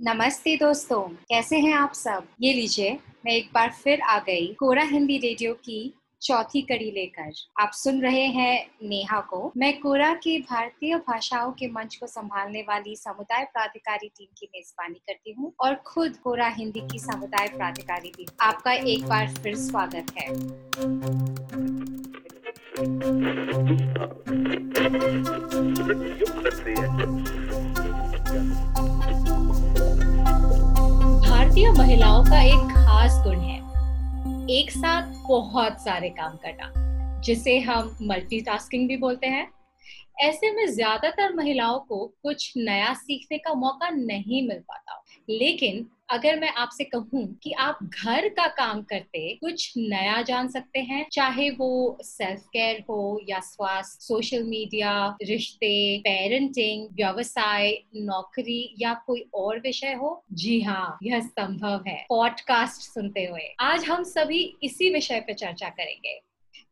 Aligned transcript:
नमस्ते 0.00 0.56
दोस्तों, 0.56 1.00
कैसे 1.02 1.58
हैं 1.58 1.74
आप 1.74 1.92
सब? 1.92 2.24
ये 2.42 2.52
लीजिए, 2.52 2.98
मैं 3.26 3.32
एक 3.32 3.48
बार 3.54 3.70
फिर 3.70 4.00
आ 4.00 4.18
गई 4.18 4.46
कोरा 4.46 4.82
हिंदी 4.82 5.16
रेडियो 5.18 5.54
की 5.54 5.94
चौथी 6.22 6.62
कड़ी 6.62 6.90
लेकर। 6.90 7.32
आप 7.60 7.70
सुन 7.72 8.00
रहे 8.02 8.26
हैं 8.26 8.66
नेहा 8.82 9.20
को। 9.20 9.52
मैं 9.56 9.80
कोरा 9.80 10.12
के 10.14 10.38
भारतीय 10.40 10.96
भाषाओं 10.96 11.52
के 11.52 11.68
मंच 11.68 11.96
को 11.96 12.06
संभालने 12.06 12.62
वाली 12.62 12.96
समुदाय 12.96 13.44
प्राधिकारी 13.44 14.08
टीम 14.08 14.28
की 14.38 14.46
मेजबानी 14.54 15.00
करती 15.08 15.32
हूँ 15.32 15.52
और 15.60 15.74
खुद 15.74 16.16
कोरा 16.16 16.48
हिंदी 16.48 16.80
की 16.80 16.98
समुदाय 16.98 17.48
प्राधिकारी 17.48 18.12
टीम। 18.16 18.26
आपका 18.40 18.72
एक 18.72 19.06
बार 19.06 19.34
फिर 19.34 19.56
स्वागत 19.56 20.06
है। 20.18 20.26
भारतीय 31.56 31.70
महिलाओं 31.72 32.24
का 32.24 32.40
एक 32.42 32.72
खास 32.76 33.12
गुण 33.24 33.38
है। 33.40 33.56
एक 34.50 34.70
साथ 34.70 35.12
बहुत 35.28 35.80
सारे 35.80 36.08
काम 36.08 36.36
करना, 36.36 37.20
जिसे 37.20 37.58
हम 37.58 37.96
मल्टीटास्किंग 38.02 38.88
भी 38.88 38.96
बोलते 38.96 39.26
हैं। 39.26 39.46
ऐसे 40.20 40.50
में 40.50 40.66
ज़्यादातर 40.66 41.34
महिलाओं 41.34 41.78
को 41.78 42.04
कुछ 42.22 42.52
नया 42.56 42.92
सीखने 42.94 43.38
का 43.38 43.54
मौका 43.54 43.88
नहीं 43.90 44.46
मिल 44.48 44.58
पाता। 44.58 45.02
लेकिन 45.30 45.86
अगर 46.10 46.40
मैं 46.40 46.48
आपसे 46.48 46.84
कहूँ 46.84 47.38
कि 47.42 47.52
आप 47.52 47.78
घर 47.82 48.28
का 48.28 48.46
काम 48.46 48.82
करते 48.82 49.34
कुछ 49.34 49.74
नया 49.76 50.22
जान 50.22 50.48
सकते 50.48 50.78
हैं, 50.78 51.06
चाहे 51.12 51.50
वो 51.50 51.98
सेल्फ 52.02 52.40
केयर 52.40 52.80
हो 52.80 53.20
या 53.28 53.40
स्वास्थ्य 53.40 54.04
सोशल 54.04 54.42
मीडिया 54.42 55.16
रिश्ते 55.22 55.98
पेरेंटिंग 55.98 56.88
व्यवसाय, 56.92 57.82
नौकरी 57.96 58.74
या 58.78 58.94
कोई 58.94 59.24
और 59.34 59.60
विषय 59.60 59.92
हो? 59.92 60.24
जी 60.32 60.60
हाँ 60.60 60.98
यह 61.02 61.20
संभव 61.20 61.84
है। 61.88 62.06
पॉडकास्ट 62.08 62.82
सुनते 62.82 63.24
हुए। 63.24 63.54
आज 63.60 63.84
हम 63.84 64.02
सभी 64.02 64.56
इसी 64.62 64.92
विषय 64.94 65.20
पर 65.20 65.32
चर्चा 65.32 65.68
करेंगे 65.68 66.20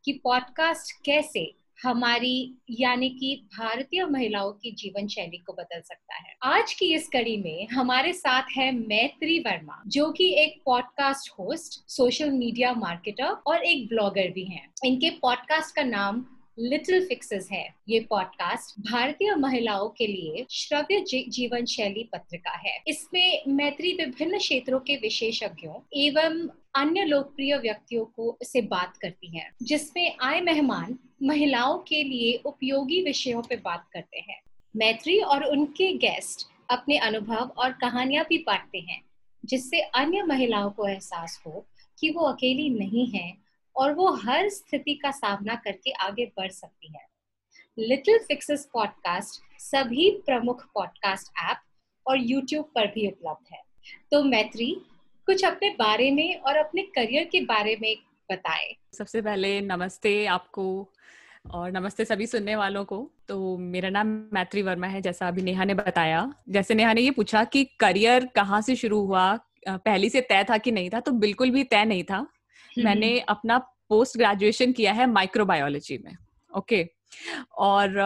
कि 0.04 0.12
पॉडकास्ट 0.12 1.04
कैसे 1.04 1.63
हमारी, 1.84 2.54
यानी 2.70 3.08
कि 3.10 3.48
भारतीय 3.58 4.04
महिलाओं 4.04 4.52
की 4.52 4.72
जीवन 4.72 5.06
शैली 5.06 5.38
को 5.38 5.52
बदल 5.52 5.80
सकता 5.80 6.14
है। 6.14 6.36
आज 6.42 6.74
की 6.74 6.94
इस 6.94 7.08
कड़ी 7.08 7.36
में 7.36 7.68
हमारे 7.68 8.12
साथ 8.12 8.42
है 8.56 8.72
मैत्री 8.72 9.38
वर्मा, 9.38 9.82
जो 9.86 10.10
कि 10.10 10.34
एक 10.34 10.62
podcast 10.66 11.30
host 11.38 11.90
social 11.90 12.30
media 12.30 12.72
marketer 12.72 13.24
और 13.24 13.64
एक 13.64 13.88
ब्लॉगर 13.88 14.30
भी 14.30 14.44
हैं। 14.44 14.72
इनके 14.84 15.10
पॉडकास्ट 15.10 15.76
का 15.76 15.82
नाम 15.82 16.26
लिटिल 16.58 17.06
फिक्सेस 17.06 17.48
है, 17.52 17.74
ये 17.88 18.00
पॉडकास्ट 18.00 18.92
भारतीय 18.92 19.34
महिलाओं 19.34 19.88
के 19.88 20.06
लिए 20.06 20.46
श्रव्य 20.50 21.00
जीवन 21.28 21.64
शैली 21.64 22.08
पत्रिका 22.12 22.50
है। 22.50 22.78
इसमें 22.86 23.42
मैत्री 23.48 23.92
विभिन्न 23.92 24.38
क्षेत्रों 24.38 24.78
के 24.80 24.96
विशेषज्ञों 24.96 25.74
एवं 25.96 26.48
अन्य 26.74 27.04
लोकप्रिय 27.04 27.56
व्यक्तियों 27.56 28.04
को 28.04 28.38
से 28.42 28.60
बात 28.60 28.96
करती 28.96 29.38
है, 29.38 29.50
जिसमें 29.62 30.16
आए 30.22 30.40
मेहमान 30.40 30.98
महिलाओं 31.22 31.78
के 31.78 32.02
लिए 32.02 32.40
उपयोगी 32.44 33.02
विषयों 33.02 33.42
पर 33.42 33.56
बात 33.56 33.88
करते 33.92 34.18
हैं। 34.18 34.40
मैत्री 34.76 35.18
और 35.20 35.44
उनके 35.44 35.92
गेस्ट 35.92 36.46
अपने 36.70 36.98
अनुभव 36.98 37.52
और 37.58 37.72
कहानियाँ 37.72 38.24
भी 38.28 38.38
बांटते 38.38 38.78
हैं, 38.78 39.00
जिससे 39.44 39.80
अन्य 39.80 40.22
महिलाओं 40.22 40.70
को 40.70 40.86
एहसास 40.86 41.42
हो 41.46 41.66
कि 42.00 42.10
वो 42.10 42.22
अकेली 42.22 42.68
नहीं 42.70 43.06
है 43.06 43.43
और 43.76 43.92
वो 43.92 44.10
हर 44.16 44.48
स्थिति 44.48 44.94
का 44.94 45.10
सामना 45.10 45.54
करके 45.54 45.90
आगे 46.00 46.24
बढ़ 46.38 46.50
सकती 46.50 46.92
है। 46.92 47.06
लिटिल 47.78 48.18
फिक्सेस 48.18 48.68
पॉडकास्ट 48.72 49.60
सभी 49.60 50.10
प्रमुख 50.26 50.64
पॉडकास्ट 50.74 51.32
ऐप 51.44 51.60
और 52.06 52.18
यूट्यूब 52.20 52.64
पर 52.74 52.86
भी 52.86 53.06
उपलब्ध 53.08 53.54
है। 53.54 53.62
तो 54.10 54.22
मैत्री, 54.24 54.74
कुछ 55.28 55.44
अपने 55.44 55.70
बारे 55.70 56.10
में 56.10 56.36
और 56.36 56.56
अपने 56.56 56.82
करियर 56.94 57.24
के 57.24 57.40
बारे 57.40 57.76
में 57.82 57.94
बताए। 58.30 58.74
सबसे 58.92 59.22
पहले 59.22 59.60
नमस्ते 59.60 60.24
आपको 60.26 60.66
और 61.50 61.70
नमस्ते 61.72 62.04
सभी 62.04 62.26
सुनने 62.26 62.56
वालों 62.56 62.84
को। 62.84 62.98
तो 63.28 63.56
मेरा 63.56 63.88
नाम 63.88 64.06
मैत्री 64.32 64.62
वर्मा 64.62 64.86
है, 64.86 65.00
जैसा 65.00 65.28
अभी 65.28 65.42
नेहा 65.42 65.64
ने 65.64 65.74
बताया। 65.74 66.32
जैसे 66.48 66.74
नेहा 66.74 66.92
ने 66.92 67.00
ये 67.00 67.10
पूछा 67.10 67.44
कि 67.44 67.64
करियर 67.80 68.26
कहाँ 68.26 68.60
से 68.62 68.76
शुरू 68.76 69.00
हुआ 69.00 69.34
पहली 69.68 70.10
से 70.10 70.20
तय 70.20 70.44
था 70.44 70.58
कि 70.58 70.72
नहीं 70.72 70.90
था 70.90 71.00
तो 71.00 71.12
बिल्कुल 71.12 71.50
भी 71.50 71.64
तय 71.64 71.84
नहीं 71.84 72.04
था। 72.04 72.26
मैंने 72.78 73.18
अपना 73.20 73.58
पोस्ट 73.88 74.16
ग्रेजुएशन 74.16 74.72
किया 74.72 74.92
है 74.92 75.06
माइक्रोबायोलॉजी 75.06 75.98
में 75.98 76.16
ओके 76.56 76.90
और 77.58 77.98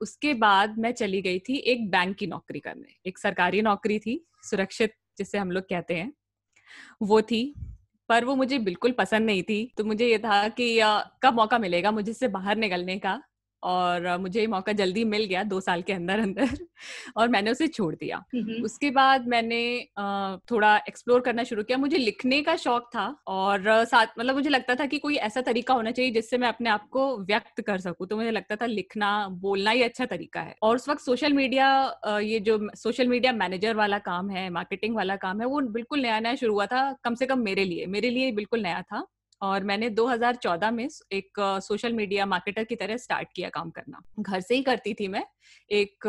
उसके 0.00 0.34
बाद 0.34 0.78
मैं 0.78 0.92
चली 0.92 1.22
गई 1.22 1.38
थी 1.38 1.56
एक 1.56 1.90
बैंक 1.90 2.16
की 2.16 2.26
नौकरी 2.26 2.60
करने। 2.60 2.94
एक 3.06 3.18
सरकारी 3.18 3.62
नौकरी 3.62 3.98
थी, 3.98 4.26
सुरक्षित, 4.42 4.94
जिसे 5.18 5.38
हम 5.38 5.50
लोग 5.50 5.64
कहते 5.64 5.94
हैं। 5.94 6.12
वो 7.02 7.22
थी, 7.22 7.54
पर 8.08 8.24
वो 8.24 8.34
मुझे 8.34 8.58
बिल्कुल 8.58 8.92
पसंद 8.92 9.26
नहीं 9.26 9.42
थी। 9.42 9.72
तो 9.78 9.84
मुझे 9.84 10.06
ये 10.06 10.18
था 10.18 10.48
कि 10.48 10.80
कब 11.22 11.34
मौका 11.34 11.58
मिलेगा 11.58 11.90
मुझे 11.90 12.10
इससे 12.10 12.28
बाहर 12.28 12.56
निकलने 12.56 12.98
का? 12.98 13.22
और 13.64 14.16
मुझे 14.18 14.40
ये 14.40 14.46
मौका 14.46 14.72
जल्दी 14.72 15.04
मिल 15.04 15.24
गया 15.24 15.42
दो 15.44 15.60
साल 15.60 15.82
के 15.82 15.92
अंदर 15.92 16.18
अंदर 16.20 16.48
और 17.16 17.28
मैंने 17.28 17.50
उसे 17.50 17.68
छोड़ 17.68 17.94
दिया। 17.94 18.22
उसके 18.62 18.90
बाद 18.90 19.26
मैंने 19.28 19.60
थोड़ा 20.50 20.76
एक्सप्लोर 20.88 21.20
करना 21.20 21.42
शुरू 21.44 21.62
किया। 21.62 21.78
मुझे 21.78 21.98
लिखने 21.98 22.40
का 22.42 22.56
शौक 22.56 22.88
था 22.94 23.06
और 23.28 23.62
साथ 23.84 24.06
मतलब 24.18 24.34
मुझे 24.34 24.50
लगता 24.50 24.74
था 24.74 24.86
कि 24.86 24.98
कोई 24.98 25.16
ऐसा 25.18 25.40
तरीका 25.40 25.74
होना 25.74 25.90
चाहिए 25.90 26.10
जिससे 26.10 26.38
मैं 26.38 26.48
अपने 26.48 26.70
आप 26.70 26.88
को 26.90 27.06
व्यक्त 27.24 27.60
कर 27.60 27.78
सकूँ। 27.78 28.06
तो 28.06 28.16
मुझे 28.16 28.30
लगता 28.30 28.56
था 28.56 28.66
लिखना 28.66 29.10
बोलना 29.40 29.70
ही 29.70 29.82
अच्छा 29.82 30.06
तरीका 30.06 30.40
है। 30.40 30.54
और 30.62 30.76
उस 30.76 30.88
वक्त 30.88 31.00
सोशल 31.02 31.32
मीडिया 31.32 31.68
ये 32.18 32.40
जो 32.40 32.58
सोशल 32.76 33.08
मीडिया 33.08 33.32
मैनेजर 33.32 33.76
वाला 33.76 33.98
काम 34.00 34.30
है 34.30 34.48
मार्केटिंग 34.50 34.96
वाला 34.96 35.16
काम 35.16 35.40
है 35.40 35.46
वो 35.46 35.60
बिल्कुल 35.70 36.00
नया 36.00 36.20
नया 36.20 36.34
शुरू 36.34 36.52
हुआ 36.54 36.66
था 36.66 36.92
कम 37.04 37.14
से 37.14 37.26
कम 37.26 37.38
मेरे 37.40 37.64
लिए। 37.64 37.86
मेरे 37.86 38.10
लिए 38.10 38.32
बिल्कुल 38.32 38.62
नया 38.62 38.82
था। 38.82 39.06
और 39.44 39.64
मैंने 39.64 39.88
2014 39.90 40.70
में 40.70 40.88
एक 41.12 41.40
सोशल 41.62 41.92
मीडिया 41.92 42.26
मार्केटर 42.26 42.64
की 42.64 42.76
तरह 42.76 42.96
स्टार्ट 42.96 43.28
किया 43.36 43.48
काम 43.48 43.70
करना। 43.70 44.02
घर 44.20 44.40
से 44.40 44.54
ही 44.54 44.62
करती 44.62 44.94
थी 44.94 45.08
मैं। 45.08 45.24
एक 45.70 46.06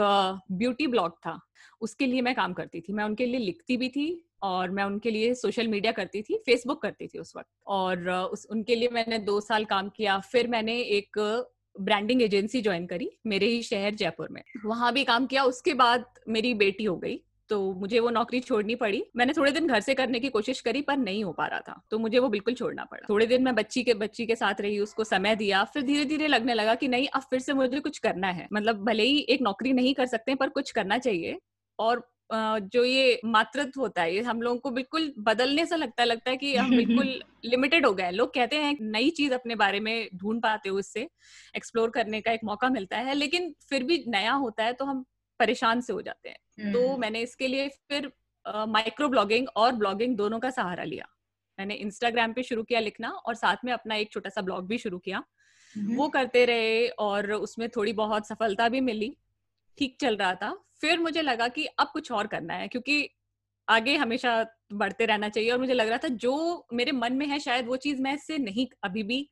ब्यूटी 0.51 0.88
ब्लॉग 0.88 1.18
था। 1.18 1.40
उसके 1.81 2.06
लिए 2.06 2.22
मैं 2.22 2.35
काम 2.35 2.53
करती 2.53 2.81
थी। 2.81 2.94
मैं 2.94 3.03
उनके 3.03 3.25
लिए 3.25 3.40
लिखती 3.40 3.78
भी 3.78 3.90
थी 3.90 4.07
और 4.44 4.69
मैं 4.69 4.84
उनके 4.84 5.12
लिए 5.12 5.34
सोशल 5.34 5.68
मीडिया 5.68 5.91
करती 5.91 6.22
थी 6.22 6.38
फेसबुक 6.46 6.81
करती 6.81 7.07
थी 7.07 7.19
उस 7.19 7.34
वक्त। 7.38 7.50
और 7.68 8.09
उस, 8.09 8.47
उनके 8.51 8.75
लिए 8.75 8.90
मैंने 8.91 9.19
दो 9.19 9.41
साल 9.41 9.66
काम 9.66 9.90
किया। 9.90 10.19
फिर 10.19 10.47
मैंने 10.47 10.79
एक 10.79 11.19
ब्रांडिंग 11.81 12.22
एजेंसी 12.22 12.62
ज्वाइन 12.62 12.85
करी, 12.85 13.09
मेरे 13.25 13.46
ही 13.46 13.62
शहर 13.63 13.96
जयपुर 13.96 14.29
में। 14.31 14.41
वहाँ 14.66 14.94
भी 14.94 15.03
काम 15.03 15.25
किया। 15.25 15.44
उसके 15.44 15.73
बाद 15.73 16.06
मेरी 16.28 16.53
बेटी 16.53 16.84
हो 16.84 16.97
गई। 16.97 17.22
तो 17.50 17.73
मुझे 17.73 18.00
वो 18.00 18.09
नौकरी 18.09 18.39
छोड़नी 18.39 18.75
पड़ी। 18.75 19.03
मैंने 19.16 19.33
थोड़े 19.33 19.51
दिन 19.51 19.67
घर 19.67 19.79
से 19.79 19.94
करने 19.94 20.19
की 20.19 20.29
कोशिश 20.29 20.61
करी 20.61 20.81
पर 20.81 20.97
नहीं 20.97 21.23
हो 21.23 21.31
पा 21.31 21.47
रहा 21.47 21.59
था। 21.59 21.81
तो 21.91 22.00
मुझे 22.00 22.19
वो 22.19 22.29
बिल्कुल 22.29 22.53
छोड़ना 22.53 22.83
पड़ा। 22.83 23.06
थोड़े 23.09 23.25
दिन 23.28 23.44
मैं 23.44 23.56
बच्ची 23.56 23.83
के 23.83 23.94
बच्ची 23.94 24.25
के 24.25 24.35
साथ 24.35 24.61
रही 24.61 24.79
उसको 24.79 25.03
समय 25.03 25.35
दिया। 25.35 25.63
फिर 25.63 25.84
धीरे 25.84 26.05
धीरे 26.05 26.28
लगने 26.28 26.53
लगा 26.53 26.75
कि 26.75 26.88
नहीं 26.88 27.07
अब 27.07 27.22
फिर 27.22 27.39
से 27.39 27.53
मुझे 27.53 27.79
कुछ 27.79 27.97
करना 27.97 28.28
है। 28.28 28.47
मतलब 28.53 28.84
भले 28.85 29.03
ही 29.03 29.19
एक 29.29 29.41
नौकरी 29.41 29.73
नहीं 29.73 29.94
कर 29.94 30.05
सकते 30.05 30.35
पर 30.35 30.50
कुछ 30.50 30.72
करना 30.72 30.97
चाहिए। 30.97 31.39
और 31.79 32.07
जो 32.34 32.84
ये 32.84 33.22
मातृत्व 33.25 33.81
होता 33.81 34.01
है 34.01 34.16
ये 34.16 34.22
हम 34.22 34.41
लोगों 34.41 34.57
को 34.59 34.72
बिल्कुल 34.72 35.13
बदलने 35.19 35.66
से 35.66 35.78
लगता 35.78 36.01
है 36.01 36.07
लगता 36.07 36.29
है 36.31 36.38
कि 36.38 36.55
हम 36.55 36.75
बिल्कुल 36.78 37.07
लिमिटेड 37.45 37.85
हो 37.85 37.94
गए 37.94 38.11
लोग 38.11 38.34
कहते 38.34 38.55
हैं 38.55 38.78
नई 38.81 39.09
चीज़ 39.09 39.34
अपने 39.34 39.55
बारे 39.55 39.79
में 39.79 40.09
ढूंढ 40.16 40.41
पाते 40.41 40.69
हो 40.69 40.79
इससे 40.79 41.07
एक्सप्लोर 41.57 41.89
करने 41.89 42.22
का 42.22 42.31
एक 42.31 42.39
मौका 42.44 42.69
मिलता 42.69 42.97
है। 42.97 43.13
लेकिन 43.13 43.53
फिर 43.69 43.84
भी 43.84 44.03
नया 44.07 44.34
होता 44.34 44.63
है 44.63 44.73
तो 44.73 44.85
हम 44.85 45.05
परेशान 45.40 45.81
से 45.81 45.94
हो 45.94 46.01
जाते 46.01 46.29
हैं। 46.29 46.73
तो 46.73 46.88
हम्म। 46.88 47.01
मैंने 47.01 47.22
इसके 47.22 47.47
लिए 47.47 47.68
फिर 47.69 48.12
माइक्रो 48.47 49.09
ब्लॉगिंग 49.09 49.47
और 49.56 49.72
ब्लॉगिंग 49.72 50.16
दोनों 50.18 50.40
का 50.40 50.50
सहारा 50.50 50.84
लिया। 50.84 51.06
मैंने 51.59 51.73
इंस्टाग्राम 51.73 52.34
पे 52.34 52.44
शुरू 52.44 52.63
किया 52.63 52.79
लिखना 52.79 53.09
और 53.09 53.35
साथ 53.35 53.56
में 53.66 53.73
अपना 53.73 53.96
एक 53.96 54.12
छोटा 54.12 54.29
सा 54.29 54.41
ब्लॉग 54.41 54.68
भी 54.68 54.78
शुरू 54.78 54.97
किया। 54.97 55.23
हम्म। 55.75 55.96
वो 55.96 56.09
करते 56.09 56.46
रहे 56.46 56.88
और 56.88 57.31
उसमें 57.31 57.69
थोड़ी 57.69 57.94
बहुत 57.94 58.28
सफलता 58.28 58.69
भी 58.69 58.81
मिली। 58.81 59.18
ठीक 59.78 59.97
चल 60.01 60.16
रहा 60.16 60.35
था। 60.35 60.63
फिर 60.81 61.00
मुझे 61.00 61.22
लगा 61.22 61.47
कि 61.47 61.66
अब 61.66 61.88
कुछ 61.88 62.12
और 62.12 62.28
करना 62.28 62.53
है 62.53 62.67
क्योंकि 62.67 63.09
आगे 63.69 63.96
हमेशा 63.96 64.46
बढ़ते 64.73 65.05
रहना 65.05 65.29
चाहिए 65.29 65.52
और 65.52 65.59
मुझे 65.59 65.73
लग 65.73 65.87
रहा 65.87 65.97
था 65.97 66.08
जो 66.08 66.67
मेरे 66.73 66.91
मन 66.91 67.14
में 67.14 67.28
है 67.28 67.40
शायद 67.40 67.67
वो 67.67 67.76
चीज़ 67.76 68.02
मैं 68.02 68.14
इससे 68.14 68.37
नहीं 68.37 68.67
अभी 68.84 69.03
भी 69.03 69.29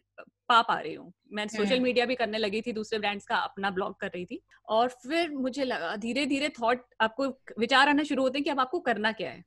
पा 0.50 0.62
पा 0.62 0.80
रही 0.80 0.94
हूँ। 0.94 1.14
मैं 1.32 1.48
सोशल 1.48 1.80
मीडिया 1.80 2.06
भी 2.06 2.16
करने 2.16 2.38
लगी 2.38 2.62
थी 2.62 2.72
दूसरे 2.72 3.00
ब्रांड्स 3.00 3.26
का 3.26 3.36
अपना 3.36 3.70
ब्लॉग 3.70 4.00
कर 4.00 4.08
रही 4.08 4.26
थी। 4.26 4.42
और 4.68 4.90
फिर 4.90 5.30
मुझे 5.32 5.64
लगा 5.64 5.96
धीरे 5.96 6.26
धीरे 6.26 6.50
थॉट 6.50 6.86
आपको 7.02 7.28
विचार 7.60 7.90
आना 7.90 8.04
शुरू 8.04 8.24
होते 8.24 8.38
हैं 8.38 8.44
कि 8.44 8.50
अब 8.50 8.60
आपको 8.60 8.80
करना 8.80 9.12
क्या 9.12 9.30
है। 9.30 9.44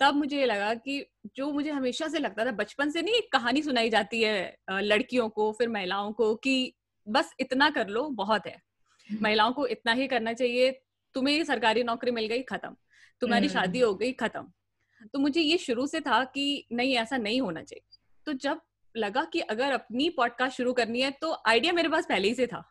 तब 0.00 0.14
मुझे 0.14 0.38
ये 0.38 0.46
लगा 0.46 0.74
कि 0.74 1.06
जो 1.36 1.52
मुझे 1.52 1.70
हमेशा 1.70 2.08
से 2.08 2.18
लगता 2.18 2.44
था 2.44 2.50
बचपन 2.50 2.90
से 2.90 3.02
नहीं 3.02 3.14
एक 3.14 3.32
कहानी 3.32 3.62
सुनाई 3.62 3.90
जाती 3.90 4.22
है 4.22 4.56
लड़कियों 4.70 5.28
को 5.28 5.52
फिर 5.52 5.68
महिलाओं 5.68 6.12
को 6.12 6.34
कि 6.34 6.74
बस 7.08 7.34
इतना 7.40 7.70
कर 7.70 7.88
लो 7.88 8.08
बहुत 8.08 8.46
है। 8.46 8.62
हम्म। 9.10 9.22
महिलाओं 9.22 9.52
को 9.52 9.66
इतना 9.66 9.92
ही 9.92 10.06
करना 10.06 10.32
चाहिए 10.32 10.82
तुम्हें 11.14 11.44
सरकारी 11.44 11.82
नौकरी 11.82 12.10
मिल 12.10 12.26
गई 12.26 12.42
खत्म। 12.42 12.76
तुम्हारी 13.20 13.46
हम्म। 13.46 13.60
शादी 13.60 13.80
हो 13.80 13.94
गई 13.94 14.12
खत्म। 14.12 14.52
तो 15.12 15.18
मुझे 15.18 15.40
ये 15.40 15.58
शुरू 15.58 15.86
से 15.86 16.00
था 16.00 16.24
कि 16.24 16.66
नहीं 16.72 16.96
ऐसा 16.96 17.16
नहीं 17.16 17.40
होना 17.40 17.62
चाहिए। 17.62 17.98
तो 18.26 18.32
जब 18.32 18.60
लगा 18.96 19.24
कि 19.24 19.40
अगर 19.40 19.72
अपनी 19.72 20.10
पॉडकास्ट 20.10 20.56
शुरू 20.56 20.72
करनी 20.72 21.00
है 21.00 21.10
तो 21.10 21.36
आइडिया 21.46 21.72
मेरे 21.72 21.88
पास 21.88 22.06
पहले 22.08 22.28
ही 22.28 22.34
से 22.34 22.46
था। 22.46 22.64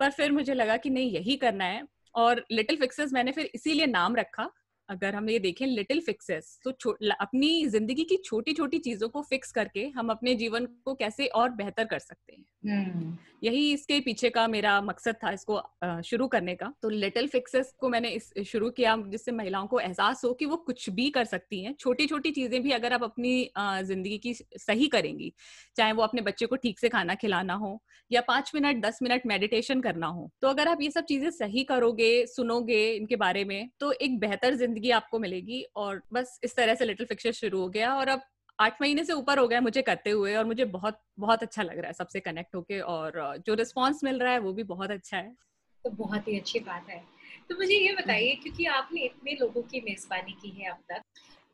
पर 0.00 0.10
फिर 0.10 0.32
मुझे 0.32 0.54
लगा 0.54 0.76
कि 0.76 0.90
नहीं, 0.90 1.10
यही 1.10 1.36
करना 1.36 1.64
है। 1.64 1.82
और 2.14 2.44
लिटिल 2.52 2.76
फिक्सेस 2.76 3.12
मैंने 3.12 3.32
फिर 3.32 3.50
इसीलिए 3.54 3.86
नाम 3.86 4.16
रखा 4.16 4.50
अगर 4.88 5.14
हम 5.14 5.28
ये 5.30 5.38
देखें 5.38 5.66
लिटिल 5.66 6.00
फिक्सेस 6.00 6.58
तो 6.64 6.70
अपनी 7.12 7.66
ज़िंदगी 7.66 8.04
की 8.04 8.16
छोटी 8.24 8.52
छोटी 8.52 8.78
चीज़ों 8.78 9.08
को 9.08 9.22
फिक्स 9.22 9.52
करके 9.52 9.86
हम 9.88 10.10
अपने 10.10 10.34
जीवन 10.34 10.66
को 10.84 10.94
कैसे 10.94 11.26
और 11.26 11.50
बेहतर 11.50 11.84
कर 11.84 11.98
सकते 11.98 12.32
हैं। 12.32 12.44
hmm. 12.64 13.18
यही 13.44 13.72
इसके 13.72 14.00
पीछे 14.00 14.30
का 14.30 14.46
मेरा 14.48 14.80
मकसद 14.80 15.14
था 15.14 15.30
इसको 15.30 15.60
शुरू 16.02 16.26
करने 16.26 16.54
का। 16.54 16.72
तो 16.82 16.88
लिटिल 16.88 17.26
फिक्सेस 17.28 17.74
को 17.80 17.88
मैंने 17.88 18.08
इस 18.08 18.32
शुरू 18.46 18.70
किया 18.70 18.96
जिससे 19.06 19.32
महिलाओं 19.32 19.66
को 19.66 19.80
एहसास 19.80 20.24
हो 20.24 20.32
कि 20.32 20.46
वो 20.46 20.56
कुछ 20.56 20.88
भी 20.90 21.08
कर 21.10 21.24
सकती 21.24 21.62
हैं। 21.64 21.74
छोटी 21.80 22.06
छोटी 22.06 22.30
चीज़ें 22.30 22.62
भी 22.62 22.70
अगर 22.70 22.92
आप 22.92 23.02
अपनी 23.02 23.50
ज़िंदगी 23.58 24.18
की 24.18 24.34
सही 24.34 24.86
करेंगी 24.88 25.32
चाहे 25.76 25.92
वो 25.92 26.02
अपने 26.02 26.22
बच्चे 26.22 26.46
को 26.46 26.56
ठीक 26.56 26.78
से 26.78 26.88
खाना 26.88 27.14
खिलाना 27.14 27.54
हो 27.54 27.80
या 28.10 28.20
पाँच 28.20 28.50
मिनट 28.54 28.82
दस 28.82 28.98
मिनट 29.02 29.22
मेडिटेशन 29.26 29.80
करना 29.80 30.06
हो 30.06 30.30
तो 30.42 30.48
अगर 30.48 30.68
आप 30.68 30.82
ये 30.82 30.90
सब 30.90 31.04
चीज़ें 31.04 31.30
सही 31.30 31.64
करोगे 31.64 32.26
सुनोगे 32.26 32.82
इनके 32.92 33.16
बारे 33.16 33.44
में 33.44 33.68
तो 33.80 33.92
एक 33.92 34.18
बेहतर 34.20 34.54
ज़िंदगी 34.54 34.73
आपको 34.90 35.18
मिलेगी 35.18 35.62
और 35.76 36.02
बस 36.12 36.40
इस 36.44 36.56
तरह 36.56 36.74
से 36.74 36.84
लिटिल 36.84 37.06
फिक्चर 37.06 37.32
शुरू 37.32 37.60
हो 37.60 37.68
गया 37.68 37.94
और 37.94 38.08
अब 38.08 38.20
आठ 38.60 38.82
महीने 38.82 39.04
से 39.04 39.12
ऊपर 39.12 39.38
हो 39.38 39.48
गया 39.48 39.60
मुझे 39.60 39.82
करते 39.82 40.10
हुए 40.10 40.34
और 40.34 40.44
मुझे 40.44 40.64
बहुत 40.64 41.00
बहुत 41.18 41.42
अच्छा 41.42 41.62
लग 41.62 41.78
रहा 41.78 41.86
है 41.86 41.92
सबसे 41.92 42.20
कनेक्ट 42.20 42.54
होके 42.54 42.80
और 42.80 43.36
जो 43.46 43.54
रिस्पॉन्स 43.54 44.04
मिल 44.04 44.18
रहा 44.18 44.32
है 44.32 44.38
वो 44.38 44.52
भी 44.52 44.62
बहुत 44.62 44.90
अच्छा 44.90 45.16
है। 45.16 45.36
तो 45.84 45.90
बहुत 45.90 46.28
ही 46.28 46.38
अच्छी 46.38 46.58
बात 46.58 46.88
है। 46.90 47.04
तो 47.48 47.56
मुझे 47.56 47.74
ये 47.74 47.92
बताइए, 47.92 48.34
क्योंकि 48.34 48.64
आपने 48.64 49.00
इतने 49.00 49.32
लोगों 49.32 49.62
की 49.62 49.80
मेजबानी 49.80 50.32
की 50.32 50.50
है 50.50 50.70
अब 50.70 50.78
तक 50.92 51.02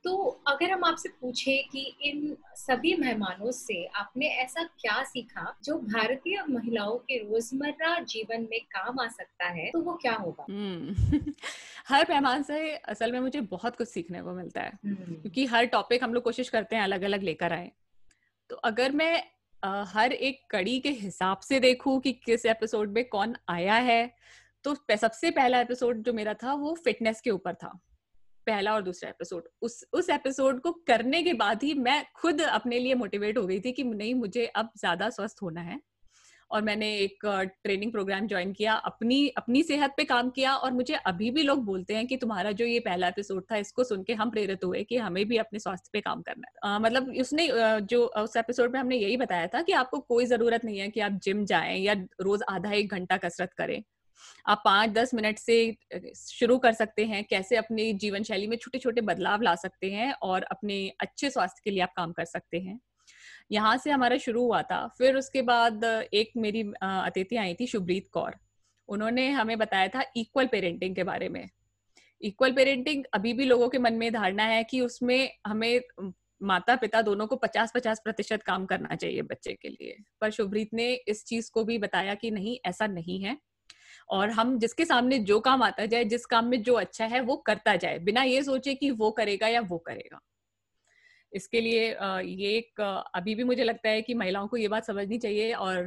तो 0.04 0.42
अगर 0.46 0.70
हम 0.70 0.84
आपसे 0.84 1.08
पूछे 1.08 1.68
कि 1.72 1.96
इन 2.02 2.36
सभी 2.56 2.94
मेहमानों 2.94 3.50
से 3.50 3.84
आपने 3.84 4.26
ऐसा 4.26 4.62
क्या 4.62 5.04
सीखा 5.04 5.58
जो 5.64 5.78
भारतीय 5.78 6.42
महिलाओं 6.50 6.96
के 6.96 7.18
रोज़मर्रा 7.18 7.98
जीवन 8.00 8.48
में 8.50 8.60
काम 8.60 9.00
आ 9.00 9.08
सकता 9.08 9.46
है 9.46 9.70
तो 9.70 9.80
वो 9.80 9.94
क्या 9.94 10.12
होगा? 10.12 10.46
हम्म, 10.50 10.94
हर 11.88 12.06
मेहमान 12.10 12.42
से 12.42 12.76
असल 12.76 13.12
में 13.12 13.20
मुझे 13.20 13.40
बहुत 13.40 13.76
कुछ 13.76 13.88
सीखने 13.88 14.22
को 14.22 14.32
मिलता 14.32 14.60
है 14.60 14.78
हम्म। 14.84 15.14
क्योंकि 15.14 15.46
हर 15.46 15.64
टॉपिक 15.64 16.04
हम 16.04 16.14
लोग 16.14 16.22
कोशिश 16.22 16.48
करते 16.48 16.76
हैं 16.76 16.82
अलग 16.82 17.02
अलग 17.02 17.22
लेकर 17.22 17.52
आए। 17.52 17.72
तो 18.50 18.56
अगर 18.56 18.92
मैं 18.92 19.24
आ, 19.64 19.84
हर 19.84 20.12
एक 20.12 20.40
कड़ी 20.50 20.80
के 20.80 20.90
हिसाब 20.90 21.38
से 21.38 21.60
देखूँ 21.60 22.00
कि 22.00 22.12
किस 22.12 22.46
एपिसोड 22.46 22.92
में 22.92 23.08
कौन 23.08 23.36
आया 23.48 23.74
है 23.74 24.16
तो 24.64 24.74
सबसे 24.74 25.30
पहला 25.30 25.60
एपिसोड 25.60 26.02
जो 26.02 26.12
मेरा 26.12 26.34
था 26.34 26.54
वो 26.54 26.74
फिटनेस 26.74 27.20
के 27.20 27.30
ऊपर 27.30 27.54
था। 27.54 27.80
पहला 28.46 28.74
और 28.74 28.82
दूसरा 28.82 29.10
एपिसोड 29.10 29.48
उस 29.62 29.84
उस 29.92 30.10
एपिसोड 30.10 30.60
को 30.60 30.72
करने 30.86 31.22
के 31.22 31.32
बाद 31.34 31.62
ही 31.62 31.74
मैं 31.74 32.04
खुद 32.16 32.40
अपने 32.42 32.78
लिए 32.78 32.94
मोटिवेट 32.94 33.38
हो 33.38 33.46
गई 33.46 33.60
थी 33.60 33.72
कि 33.72 33.84
नहीं, 33.84 34.14
मुझे 34.14 34.46
अब 34.46 34.70
ज़्यादा 34.78 35.10
स्वस्थ 35.10 35.42
होना 35.42 35.60
है। 35.60 35.80
और 36.50 36.62
मैंने 36.62 36.86
एक 36.94 37.26
ट्रेनिंग 37.64 37.90
प्रोग्राम 37.92 38.26
ज्वाइन 38.26 38.52
किया, 38.52 38.72
अपनी 38.74 39.28
अपनी 39.28 39.62
सेहत 39.62 39.92
पे 39.96 40.04
काम 40.04 40.30
किया 40.30 40.54
और 40.54 40.72
मुझे 40.72 40.94
अभी 41.06 41.30
भी 41.30 41.42
लोग 41.42 41.64
बोलते 41.64 41.94
हैं 41.94 42.06
कि 42.06 42.16
तुम्हारा 42.16 42.52
जो 42.52 42.64
ये 42.64 42.80
पहला 42.80 43.08
एपिसोड 43.08 43.44
था, 43.50 43.56
इसको 43.56 43.84
सुन 43.84 44.02
के 44.02 44.14
हम 44.14 44.30
प्रेरित 44.30 44.64
हुए 44.64 44.82
कि 44.84 44.96
हमें 44.96 45.24
भी 45.28 45.36
अपने 45.36 45.58
स्वास्थ्य 45.58 45.90
पे 45.92 46.00
काम 46.00 46.22
करना 46.22 46.68
है। 46.68 46.80
मतलब 46.80 47.12
उसने 47.20 47.48
जो, 47.80 48.04
उस 48.04 48.36
एपिसोड 48.36 48.72
में 48.72 48.80
हमने 48.80 48.96
यही 48.96 49.16
बताया 49.16 49.46
था 49.46 49.62
कि 49.62 49.72
आपको 49.74 49.98
कोई 50.00 50.26
ज़रूरत 50.26 50.64
नहीं 50.64 50.78
है 50.78 50.88
कि 50.88 51.00
आप 51.00 51.20
जिम 51.22 51.44
जाएँ 51.44 51.78
या 51.78 51.94
रोज 52.20 52.42
आधा 52.48 52.72
एक 52.72 52.90
घंटा 52.90 53.16
कसरत 53.16 53.52
करें। 53.52 53.82
आप 54.46 54.62
पाँच 54.64 54.90
दस 54.90 55.14
मिनट 55.14 55.38
से 55.38 55.76
शुरू 56.16 56.58
कर 56.58 56.72
सकते 56.72 57.04
हैं 57.06 57.24
कैसे 57.24 57.56
अपनी 57.56 57.92
जीवन 57.94 58.22
शैली 58.22 58.46
में 58.46 58.56
छोटे 58.56 58.78
छोटे 58.78 59.00
बदलाव 59.00 59.42
ला 59.42 59.54
सकते 59.54 59.90
हैं 59.90 60.12
और 60.12 60.42
अपने 60.42 60.86
अच्छे 61.00 61.30
स्वास्थ्य 61.30 61.60
के 61.64 61.70
लिए 61.70 61.82
आप 61.82 61.92
काम 61.96 62.12
कर 62.12 62.24
सकते 62.24 62.60
हैं। 62.60 62.78
यहाँ 63.50 63.76
से 63.76 63.90
हमारा 63.90 64.16
शुरू 64.16 64.42
हुआ 64.42 64.62
था, 64.62 64.86
फिर 64.98 65.16
उसके 65.16 65.42
बाद 65.42 65.84
एक 66.14 66.32
मेरी 66.36 66.62
अतिथि 66.82 67.36
आई 67.36 67.54
थी 67.54 67.66
शुभ्रीत 67.66 68.08
कौर। 68.12 68.36
उन्होंने 68.88 69.28
हमें 69.30 69.56
बताया 69.58 69.88
था 69.88 70.04
इक्वल 70.16 70.46
पेरेंटिंग 70.46 70.94
के 70.96 71.04
बारे 71.04 71.28
में। 71.28 71.48
इक्वल 72.20 72.52
पेरेंटिंग 72.52 73.04
अभी 73.14 73.32
भी 73.32 73.44
लोगों 73.44 73.68
के 73.68 73.78
मन 73.78 73.94
में 73.94 74.12
धारणा 74.12 74.44
है 74.44 74.62
कि 74.64 74.80
उसमें 74.80 75.30
हमें 75.46 75.80
माता 76.42 76.74
पिता 76.76 77.02
दोनों 77.02 77.26
को 77.26 77.36
50-50 77.36 78.00
प्रतिशत 78.04 78.42
काम 78.42 78.64
करना 78.66 78.94
चाहिए 78.94 79.22
बच्चे 79.22 79.52
के 79.52 79.68
लिए। 79.68 79.96
पर 80.20 80.30
शुभ्रीत 80.30 80.74
ने 80.74 80.92
इस 81.08 81.24
चीज़ 81.24 81.50
को 81.50 81.64
भी 81.64 81.78
बताया 81.78 82.14
कि 82.14 82.30
नहीं, 82.30 82.58
ऐसा 82.64 82.86
नहीं 82.86 83.22
है। 83.22 83.36
और 84.10 84.30
हम 84.30 84.58
जिसके 84.58 84.84
सामने 84.84 85.18
जो 85.20 85.40
काम 85.40 85.62
आता 85.62 85.86
जाए, 85.86 86.04
जिस 86.04 86.26
काम 86.26 86.46
में 86.46 86.62
जो 86.62 86.74
अच्छा 86.74 87.04
है, 87.06 87.20
वो 87.20 87.36
करता 87.36 87.76
जाए। 87.76 87.98
बिना 88.00 88.22
ये 88.22 88.42
सोचे 88.42 88.74
कि 88.74 88.90
वो 88.92 89.10
करेगा 89.12 89.48
या 89.48 89.60
वो 89.60 89.78
करेगा। 89.78 90.20
इसके 91.32 91.60
लिए 91.60 91.88
ये 92.22 92.50
एक 92.50 92.80
अभी 93.14 93.34
भी 93.34 93.44
मुझे 93.44 93.64
लगता 93.64 93.88
है 93.88 94.02
कि 94.02 94.14
महिलाओं 94.14 94.46
को 94.48 94.56
ये 94.56 94.68
बात 94.68 94.84
समझनी 94.84 95.18
चाहिए 95.18 95.52
और 95.54 95.86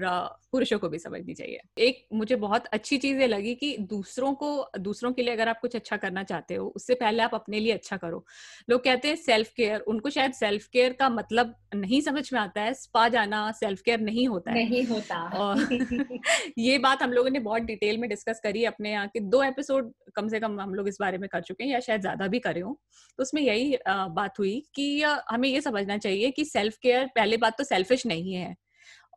पुरुषों 0.52 0.78
को 0.80 0.90
भी 0.90 1.00
समझनी 1.00 1.34
चाहिए। 1.34 1.60
एक 1.80 2.06
मुझे 2.14 2.36
बहुत 2.36 2.66
अच्छी 2.68 2.98
चीज़ 2.98 3.20
ये 3.22 3.28
लगी 3.28 3.54
कि 3.56 3.76
दूसरों 3.90 4.34
को 4.34 4.50
दूसरों 4.80 5.12
के 5.14 5.22
लिए 5.22 5.34
अगर 5.34 5.50
आप 5.50 5.60
कुछ 5.62 5.76
अच्छा 5.76 5.98
करना 5.98 6.24
चाहते 6.24 6.56
हो 6.56 6.68
उससे 6.76 6.96
पहले 6.96 7.24
आप 7.24 7.36
अपने 7.36 7.60
लिए 7.60 7.72
अच्छा 7.74 7.98
करो। 7.98 8.24
लोग 8.70 8.84
कहते 8.84 9.08
हैं 9.08 9.16
सेल्फ 9.16 9.52
केयर 9.58 9.80
उनको 9.88 10.10
शायद 10.10 10.34
सेल्फ 10.34 10.68
केयर 10.68 10.94
का 10.94 11.10
मतलब 11.10 11.56
नहीं 11.76 12.02
समझ 12.02 12.28
में 12.34 12.40
आता 12.40 12.62
है 12.62 12.74
स्पा 12.74 13.08
जाना 13.10 13.52
सेल्फ 13.52 13.82
केयर 13.82 14.00
नहीं 14.02 14.28
होता 14.28 14.52
है। 14.52 14.64
नहीं 14.66 14.86
होता। 14.86 15.22
और 15.38 15.68
ये 16.58 16.78
बात 16.78 17.04
हम 17.04 17.14
लोगों 17.14 17.30
ने 17.30 17.40
बहुत 17.40 17.62
डिटेल 17.64 17.98
में 17.98 18.10
डिस्कस 18.10 18.40
करी 18.44 18.64
अपने 18.66 18.92
यहाँ 18.92 19.08
के 19.08 19.20
दो 19.20 19.44
एपिसोड 19.44 19.92
कम 20.16 20.28
से 20.28 20.40
कम 20.40 20.60
हम 20.62 20.74
लोग 20.74 20.88
इस 20.88 20.98
बारे 21.02 21.18
में 21.18 21.28
कर 21.30 21.42
चुके 21.42 21.64
हैं 21.64 21.72
या 21.72 21.80
शायद 21.80 22.02
ज़्यादा 22.02 22.28
भी 22.28 22.40
करे 22.40 22.60
हो। 22.60 22.78
तो 23.20 23.22
उसमें 23.24 23.42
यही 23.42 23.78
बात 23.88 24.40
हुई 24.40 24.60
कि 24.76 25.04
हमें 25.34 25.50
ये 25.50 25.62
समझना 25.62 25.98
चाहिए 25.98 26.32
कि 26.32 26.46
सेल्फ 26.46 26.78
केयर 26.78 27.06
पहले 27.06 27.38
बात 27.38 27.58
तो 27.58 27.64
सेल्फिश 27.64 28.06
नहीं 28.06 28.34
है। 28.34 28.56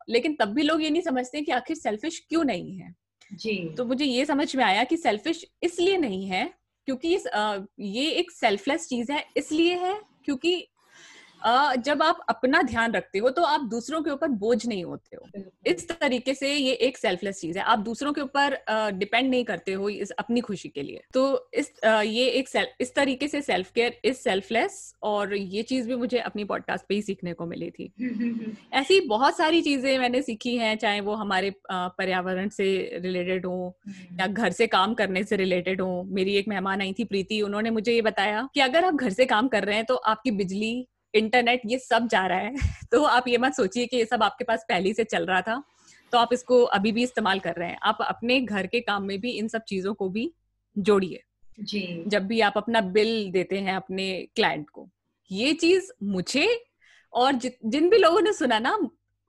लेकिन 0.08 0.36
तब 0.40 0.48
भी 0.48 0.62
लोग 0.62 0.82
ये 0.82 0.90
नहीं 0.90 1.02
समझते 1.02 1.40
कि 1.40 1.52
आखिर 1.52 1.76
सेल्फिश 1.76 2.18
क्यों 2.28 2.44
नहीं 2.44 2.76
है। 2.78 2.94
जी। 3.34 3.56
तो 3.76 3.84
मुझे 3.84 4.04
ये 4.04 4.24
समझ 4.24 4.54
में 4.56 4.64
आया 4.64 4.84
कि 4.84 4.96
सेल्फिश 4.96 5.44
इसलिए 5.62 5.96
नहीं 5.96 6.26
है 6.26 6.44
क्योंकि 6.88 7.16
ये 7.80 8.10
एक 8.10 8.30
सेल्फलेस 8.30 8.86
चीज़ 8.88 9.12
है 9.12 9.24
इसलिए 9.36 9.74
है 9.76 10.00
क्योंकि 10.24 10.68
जब 11.44 12.02
आप 12.02 12.18
अपना 12.28 12.62
ध्यान 12.62 12.92
रखते 12.92 13.18
हो 13.18 13.30
तो 13.30 13.42
आप 13.42 13.60
दूसरों 13.60 14.02
के 14.02 14.10
ऊपर 14.10 14.28
बोझ 14.28 14.66
नहीं 14.66 14.84
होते 14.84 15.16
हो। 15.16 15.42
इस 15.66 15.88
तरीके 15.88 16.34
से 16.34 16.54
ये 16.54 16.72
एक 16.72 16.98
सेल्फलेस 16.98 17.40
चीज़ 17.40 17.58
है। 17.58 17.64
आप 17.64 17.78
दूसरों 17.78 18.12
के 18.12 18.20
ऊपर 18.20 18.58
डिपेंड 18.90 19.30
नहीं 19.30 19.44
करते 19.44 19.72
हो 19.72 19.88
इस 19.88 20.10
अपनी 20.10 20.40
खुशी 20.40 20.68
के 20.68 20.82
लिए। 20.82 21.00
तो 21.14 21.50
इस 21.54 21.72
ये 21.84 22.26
एक 22.26 22.48
इस 22.80 22.94
तरीके 22.94 23.28
से 23.28 23.42
सेल्फ 23.42 23.70
केयर 23.70 24.00
इज़ 24.04 24.16
सेल्फलेस 24.16 24.94
और 25.02 25.34
ये 25.34 25.62
चीज़ 25.62 25.88
भी 25.88 25.94
मुझे 25.94 26.18
अपनी 26.18 26.44
पॉडकास्ट 26.44 26.86
पे 26.88 26.94
ही 26.94 27.02
सीखने 27.02 27.32
को 27.32 27.46
मिली 27.46 27.70
थी। 27.70 27.92
ऐसी 28.72 29.00
बहुत 29.00 29.36
सारी 29.36 29.62
चीज़ें 29.62 29.98
मैंने 29.98 30.22
सीखी 30.22 30.56
हैं 30.56 30.76
चाहे 30.76 31.00
वो 31.00 31.14
हमारे 31.14 31.52
पर्यावरण 31.72 32.48
से 32.48 32.66
रिलेटेड 33.02 33.46
हो 33.46 33.78
या 33.88 34.24
हम्म। 34.24 34.34
घर 34.34 34.50
से 34.50 34.66
काम 34.66 34.94
करने 34.94 35.24
से 35.24 35.36
रिलेटेड 35.36 35.80
हो। 35.80 36.02
मेरी 36.02 36.36
एक 36.36 36.48
मेहमान 36.48 36.80
आई 36.80 36.92
थी 36.92 37.04
प्रीति 37.04 37.40
उन्होंने 37.42 37.70
मुझे 37.70 37.92
ये 37.92 38.02
बताया 38.02 38.48
कि 38.54 38.60
अगर 38.60 38.84
आप 38.84 38.94
घर 38.94 39.10
से 39.10 39.26
काम 39.26 39.48
कर 39.48 39.64
रहे 39.64 39.76
हैं 39.76 39.84
तो 39.84 39.94
आपकी 39.94 40.30
बिजली 40.30 40.86
इंटरनेट 41.16 41.62
ये 41.66 41.78
सब 41.78 42.08
जा 42.08 42.26
रहा 42.26 42.38
है। 42.38 42.54
तो 42.92 43.02
आप 43.02 43.28
ये 43.28 43.38
मत 43.38 43.54
सोचिए 43.54 43.86
कि 43.86 43.96
ये 43.96 44.04
सब 44.04 44.22
आपके 44.22 44.44
पास 44.44 44.66
पहले 44.68 44.94
से 44.94 45.04
चल 45.04 45.26
रहा 45.26 45.40
था। 45.40 45.64
तो 46.12 46.18
आप 46.18 46.28
इसको 46.32 46.62
अभी 46.64 46.92
भी 46.92 47.02
इस्तेमाल 47.02 47.38
कर 47.38 47.54
रहे 47.54 47.68
हैं। 47.68 47.78
आप 47.82 47.98
अपने 48.00 48.40
घर 48.40 48.66
के 48.66 48.80
काम 48.80 49.02
में 49.02 49.20
भी 49.20 49.30
इन 49.30 49.48
सब 49.48 49.62
चीज़ों 49.62 49.94
को 49.94 50.08
भी 50.08 50.32
जोड़िए। 50.78 51.22
जी। 51.60 52.04
जब 52.06 52.26
भी 52.26 52.40
आप 52.40 52.52
अपना 52.56 52.80
बिल 52.80 53.30
देते 53.30 53.58
हैं 53.58 53.76
अपने 53.76 54.28
क्लाइंट 54.36 54.70
को। 54.70 54.88
ये 55.32 55.52
चीज़ 55.52 55.92
मुझे 56.02 56.64
और 57.12 57.32
जि, 57.32 57.52
जिन 57.64 57.90
भी 57.90 57.98
लोगों 57.98 58.20
ने 58.20 58.32
सुना 58.32 58.58
ना 58.58 58.78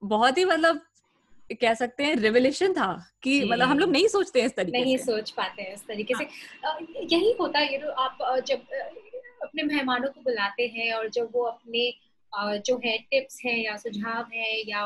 बहुत 0.03 0.37
ही 0.37 0.45
मतलब 0.45 0.81
कह 1.61 1.73
सकते 1.73 2.03
हैं 2.03 2.15
रिवलेशन 2.15 2.73
था 2.73 3.05
कि 3.23 3.43
मतलब 3.43 3.67
हम 3.67 3.79
लोग 3.79 3.89
नहीं 3.91 4.07
सोचते 4.07 4.39
हैं 4.39 4.45
इस 4.45 4.55
तरीके 4.55 4.81
नहीं 4.81 4.97
से। 4.97 5.03
सोच 5.03 5.31
पाते 5.31 5.61
हैं 5.61 5.73
इस 5.73 5.87
तरीके 5.87 6.13
हाँ. 6.13 6.23
से 6.23 7.15
यही 7.15 7.35
होता 7.39 7.59
है 7.59 7.73
ये 7.73 7.77
आप 7.77 8.43
जब 8.47 8.61
अपने 9.57 9.67
मेहमानों 9.67 10.09
को 10.09 10.21
बुलाते 10.21 10.67
हैं 10.69 10.91
और 10.93 11.09
जब 11.09 11.29
वो 11.33 11.43
अपने 11.43 11.93
जो 12.61 12.75
है 12.85 12.97
टिप्स 13.11 13.39
हैं 13.45 13.57
या 13.57 13.75
सुझाव 13.77 14.25
हैं 14.33 14.57
या 14.67 14.81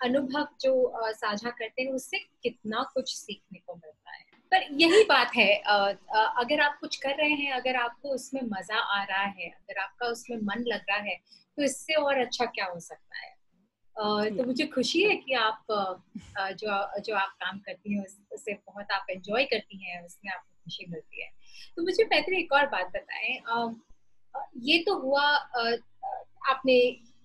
अनुभव 0.00 0.46
जो 0.60 0.72
साझा 1.14 1.50
करते 1.50 1.82
हैं, 1.82 1.90
उससे 1.90 2.18
कितना 2.42 2.82
कुछ 2.94 3.14
सीखने 3.14 3.58
को 3.58 3.74
मिलता 3.74 4.12
है। 4.12 4.24
पर 4.52 4.66
यही 4.80 5.02
बात 5.04 5.34
है 5.36 5.54
अगर 5.54 6.60
आप 6.60 6.78
कुछ 6.80 6.96
कर 6.96 7.14
रहे 7.16 7.30
हैं, 7.32 7.52
अगर 7.52 7.76
आपको 7.76 8.08
उसमें 8.10 8.42
मज़ा 8.48 8.78
आ 8.78 9.02
रहा 9.04 9.22
है, 9.22 9.48
अगर 9.48 9.80
आपका 9.80 10.06
उसमें 10.08 10.36
मन 10.44 10.64
लग 10.66 10.84
रहा 10.90 10.98
है 11.00 11.16
तो 11.58 11.62
इससे 11.62 11.94
और 11.96 12.18
अच्छा 12.18 12.44
क्या 12.46 12.66
हो 12.66 12.80
सकता 12.80 13.18
है? 13.18 13.34
तो 14.30 14.44
मुझे 14.44 14.66
खुशी 14.68 15.02
है 15.02 15.16
कि 15.16 15.34
आप 15.36 15.64
जो 16.30 17.00
जो 17.00 17.14
आप 17.16 17.36
काम 17.40 17.58
करती 17.60 17.94
हैं, 17.94 18.04
उससे 18.32 18.52
बहुत 18.54 18.90
आप 18.92 19.06
एंजॉय 19.10 19.44
करती 19.46 19.84
हैं, 19.84 20.04
उसमें 20.04 20.32
आपको 20.32 20.64
खुशी 20.64 20.86
मिलती 20.90 21.22
है। 21.22 21.30
तो 21.76 21.82
मुझे 21.82 22.04
पैतृ 22.06 22.36
एक 22.36 22.52
और 22.52 22.66
बात 22.68 22.90
बताएँ 22.94 23.40
ये 24.62 24.78
तो 24.78 24.98
हुआ 24.98 25.24
आपने 26.46 26.76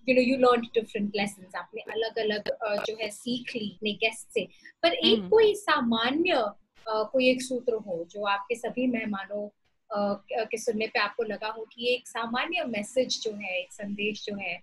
you 0.06 0.14
know 0.14 0.22
you 0.22 0.36
learn 0.38 0.66
different 0.74 1.16
lesson 1.16 1.58
आपने 1.58 1.82
अलग 1.92 2.18
अलग 2.18 2.48
जो 2.86 2.96
है 3.00 3.10
सीख 3.10 3.54
ली 3.56 3.70
अपने 3.70 3.92
गेस्ट 3.98 4.28
से 4.34 4.46
पर 4.82 4.92
एक 4.92 5.18
हम्म। 5.18 5.28
कोई 5.28 5.54
सामान्य 5.56 6.44
कोई 6.86 7.28
एक 7.30 7.42
सूत्र 7.42 7.74
हो 7.86 8.04
जो 8.10 8.24
आपके 8.26 8.54
सभी 8.54 8.86
मेहमानों 8.86 9.48
के 9.90 10.58
सुनने 10.58 10.86
पे 10.86 10.98
आपको 10.98 11.22
लगा 11.22 11.48
हो 11.48 11.64
कि 11.72 11.94
एक 11.94 12.08
सामान्य 12.08 12.64
मैसेज 12.68 13.20
जो 13.22 13.32
है 13.32 13.58
एक 13.60 13.72
संदेश 13.72 14.24
जो 14.24 14.36
है 14.36 14.60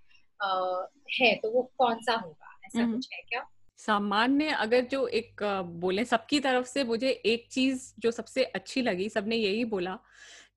है 1.13 1.35
तो 1.35 1.51
वो 1.51 1.61
कौन 1.77 2.01
सा 2.01 2.13
होगा 2.15 2.57
ऐसा 2.65 2.79
हम्म। 2.79 2.93
कुछ 2.93 3.09
है 3.13 3.21
क्या 3.21 3.45
सामान्य 3.79 4.49
अगर 4.59 4.81
जो 4.85 5.05
एक 5.07 5.43
बोले 5.79 6.03
सबकी 6.05 6.39
तरफ़ 6.39 6.65
से 6.65 6.83
मुझे 6.83 7.09
एक 7.25 7.47
चीज़ 7.51 7.91
जो 7.99 8.11
सबसे 8.11 8.43
अच्छी 8.55 8.81
लगी 8.81 9.07
सबने 9.09 9.35
यही 9.35 9.63
बोला 9.65 9.97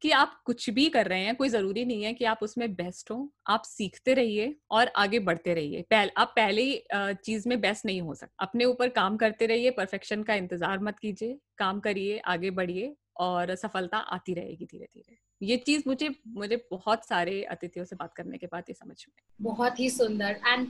कि 0.02 0.10
आप 0.10 0.40
कुछ 0.44 0.68
भी 0.70 0.88
कर 0.88 1.06
रहे 1.06 1.24
हैं 1.24 1.34
कोई 1.36 1.48
ज़रूरी 1.48 1.84
नहीं 1.84 2.02
है 2.02 2.12
कि 2.12 2.24
आप 2.24 2.38
उसमें 2.42 2.74
बेस्ट 2.74 3.10
हो। 3.10 3.32
आप 3.46 3.62
सीखते 3.66 4.14
रहिए 4.14 4.54
और 4.70 4.90
आगे 4.96 5.18
बढ़ते 5.18 5.54
रहिए। 5.54 5.82
पहले 5.90 6.12
आप 6.16 6.32
पहले 6.36 6.62
ही 6.62 6.82
चीज़ 7.24 7.48
में 7.48 7.60
बेस्ट 7.60 7.86
नहीं 7.86 8.00
हो 8.02 8.14
सकते। 8.14 8.34
अपने 8.40 8.64
ऊपर 8.64 8.88
काम 8.90 9.16
करते 9.16 9.46
रहिए 9.46 9.70
परफेक्शन 9.70 10.22
का 10.22 10.34
इंतज़ार 10.34 10.78
मत 10.78 10.98
कीजिए। 10.98 11.38
काम 11.58 11.80
करिए 11.80 12.18
आगे 12.26 12.50
बढ़िए 12.50 12.94
और 13.20 13.54
सफलता 13.54 13.98
आती 14.16 14.34
रहेगी 14.34 14.64
धीरे 14.64 14.86
धीरे 14.86 15.16
ये 15.40 15.56
चीज़ 15.56 15.82
मुझे 15.86 16.08
मुझे 16.36 16.56
बहुत 16.70 17.06
सारे 17.06 17.42
अतिथियों 17.44 17.84
से 17.84 17.96
बात 17.96 18.12
करने 18.16 18.38
के 18.38 18.46
बाद 18.46 18.64
ये 18.68 18.74
समझ 18.74 18.96
में 19.08 19.14
बहुत 19.40 19.80
ही 19.80 19.88
सुंदर 19.90 20.40
and 20.46 20.68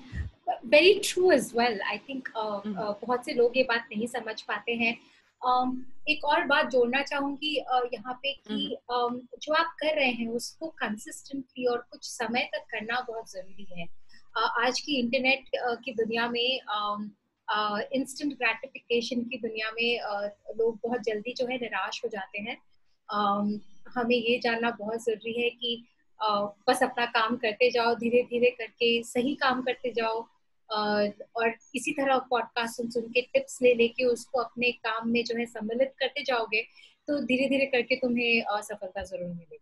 very 0.67 0.95
true 1.05 1.31
as 1.33 1.51
well 1.57 1.81
I 1.83 1.99
think 2.09 2.29
बहुत 2.37 3.25
से 3.25 3.33
लोग 3.33 3.57
ये 3.57 3.63
बात 3.63 3.89
नहीं 3.93 4.07
समझ 4.09 4.41
पाते 4.43 4.73
हैं। 4.75 4.97
एक 6.09 6.25
और 6.25 6.45
बात 6.45 6.71
जोड़ना 6.71 7.03
चाहूँगी 7.03 7.57
यहाँ 7.95 8.13
पे 8.23 8.33
कि 8.33 8.77
um, 8.93 9.19
जो 9.43 9.53
आप 9.55 9.75
कर 9.79 9.95
रहे 9.97 10.11
हैं 10.11 10.29
उसको 10.29 10.69
कंसिस्टेंटली 10.69 11.65
और 11.67 11.79
कुछ 11.91 12.05
समय 12.05 12.49
तक 12.55 12.65
करना 12.71 13.01
बहुत 13.01 13.31
ज़रूरी 13.31 13.67
है। 13.73 13.87
आज 14.37 14.81
की 14.81 14.99
इंटरनेट 15.01 15.45
की 15.85 15.93
दुनिया 15.93 16.29
में 16.29 16.61
इंस्टेंट 17.95 18.33
ग्रेटिफिकेशन 18.33 19.23
की 19.23 19.39
दुनिया 19.39 19.71
में 19.71 20.01
लोग 20.59 20.79
बहुत 20.85 21.01
जल्दी 21.01 21.35
जो 21.35 21.47
है 21.47 21.57
निराश 21.57 22.01
हो 22.05 22.09
जाते 22.09 22.39
हैं। 22.39 22.57
हमें 23.95 24.17
ये 24.17 24.39
जानना 24.39 24.71
बहुत 24.71 25.05
ज़रूरी 25.05 25.43
है 25.43 25.51
कि 25.51 25.85
बस 26.69 26.83
अपना 26.83 27.07
काम 27.07 27.37
करते 27.37 27.71
जाओ 27.71 27.95
धीरे 27.95 28.23
धीरे 28.23 28.51
करके 28.51 29.03
सही 29.03 29.35
काम 29.35 29.63
करते 29.63 29.91
जाओ 29.91 30.29
और 31.37 31.55
इसी 31.75 31.93
तरह 31.93 32.19
पॉडकास्ट 32.19 32.77
सुन 32.77 32.91
सुन 32.91 33.03
के 33.03 33.21
टिप्स 33.21 33.63
ले 33.63 33.75
लेके 33.75 34.05
उसको 34.05 34.41
अपने 34.41 34.73
काम 34.73 35.11
में 35.11 35.25
जो 35.25 35.39
है 35.39 35.47
सम्मिलित 35.47 35.93
करते 35.99 36.23
जाओगे 36.23 36.63
तो 37.07 37.19
धीरे 37.25 37.49
धीरे 37.49 37.67
करके 37.67 37.97
तुम्हें 37.97 38.43
सफलता 38.63 39.03
ज़रूर 39.03 39.29
मिलेगी। 39.29 39.59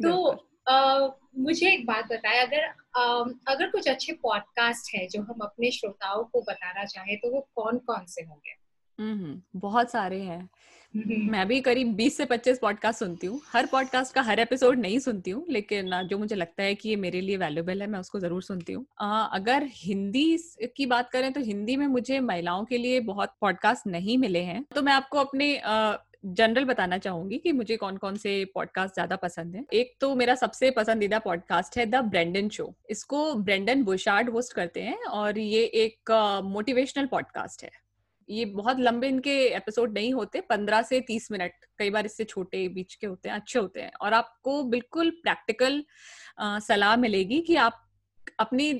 तो 0.00 0.32
uh, 0.72 1.10
मुझे 1.38 1.72
एक 1.72 1.86
बात 1.86 2.04
बताए 2.04 2.38
अगर 2.38 2.68
uh, 2.98 3.34
अगर 3.46 3.70
कुछ 3.70 3.88
अच्छे 3.88 4.12
पॉडकास्ट 4.12 4.94
है 4.94 5.06
जो 5.06 5.22
हम 5.22 5.38
अपने 5.42 5.70
श्रोताओं 5.70 6.24
को 6.24 6.42
बताना 6.42 6.84
चाहें 6.84 7.16
तो 7.16 7.30
वो 7.30 7.48
कौन 7.54 7.78
कौन 7.78 8.06
से 8.06 8.22
होंगे? 8.22 8.59
बहुत 9.56 9.90
सारे 9.90 10.20
हैं। 10.20 10.48
मैं 10.94 11.46
भी 11.48 11.60
करीब 11.60 11.94
20 11.96 12.16
से 12.16 12.24
25 12.26 12.58
पॉडकास्ट 12.58 12.98
सुनती 12.98 13.26
हूँ। 13.26 13.40
हर 13.52 13.66
पॉडकास्ट 13.66 14.14
का 14.14 14.22
हर 14.22 14.40
एपिसोड 14.40 14.78
नहीं 14.78 14.98
सुनती 14.98 15.30
हूँ 15.30 15.44
लेकिन 15.50 15.90
जो 16.04 16.18
मुझे 16.18 16.36
लगता 16.36 16.62
है 16.62 16.74
कि 16.74 16.88
ये 16.88 16.96
मेरे 16.96 17.20
लिए 17.20 17.36
वैल्यूबल 17.36 17.82
है 17.82 17.86
मैं 17.86 17.98
उसको 17.98 18.20
ज़रूर 18.20 18.42
सुनती 18.42 18.72
हूँ। 18.72 18.84
अगर 19.32 19.66
हिंदी 19.74 20.36
की 20.76 20.86
बात 20.86 21.10
करें 21.10 21.32
तो 21.32 21.40
हिंदी 21.40 21.76
में 21.76 21.86
मुझे 21.86 22.20
महिलाओं 22.20 22.64
के 22.64 22.78
लिए 22.78 23.00
बहुत 23.02 23.34
पॉडकास्ट 23.40 23.86
नहीं 23.86 24.18
मिले 24.18 24.42
हैं। 24.42 24.64
तो 24.74 24.82
मैं 24.82 24.92
आपको 24.92 25.18
अपने 25.18 25.58
जनरल 26.26 26.64
बताना 26.64 26.96
चाहूँगी 26.98 27.36
कि 27.38 27.52
मुझे 27.52 27.76
कौन 27.76 27.96
कौन 27.96 28.16
से 28.16 28.44
पॉडकास्ट 28.54 28.94
ज़्यादा 28.94 29.16
पसंद 29.16 29.54
है। 29.56 29.64
एक 29.72 29.94
तो 30.00 30.14
मेरा 30.14 30.34
सबसे 30.34 30.70
पसंदीदा 30.70 31.18
पॉडकास्ट 31.18 31.78
है 31.78 31.86
द 31.86 32.00
ब्रेंडन 32.06 32.48
शो 32.48 32.72
इसको 32.90 33.32
ब्रेंडन 33.36 33.84
बुशार्ड 33.84 34.30
होस्ट 34.30 34.52
करते 34.52 34.82
हैं 34.82 35.04
और 35.04 35.38
ये 35.38 35.62
एक 35.84 36.10
मोटिवेशनल 36.46 37.06
पॉडकास्ट 37.06 37.64
है। 37.64 37.70
ये 38.30 38.44
बहुत 38.46 38.80
लंबे 38.80 39.08
इनके 39.08 39.36
एपिसोड 39.46 39.92
नहीं 39.94 40.12
होते 40.14 40.40
पंद्रह 40.40 40.82
से 40.82 41.00
तीस 41.00 41.30
मिनट 41.32 41.52
कई 41.78 41.90
बार 41.90 42.06
इससे 42.06 42.24
छोटे 42.24 42.66
बीच 42.68 42.94
के 42.94 43.06
होते 43.06 43.28
हैं 43.28 43.36
अच्छे 43.36 43.58
होते 43.58 43.80
हैं। 43.80 43.92
और 44.00 44.14
आपको 44.14 44.62
बिल्कुल 44.64 45.10
प्रैक्टिकल 45.22 45.82
सलाह 46.40 46.96
मिलेगी 46.96 47.40
कि 47.40 47.56
आप 47.58 47.80
अपनी 48.40 48.72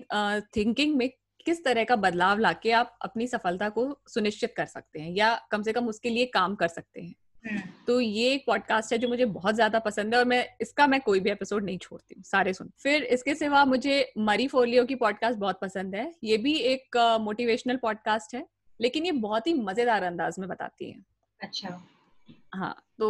थिंकिंग 0.56 0.96
में 0.96 1.08
किस 1.46 1.64
तरह 1.64 1.84
का 1.84 1.96
बदलाव 1.96 2.38
लाके 2.38 2.70
आप 2.72 2.98
अपनी 3.02 3.26
सफलता 3.26 3.68
को 3.68 3.88
सुनिश्चित 4.08 4.52
कर 4.56 4.66
सकते 4.66 5.00
हैं 5.00 5.10
या 5.10 5.34
कम 5.50 5.62
से 5.62 5.72
कम 5.72 5.88
उसके 5.88 6.10
लिए 6.10 6.26
काम 6.34 6.54
कर 6.54 6.68
सकते 6.68 7.00
हैं। 7.00 7.14
हम्म। 7.44 7.60
तो 7.86 8.00
ये 8.00 8.32
एक 8.32 8.42
पॉडकास्ट 8.46 8.92
है 8.92 8.98
जो 8.98 9.08
मुझे 9.08 9.24
बहुत 9.26 9.54
ज़्यादा 9.54 9.78
पसंद 9.78 10.14
है 10.14 10.18
और 10.18 10.26
मैं 10.26 10.44
इसका 10.60 10.86
मैं 10.86 11.00
कोई 11.00 11.20
भी 11.20 11.30
एपिसोड 11.30 11.64
नहीं 11.64 11.78
छोड़ती 11.78 12.14
हूँ 12.14 12.22
सारे 12.24 12.52
सुन। 12.52 12.70
फिर 12.82 13.04
इसके 13.04 13.34
सिवा 13.34 13.64
मुझे 13.64 14.12
मरी 14.18 14.46
फोलियो 14.48 14.84
की 14.84 14.94
पॉडकास्ट 14.94 15.38
बहुत 15.38 15.60
पसंद 15.62 15.94
है। 15.94 16.10
ये 16.24 16.36
भी 16.36 16.54
एक 16.54 16.96
मोटिवेशनल 17.20 17.74
uh, 17.74 17.82
पॉडकास्ट 17.82 18.34
है। 18.34 18.44
लेकिन 18.80 19.06
ये 19.06 19.12
बहुत 19.12 19.46
ही 19.46 19.54
मज़ेदार 19.54 20.02
अंदाज 20.02 20.38
में 20.38 20.48
बताती 20.48 20.90
है। 20.90 21.04
अच्छा। 21.40 21.82
हाँ 22.54 22.74
तो 22.98 23.08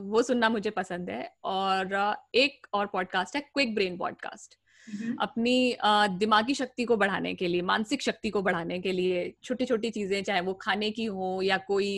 वो 0.00 0.22
सुनना 0.22 0.48
मुझे 0.48 0.70
पसंद 0.70 1.10
है 1.10 1.34
और 1.44 1.94
एक 2.34 2.66
और 2.72 2.86
पॉडकास्ट 2.86 3.36
है 3.36 3.40
क्विक 3.42 3.74
ब्रेन 3.74 3.96
पॉडकास्ट 3.98 4.58
अपनी 5.20 5.76
दिमागी 6.18 6.54
शक्ति 6.54 6.84
को 6.84 6.96
बढ़ाने 6.96 7.34
के 7.34 7.48
लिए 7.48 7.62
मानसिक 7.62 8.02
शक्ति 8.02 8.30
को 8.30 8.42
बढ़ाने 8.42 8.78
के 8.78 8.92
लिए 8.92 9.32
छोटी 9.44 9.66
छोटी 9.66 9.90
चीज़ें 9.90 10.22
चाहे 10.22 10.40
वो 10.40 10.54
खाने 10.54 10.90
की 10.90 11.04
हो 11.04 11.40
या 11.42 11.56
कोई 11.58 11.90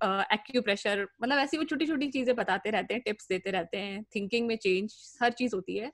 एक्यूप्रेशर 0.00 1.06
मतलब 1.22 1.38
ऐसी 1.38 1.58
वो 1.58 1.64
छोटी 1.64 1.86
छोटी 1.86 2.08
चीज़ें 2.08 2.34
बताते 2.36 2.70
रहते 2.70 2.94
हैं 2.94 3.02
टिप्स 3.02 3.28
देते 3.28 3.50
रहते 3.50 3.78
हैं 3.78 4.02
थिंकिंग 4.14 4.46
में 4.46 4.56
चेंज 4.56 4.94
हर 5.22 5.32
चीज़ 5.32 5.54
होती 5.54 5.76
है। 5.76 5.92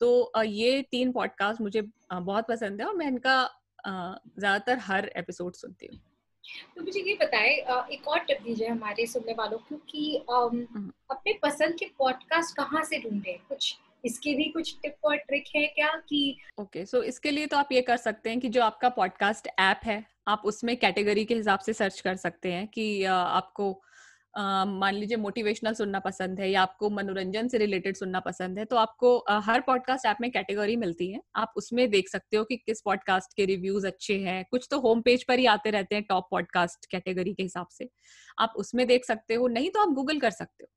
तो 0.00 0.42
ये 0.42 0.82
तीन 0.90 1.12
पॉडकास्ट 1.12 1.60
मुझे 1.60 1.82
बहुत 2.12 2.48
पसंद 2.48 2.80
है 2.80 2.86
और 2.86 2.96
मैं 2.96 3.06
इनका 3.06 3.42
ज़्यादातर 3.86 4.78
हर 4.82 5.10
एपिसोड 5.16 5.54
सुनती 5.54 5.86
हूँ 5.86 6.00
तो 6.76 6.82
मुझे 6.82 7.00
ये 7.00 7.14
बताए 7.14 7.50
एक 7.92 8.08
और 8.08 8.18
टिप 8.20 8.42
दीजिए 8.42 8.68
हमारे 8.68 9.06
सुनने 9.06 9.32
वालों 9.32 9.58
को 9.60 9.76
कि 9.90 10.24
हम्म। 10.30 10.90
अपने 11.10 11.38
पसंद 11.42 11.74
के 11.74 11.86
पॉडकास्ट 11.98 12.56
कहाँ 12.56 12.82
से 12.84 12.98
ढूंढे 13.00 13.38
कुछ 13.48 13.76
इसके 14.04 14.34
भी 14.34 14.44
कुछ 14.44 14.74
टिप 14.82 15.04
और 15.04 15.16
ट्रिक 15.18 15.44
है 15.56 15.66
क्या 15.66 15.88
कि 16.08 16.36
ओके 16.58 16.78
okay, 16.78 16.90
सो 16.90 16.98
so 16.98 17.04
इसके 17.04 17.30
लिए 17.30 17.46
तो 17.46 17.56
आप 17.56 17.72
ये 17.72 17.80
कर 17.82 17.96
सकते 17.98 18.30
हैं 18.30 18.40
कि 18.40 18.48
जो 18.48 18.62
आपका 18.62 18.88
पॉडकास्ट 18.90 19.48
ऐप 19.60 19.80
है 19.84 20.04
आप 20.28 20.42
उसमें 20.44 20.76
कैटेगरी 20.76 21.24
के 21.24 21.34
हिसाब 21.34 21.58
से 21.58 21.72
सर्च 21.72 22.00
कर 22.00 22.16
सकते 22.16 22.52
हैं 22.52 22.66
कि 22.68 23.04
आपको 23.04 23.72
मान 24.36 24.94
लीजिए 24.94 25.16
मोटिवेशनल 25.16 25.74
सुनना 25.74 25.98
पसंद 26.00 26.40
है 26.40 26.50
या 26.50 26.62
आपको 26.62 26.90
मनोरंजन 26.90 27.48
से 27.48 27.58
रिलेटेड 27.58 27.96
सुनना 27.96 28.20
पसंद 28.20 28.58
है 28.58 28.64
तो 28.64 28.76
आपको 28.76 29.16
हर 29.28 29.60
पॉडकास्ट 29.60 30.06
ऐप 30.06 30.16
में 30.20 30.30
कैटेगरी 30.30 30.76
मिलती 30.76 31.10
है। 31.12 31.20
आप 31.36 31.52
उसमें 31.56 31.88
देख 31.90 32.08
सकते 32.08 32.36
हो 32.36 32.44
कि 32.44 32.56
किस 32.56 32.80
पॉडकास्ट 32.80 33.36
के 33.36 33.44
रिव्यूज़ 33.44 33.86
अच्छे 33.86 34.18
हैं। 34.20 34.44
कुछ 34.50 34.66
तो 34.70 34.80
होम 34.80 35.00
पेज 35.00 35.24
पर 35.24 35.38
ही 35.38 35.46
आते 35.46 35.70
रहते 35.70 35.94
हैं 35.94 36.04
टॉप 36.04 36.28
पॉडकास्ट 36.30 36.86
कैटेगरी 36.86 37.34
के 37.34 37.42
हिसाब 37.42 37.66
से। 37.68 37.88
आप 38.38 38.54
उसमें 38.56 38.86
देख 38.86 39.04
सकते 39.04 39.34
हो 39.34 39.48
नहीं 39.48 39.70
तो 39.70 39.82
आप 39.82 39.94
गूगल 39.94 40.20
कर 40.20 40.30
सकते 40.30 40.64
हो 40.64 40.70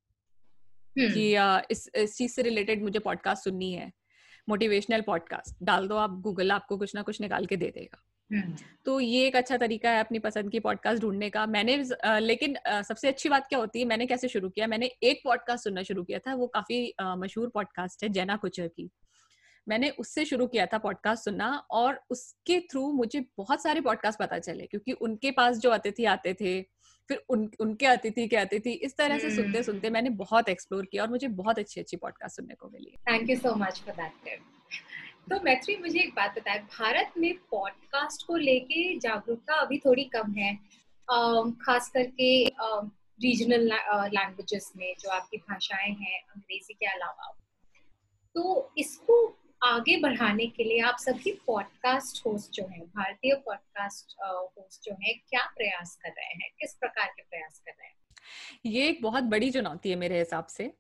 कि 0.96 1.32
इस 1.72 1.90
इस 1.96 2.16
चीज़ 2.18 2.32
से 2.32 2.42
रिलेटेड 2.42 2.84
मुझे 2.84 3.00
पॉडकास्ट 3.00 3.44
सुननी 3.44 3.72
है। 3.74 3.92
मोटिवेशनल 4.48 5.02
पॉडकास्ट 5.02 5.64
डाल 5.64 5.88
दो 5.88 5.96
आप 5.96 6.20
गूगल 6.22 6.52
आपको 6.52 6.78
कुछ 6.78 6.96
ना 6.96 7.02
कुछ 7.02 7.22
निकाल 7.22 7.46
के 7.46 7.56
दे 7.56 7.72
देगा। 7.76 8.02
तो 8.86 9.00
ये 9.00 9.26
एक 9.28 9.36
अच्छा 9.36 9.58
तरीका 9.58 9.92
है 9.92 10.00
अपनी 10.00 10.20
पसंद 10.20 10.52
की 10.52 10.60
पॉडकास्ट 10.60 11.02
ढूँढने 11.02 11.30
का। 11.30 11.46
मैंने 11.46 11.78
लेकिन 12.20 12.58
सबसे 12.68 13.08
अच्छी 13.08 13.30
बात 13.30 13.48
क्या 13.48 13.60
होती 13.60 13.80
है 13.80 13.86
मैंने 13.86 14.06
कैसे 14.06 14.28
शुरू 14.28 14.50
किया 14.50 14.68
मैंने 14.68 14.92
एक 15.04 15.22
पॉडकास्ट 15.24 15.64
सुनना 15.64 15.84
शुरू 15.84 16.04
किया 16.04 16.20
था 16.20 16.36
वो 16.36 16.48
काफ़ी 16.48 16.94
मशहूर 17.02 17.50
पॉडकास्ट 17.50 18.04
है 18.04 18.10
जैना 18.10 18.36
कुचर 18.36 18.68
की। 18.68 18.90
मैंने 19.68 19.90
उससे 19.90 20.26
शुरू 20.26 20.48
किया 20.48 20.66
था 20.66 20.78
पॉडकास्ट 20.78 21.26
सुनना 21.26 21.50
और 21.72 22.00
उसके 22.10 22.60
थ्रू 22.60 22.92
मुझे 22.92 23.26
बहुत 23.38 23.64
सारे 23.64 23.82
पॉडकास्ट 23.82 24.20
पता 24.20 24.40
चले 24.40 24.66
क्योंकि 24.66 24.92
उनके 24.92 25.32
पास 25.32 25.58
जो 25.58 25.70
अतिथि 25.70 26.06
आते 26.06 26.34
थे 26.34 26.62
फिर 27.10 27.24
उन 27.30 27.50
उनके 27.60 27.86
अतिथि 27.86 28.28
के 28.28 28.36
अतिथि 28.36 28.72
इस 28.72 28.96
तरह 28.98 29.20
से 29.20 29.30
सुनते 29.30 29.50
हम्म। 29.50 29.62
सुनते 29.62 29.90
मैंने 29.90 30.10
बहुत 30.10 30.50
एक्सप्लोर 30.50 30.86
किया 30.86 31.04
और 31.04 31.10
मुझे 31.10 31.28
बहुत 31.28 31.60
अच्छी 31.60 31.82
अच्छी 31.82 31.98
पॉडकास्ट 31.98 32.36
सुनने 32.36 32.56
को 32.56 32.70
मिली। 32.70 32.98
Thank 33.12 33.30
you 33.30 33.36
so 33.36 33.56
much 33.56 33.82
for 33.86 33.96
that 33.96 34.40
तो 35.30 35.40
मैत्री, 35.44 35.76
मुझे 35.78 36.00
एक 36.00 36.14
बात 36.16 36.36
बताए। 36.36 36.60
भारत 36.60 37.14
में 37.18 37.34
पॉडकास्ट 37.52 38.26
को 38.28 38.36
लेके 38.38 38.98
जागरूकता 39.00 39.56
अभी 39.56 39.78
थोड़ी 39.78 40.04
कम 40.16 40.32
है। 40.32 40.56
खास 41.66 41.90
करके 41.90 42.32
रीजनल 43.24 43.68
लैंग्वेजेस 44.14 44.72
में 44.78 44.94
जो 45.00 45.10
आपकी 45.10 45.38
भाषाएँ 45.38 45.92
हैं, 45.92 46.20
अंग्रेज़ी 46.22 46.74
के 46.74 46.86
अलावा। 46.86 47.32
तो 48.36 48.74
इसको 48.78 49.18
आगे 49.64 49.98
बढ़ाने 49.98 50.46
के 50.48 50.64
लिए 50.64 50.80
आप 50.82 50.98
सभी 51.00 51.32
पॉडकास्ट 51.48 52.26
होस्ट 52.26 52.52
जो 52.52 52.64
हैं, 52.68 52.86
भारतीय 52.88 53.34
पॉडकास्ट 53.46 54.16
होस्ट 54.58 54.84
जो 54.84 54.94
हैं, 55.02 55.18
क्या 55.30 55.46
प्रयास 55.58 55.96
कर 55.96 56.10
रहे 56.10 56.26
हैं? 56.26 56.50
किस 56.60 56.74
प्रकार 56.74 57.08
के 57.08 57.22
प्रयास 57.22 57.60
कर 57.60 57.72
रहे 57.72 57.88
हैं? 57.88 57.96
ये 58.66 58.88
एक 58.88 59.02
बहुत 59.02 59.24
बड़ी 59.24 59.52
चुनौती 59.52 59.90
है 59.90 59.96
मेरे 59.96 60.20
हिसाब 60.20 60.46
से। 60.46 60.72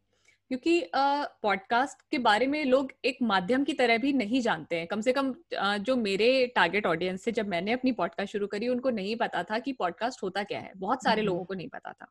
क्योंकि 0.51 0.89
पॉडकास्ट 0.95 2.01
के 2.11 2.17
बारे 2.17 2.47
में 2.47 2.63
लोग 2.65 2.91
एक 3.05 3.17
माध्यम 3.21 3.63
की 3.63 3.73
तरह 3.73 3.97
भी 3.97 4.11
नहीं 4.13 4.41
जानते 4.41 4.75
हैं। 4.75 4.87
कम 4.87 5.01
से 5.01 5.13
कम 5.13 5.33
जो 5.53 5.95
मेरे 5.95 6.47
टारगेट 6.55 6.85
ऑडियंस 6.85 7.23
से 7.23 7.31
जब 7.31 7.47
मैंने 7.47 7.71
अपनी 7.71 7.91
पॉडकास्ट 7.91 8.31
शुरू 8.31 8.47
करी 8.47 8.67
उनको 8.67 8.89
नहीं 8.89 9.15
पता 9.15 9.43
था 9.43 9.59
कि 9.59 9.73
पॉडकास्ट 9.73 10.23
होता 10.23 10.43
क्या 10.43 10.59
है। 10.59 10.71
बहुत 10.77 11.03
सारे 11.03 11.21
लोगों 11.21 11.45
को 11.45 11.53
नहीं 11.53 11.67
पता 11.67 11.91
था। 11.91 12.07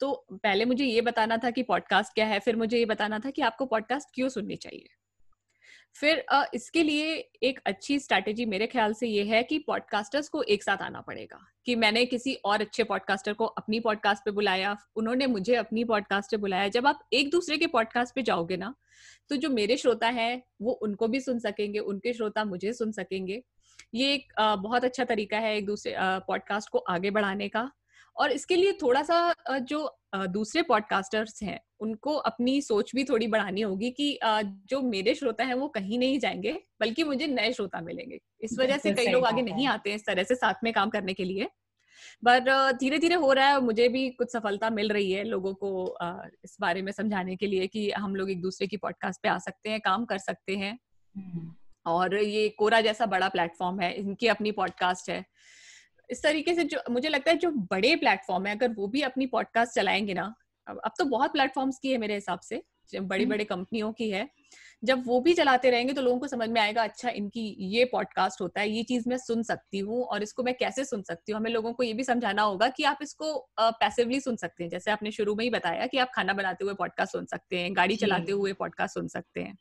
तो 0.00 0.12
पहले 0.32 0.64
मुझे 0.64 0.84
ये 0.84 1.00
बताना 1.00 1.36
था 1.36 1.50
कि 1.50 1.62
पॉडकास्ट 1.62 2.14
क्या 2.14 2.26
है 2.26 2.38
फिर 2.40 2.56
मुझे 2.56 2.78
ये 2.78 2.84
बताना 2.84 3.18
था 3.18 3.30
कि 3.30 3.42
आपको 3.42 3.66
पॉडकास्ट 3.66 4.08
क्यों 4.14 4.28
सुननी 4.28 4.56
चाहिए। 4.56 4.88
फिर 5.96 6.24
इसके 6.54 6.82
लिए 6.82 7.14
एक 7.42 7.60
अच्छी 7.66 7.98
स्ट्रैटेजी 7.98 8.44
मेरे 8.46 8.66
ख्याल 8.66 8.92
से 8.94 9.06
ये 9.06 9.24
है 9.24 9.42
कि 9.42 9.58
पॉडकास्टर्स 9.58 10.28
को 10.28 10.42
एक 10.42 10.62
साथ 10.62 10.82
आना 10.82 11.00
पड़ेगा 11.00 11.38
कि 11.66 11.74
मैंने 11.76 12.04
किसी 12.06 12.34
और 12.44 12.60
अच्छे 12.60 12.84
पॉडकास्टर 12.84 13.32
को 13.32 13.46
अपनी 13.46 13.80
पॉडकास्ट 13.80 14.24
पे 14.24 14.30
बुलाया, 14.30 14.76
उन्होंने 14.96 15.26
मुझे 15.26 15.54
अपनी 15.54 15.84
पॉडकास्ट 15.84 16.30
पे 16.30 16.36
बुलाया। 16.36 16.68
जब 16.68 16.86
आप 16.86 17.00
एक 17.12 17.30
दूसरे 17.30 17.58
के 17.58 17.66
पॉडकास्ट 17.66 18.14
पे 18.14 18.22
जाओगे 18.22 18.56
ना 18.56 18.74
तो 19.30 19.36
जो 19.36 19.48
मेरे 19.50 19.76
श्रोता 19.76 20.08
है, 20.08 20.42
वो 20.62 20.72
उनको 20.72 21.08
भी 21.08 21.20
सुन 21.20 21.38
सकेंगे, 21.38 21.78
उनके 21.78 22.12
श्रोता 22.12 22.44
मुझे 22.44 22.72
सुन 22.72 22.92
सकेंगे। 22.92 23.42
ये 23.94 24.12
एक 24.14 24.32
बहुत 24.38 24.84
अच्छा 24.84 25.04
तरीका 25.04 25.38
है 25.38 25.56
एक 25.56 25.66
दूसरे 25.66 25.94
पॉडकास्ट 25.98 26.68
को 26.68 26.78
आगे 26.78 27.10
बढ़ाने 27.10 27.48
का। 27.48 27.70
और 28.16 28.32
इसके 28.32 28.56
लिए 28.56 28.72
थोड़ा 28.72 29.02
सा 29.02 29.34
जो 29.60 29.98
दूसरे 30.14 30.62
पॉडकास्टर्स 30.62 31.42
हैं 31.42 31.60
उनको 31.80 32.14
अपनी 32.14 32.60
सोच 32.60 32.94
भी 32.94 33.04
थोड़ी 33.04 33.26
बढ़ानी 33.26 33.60
होगी 33.60 33.90
कि 33.90 34.18
जो 34.66 34.80
मेरे 34.82 35.14
श्रोता 35.14 35.44
हैं 35.44 35.54
वो 35.54 35.68
कहीं 35.68 35.98
नहीं 35.98 36.18
जाएँगे 36.18 36.52
बल्कि 36.80 37.04
मुझे 37.04 37.26
नए 37.26 37.52
श्रोता 37.52 37.80
मिलेंगे। 37.80 38.18
इस 38.40 38.56
वजह 38.58 38.78
से 38.78 38.92
कई 38.92 39.06
लोग 39.06 39.26
आगे 39.26 39.42
नहीं 39.42 39.66
आते 39.66 39.90
हैं 39.90 39.96
इस 39.96 40.06
तरह 40.06 40.22
से 40.22 40.34
साथ 40.34 40.54
में 40.64 40.72
काम 40.72 40.90
करने 40.90 41.14
के 41.14 41.24
लिए। 41.24 41.48
पर 42.24 42.72
धीरे 42.72 42.98
धीरे 42.98 43.14
हो 43.14 43.32
रहा 43.32 43.48
है 43.48 43.60
मुझे 43.60 43.88
भी 43.88 44.08
कुछ 44.10 44.32
सफलता 44.32 44.70
मिल 44.70 44.88
रही 44.88 45.12
है 45.12 45.24
लोगों 45.24 45.54
को 45.54 45.96
इस 46.44 46.56
बारे 46.60 46.82
में 46.82 46.92
समझाने 46.92 47.36
के 47.36 47.46
लिए 47.46 47.66
कि 47.66 47.90
हम 47.90 48.16
लोग 48.16 48.30
एक 48.30 48.40
दूसरे 48.42 48.66
की 48.66 48.76
पॉडकास्ट 48.76 49.22
पे 49.22 49.28
आ 49.28 49.38
सकते 49.38 49.70
हैं 49.70 49.80
काम 49.80 50.04
कर 50.04 50.18
सकते 50.18 50.56
हैं। 50.56 50.78
हम्म। 51.16 51.54
और 51.86 52.16
ये 52.16 52.48
कोरा 52.48 52.80
जैसा 52.80 53.06
बड़ा 53.06 53.28
प्लेटफॉर्म 53.28 53.80
है 53.80 53.92
इनकी 53.94 54.26
अपनी 54.26 54.52
पॉडकास्ट 54.52 55.10
है। 55.10 55.24
इस 56.10 56.22
तरीके 56.22 56.54
से 56.54 56.64
जो 56.64 56.80
मुझे 56.90 57.08
लगता 57.08 57.30
है 57.30 57.36
जो 57.36 57.50
बड़े 57.50 57.96
प्लेटफॉर्म 57.96 58.46
है 58.46 58.56
अगर 58.56 58.72
वो 58.72 58.86
भी 58.86 59.02
अपनी 59.02 59.26
पॉडकास्ट 59.26 59.74
चलाएँगे 59.74 60.14
ना 60.14 60.34
अब 60.76 60.92
तो 60.98 61.04
बहुत 61.04 61.32
प्लेटफॉर्म्स 61.32 61.78
की 61.78 61.92
है 61.92 61.98
मेरे 61.98 62.14
हिसाब 62.14 62.40
से 62.40 62.62
बड़ी 62.92 63.00
बड़े 63.00 63.24
बड़ी 63.26 63.44
कंपनियों 63.44 63.92
की 63.92 64.10
है। 64.10 64.28
जब 64.84 65.02
वो 65.06 65.20
भी 65.20 65.32
चलाते 65.34 65.70
रहेंगे 65.70 65.92
तो 65.92 66.02
लोगों 66.02 66.18
को 66.18 66.26
समझ 66.26 66.48
में 66.48 66.60
आएगा 66.60 66.82
अच्छा 66.82 67.10
इनकी 67.10 67.42
ये 67.68 67.84
पॉडकास्ट 67.84 68.40
होता 68.40 68.60
है 68.60 68.70
ये 68.70 68.82
चीज़ 68.82 69.08
मैं 69.08 69.16
सुन 69.18 69.42
सकती 69.42 69.78
हूँ 69.78 70.02
और 70.04 70.22
इसको 70.22 70.42
मैं 70.42 70.54
कैसे 70.54 70.84
सुन 70.84 71.02
सकती 71.02 71.32
हूँ? 71.32 71.40
हमें 71.40 71.50
लोगों 71.50 71.72
को 71.72 71.82
ये 71.82 71.92
भी 71.92 72.04
समझाना 72.04 72.42
होगा 72.42 72.68
कि 72.68 72.84
आप 72.84 72.98
इसको 73.02 73.34
पैसिवली 73.60 74.20
सुन 74.20 74.36
सकते 74.36 74.64
हैं। 74.64 74.70
जैसे 74.70 74.90
आपने 74.90 75.10
शुरू 75.10 75.34
में 75.34 75.44
ही 75.44 75.50
बताया 75.50 75.86
कि 75.86 75.98
आप 75.98 76.10
खाना 76.14 76.32
बनाते 76.32 76.64
हुए 76.64 76.74
पॉडकास्ट 76.74 77.12
सुन 77.12 77.26
सकते 77.26 77.58
हैं 77.58 77.76
गाड़ी 77.76 77.96
चलाते 77.96 78.32
हुए 78.32 78.52
पॉडकास्ट 78.52 78.94
सुन 78.94 79.08
सकते 79.08 79.40
हैं। 79.40 79.56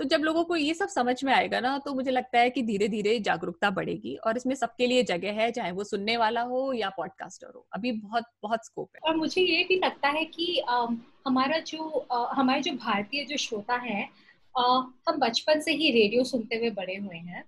तो 0.00 0.04
जब 0.04 0.20
लोगों 0.20 0.42
को 0.44 0.56
ये 0.56 0.74
सब 0.74 0.88
समझ 0.88 1.22
में 1.24 1.32
आएगा 1.32 1.60
ना 1.60 1.76
तो 1.78 1.94
मुझे 1.94 2.10
लगता 2.10 2.38
है 2.38 2.50
कि 2.50 2.62
धीरे 2.62 2.88
धीरे 2.88 3.18
जागरूकता 3.20 3.70
बढ़ेगी 3.70 4.14
और 4.18 4.36
इसमें 4.36 4.54
सबके 4.54 4.86
लिए 4.86 5.02
जगह 5.04 5.40
है 5.40 5.50
चाहे 5.50 5.72
वो 5.72 5.84
सुनने 5.84 6.16
वाला 6.16 6.40
हो 6.44 6.72
या 6.72 6.88
पॉडकास्टर 6.96 7.52
हो 7.54 7.66
अभी 7.72 7.92
बहुत 7.94 8.24
बहुत 8.42 8.66
स्कोप 8.66 8.88
है 8.94 9.00
और 9.04 9.16
मुझे 9.16 9.42
ये 9.42 9.64
भी 9.64 9.78
लगता 9.78 10.08
है 10.08 10.24
कि 10.26 10.58
आ, 10.60 10.86
हमारा 11.26 11.58
जो 11.66 12.06
आ, 12.12 12.24
हमारे 12.32 12.60
जो 12.60 12.72
भारतीय 12.76 13.24
जो 13.24 13.36
श्रोता 13.38 13.76
है 13.78 14.02
आ, 14.54 14.62
हम 15.08 15.18
बचपन 15.18 15.60
से 15.60 15.72
ही 15.72 15.90
रेडियो 15.92 16.24
सुनते 16.24 16.56
हुए 16.56 16.70
बड़े 16.72 16.96
हुए 16.96 17.16
हैं 17.16 17.44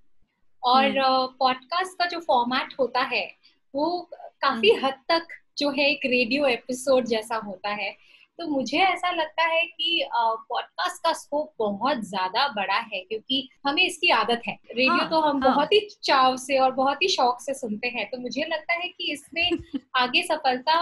और 0.63 0.93
पॉडकास्ट 1.39 1.83
हम्म। 1.83 1.97
का 1.99 2.07
जो 2.07 2.21
फॉर्मेट 2.23 2.75
होता 2.79 3.03
है 3.07 3.27
वो 3.75 3.87
काफ़ी 4.13 4.71
हम्म। 4.71 4.87
हद 4.87 4.95
तक 5.09 5.27
जो 5.59 5.71
है 5.71 5.91
एक 5.91 6.07
रेडियो 6.07 6.47
एपिसोड 6.49 7.05
जैसा 7.07 7.37
होता 7.39 7.71
है 7.75 7.97
तो 8.41 8.47
मुझे 8.49 8.79
ऐसा 8.79 9.11
लगता 9.11 9.45
है 9.45 9.61
कि 9.63 10.05
पॉडकास्ट 10.13 11.03
का 11.05 11.13
स्कोप 11.13 11.53
बहुत 11.59 11.99
ज़्यादा 12.05 12.47
बड़ा 12.49 12.79
है 12.85 13.01
क्योंकि 13.01 13.49
हमें 13.67 13.83
इसकी 13.83 14.11
आदत 14.11 14.43
है 14.47 14.55
रेडियो 14.67 14.93
हाँ, 14.93 15.09
तो 15.11 15.21
हम 15.21 15.43
हाँ. 15.43 15.55
बहुत 15.55 15.73
ही 15.73 15.81
चाव 16.05 16.37
से 16.37 16.59
और 16.59 16.73
बहुत 16.73 17.03
ही 17.03 17.09
शौक 17.09 17.41
से 17.41 17.55
सुनते 17.55 17.89
हैं 17.89 18.09
तो 18.11 18.19
मुझे 18.19 18.45
लगता 18.45 18.75
है 18.75 18.89
कि 18.89 19.13
इसमें 19.13 19.51
आगे 19.97 20.23
सफलता 20.23 20.79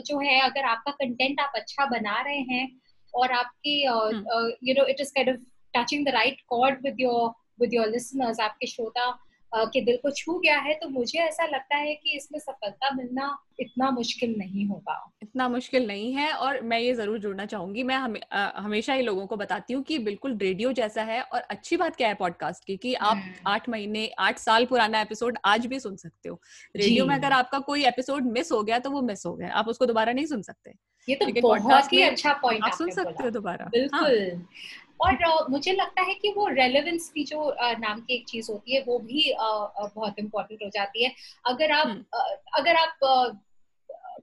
जो 0.00 0.18
है 0.20 0.40
अगर 0.40 0.64
आपका 0.66 0.92
कंटेंट 0.94 1.40
आप 1.40 1.52
अच्छा 1.56 1.86
बना 1.88 2.20
रहे 2.20 2.40
हैं 2.52 2.68
और 3.14 3.32
आपकी 3.32 3.80
you 4.68 4.74
know 4.74 4.86
it 4.86 5.00
is 5.00 5.12
kind 5.14 5.30
of 5.30 5.42
touching 5.74 6.06
the 6.06 6.14
right 6.14 6.40
chord 6.48 6.82
with 6.82 7.00
your 7.00 7.28
with 7.60 7.74
your 7.74 7.88
listeners 7.88 8.40
आपके 8.40 8.66
श्रोता 8.66 9.10
के 9.64 9.80
दिल 9.80 9.96
को 9.96 10.10
छू 10.10 10.38
गया 10.38 10.58
है 10.58 10.74
तो 10.74 10.88
मुझे 10.88 11.18
ऐसा 11.18 11.44
लगता 11.46 11.76
है 11.76 11.94
कि 11.94 12.16
इसमें 12.16 12.38
सफलता 12.40 12.94
मिलना 12.94 13.36
इतना 13.60 13.90
मुश्किल 13.90 14.34
नहीं 14.38 14.66
होगा। 14.66 15.12
इतना 15.22 15.48
मुश्किल 15.48 15.86
नहीं 15.86 16.12
है 16.12 16.32
और 16.32 16.60
मैं 16.60 16.78
ये 16.78 16.94
ज़रूर 16.94 17.18
जुड़ना 17.18 17.46
चाहूँगी। 17.46 17.82
मैं 17.82 17.96
हमें, 17.96 18.20
आ, 18.32 18.50
हमेशा 18.56 18.94
ही 18.94 19.02
लोगों 19.02 19.26
को 19.26 19.36
बताती 19.36 19.74
हूँ 19.74 19.82
कि 19.82 19.98
बिल्कुल 19.98 20.36
रेडियो 20.38 20.72
जैसा 20.72 21.02
है 21.02 21.20
और 21.22 21.40
अच्छी 21.40 21.76
बात 21.76 21.96
क्या 21.96 22.08
है 22.08 22.14
पॉडकास्ट 22.14 22.64
की 22.64 22.76
कि 22.76 22.94
आप 22.94 23.16
हम्म। 23.16 23.32
आठ 23.46 23.68
महीने 23.68 24.06
आठ 24.18 24.38
साल 24.38 24.64
पुराना 24.64 25.00
एपिसोड 25.00 25.38
आज 25.44 25.66
भी 25.66 25.80
सुन 25.80 25.96
सकते 25.96 26.28
हो। 26.28 26.40
रेडियो 26.76 27.06
में 27.06 27.14
अगर 27.14 27.32
आपका 27.32 27.58
कोई 27.58 27.84
एपिसोड 27.84 28.30
मिस 28.32 28.52
हो 28.52 28.62
गया 28.62 28.78
तो 28.78 28.90
वो 28.90 29.02
मिस 29.02 29.26
हो 29.26 29.34
गया 29.34 29.52
आप 29.52 29.68
उसको 29.68 29.86
दोबारा 29.86 30.12
नहीं 30.12 30.26
सुन 30.26 30.42
सकते। 30.42 30.74
ये 31.08 31.14
तो 31.14 31.26
बहुत 31.40 31.92
ही 31.92 32.02
अच्छा 32.02 32.32
पॉइंट 32.32 32.64
आप 32.64 32.72
सुन 32.72 32.90
सकते 32.90 33.24
हो 33.24 33.30
दोबारा। 33.30 33.64
हाँ। 33.64 33.70
बिल्कुल 33.70 34.44
और 35.00 35.12
uh, 35.12 35.50
मुझे 35.50 35.72
लगता 35.72 36.02
है 36.02 36.14
कि 36.14 36.32
वो 36.36 36.46
रेलेवेंस 36.48 37.08
की 37.08 37.24
जो 37.24 37.56
uh, 37.64 37.78
नाम 37.78 38.00
की 38.00 38.14
एक 38.14 38.24
चीज़ 38.28 38.50
होती 38.52 38.74
है 38.74 38.82
वो 38.86 38.98
भी 38.98 39.24
uh, 39.32 39.90
बहुत 39.96 40.18
इम्पोर्टेंट 40.18 40.62
हो 40.62 40.68
जाती 40.68 41.04
है। 41.04 41.12
अगर 41.46 41.72
आप 41.72 41.86
uh, 41.86 42.60
अगर 42.60 42.76
आप 42.76 42.98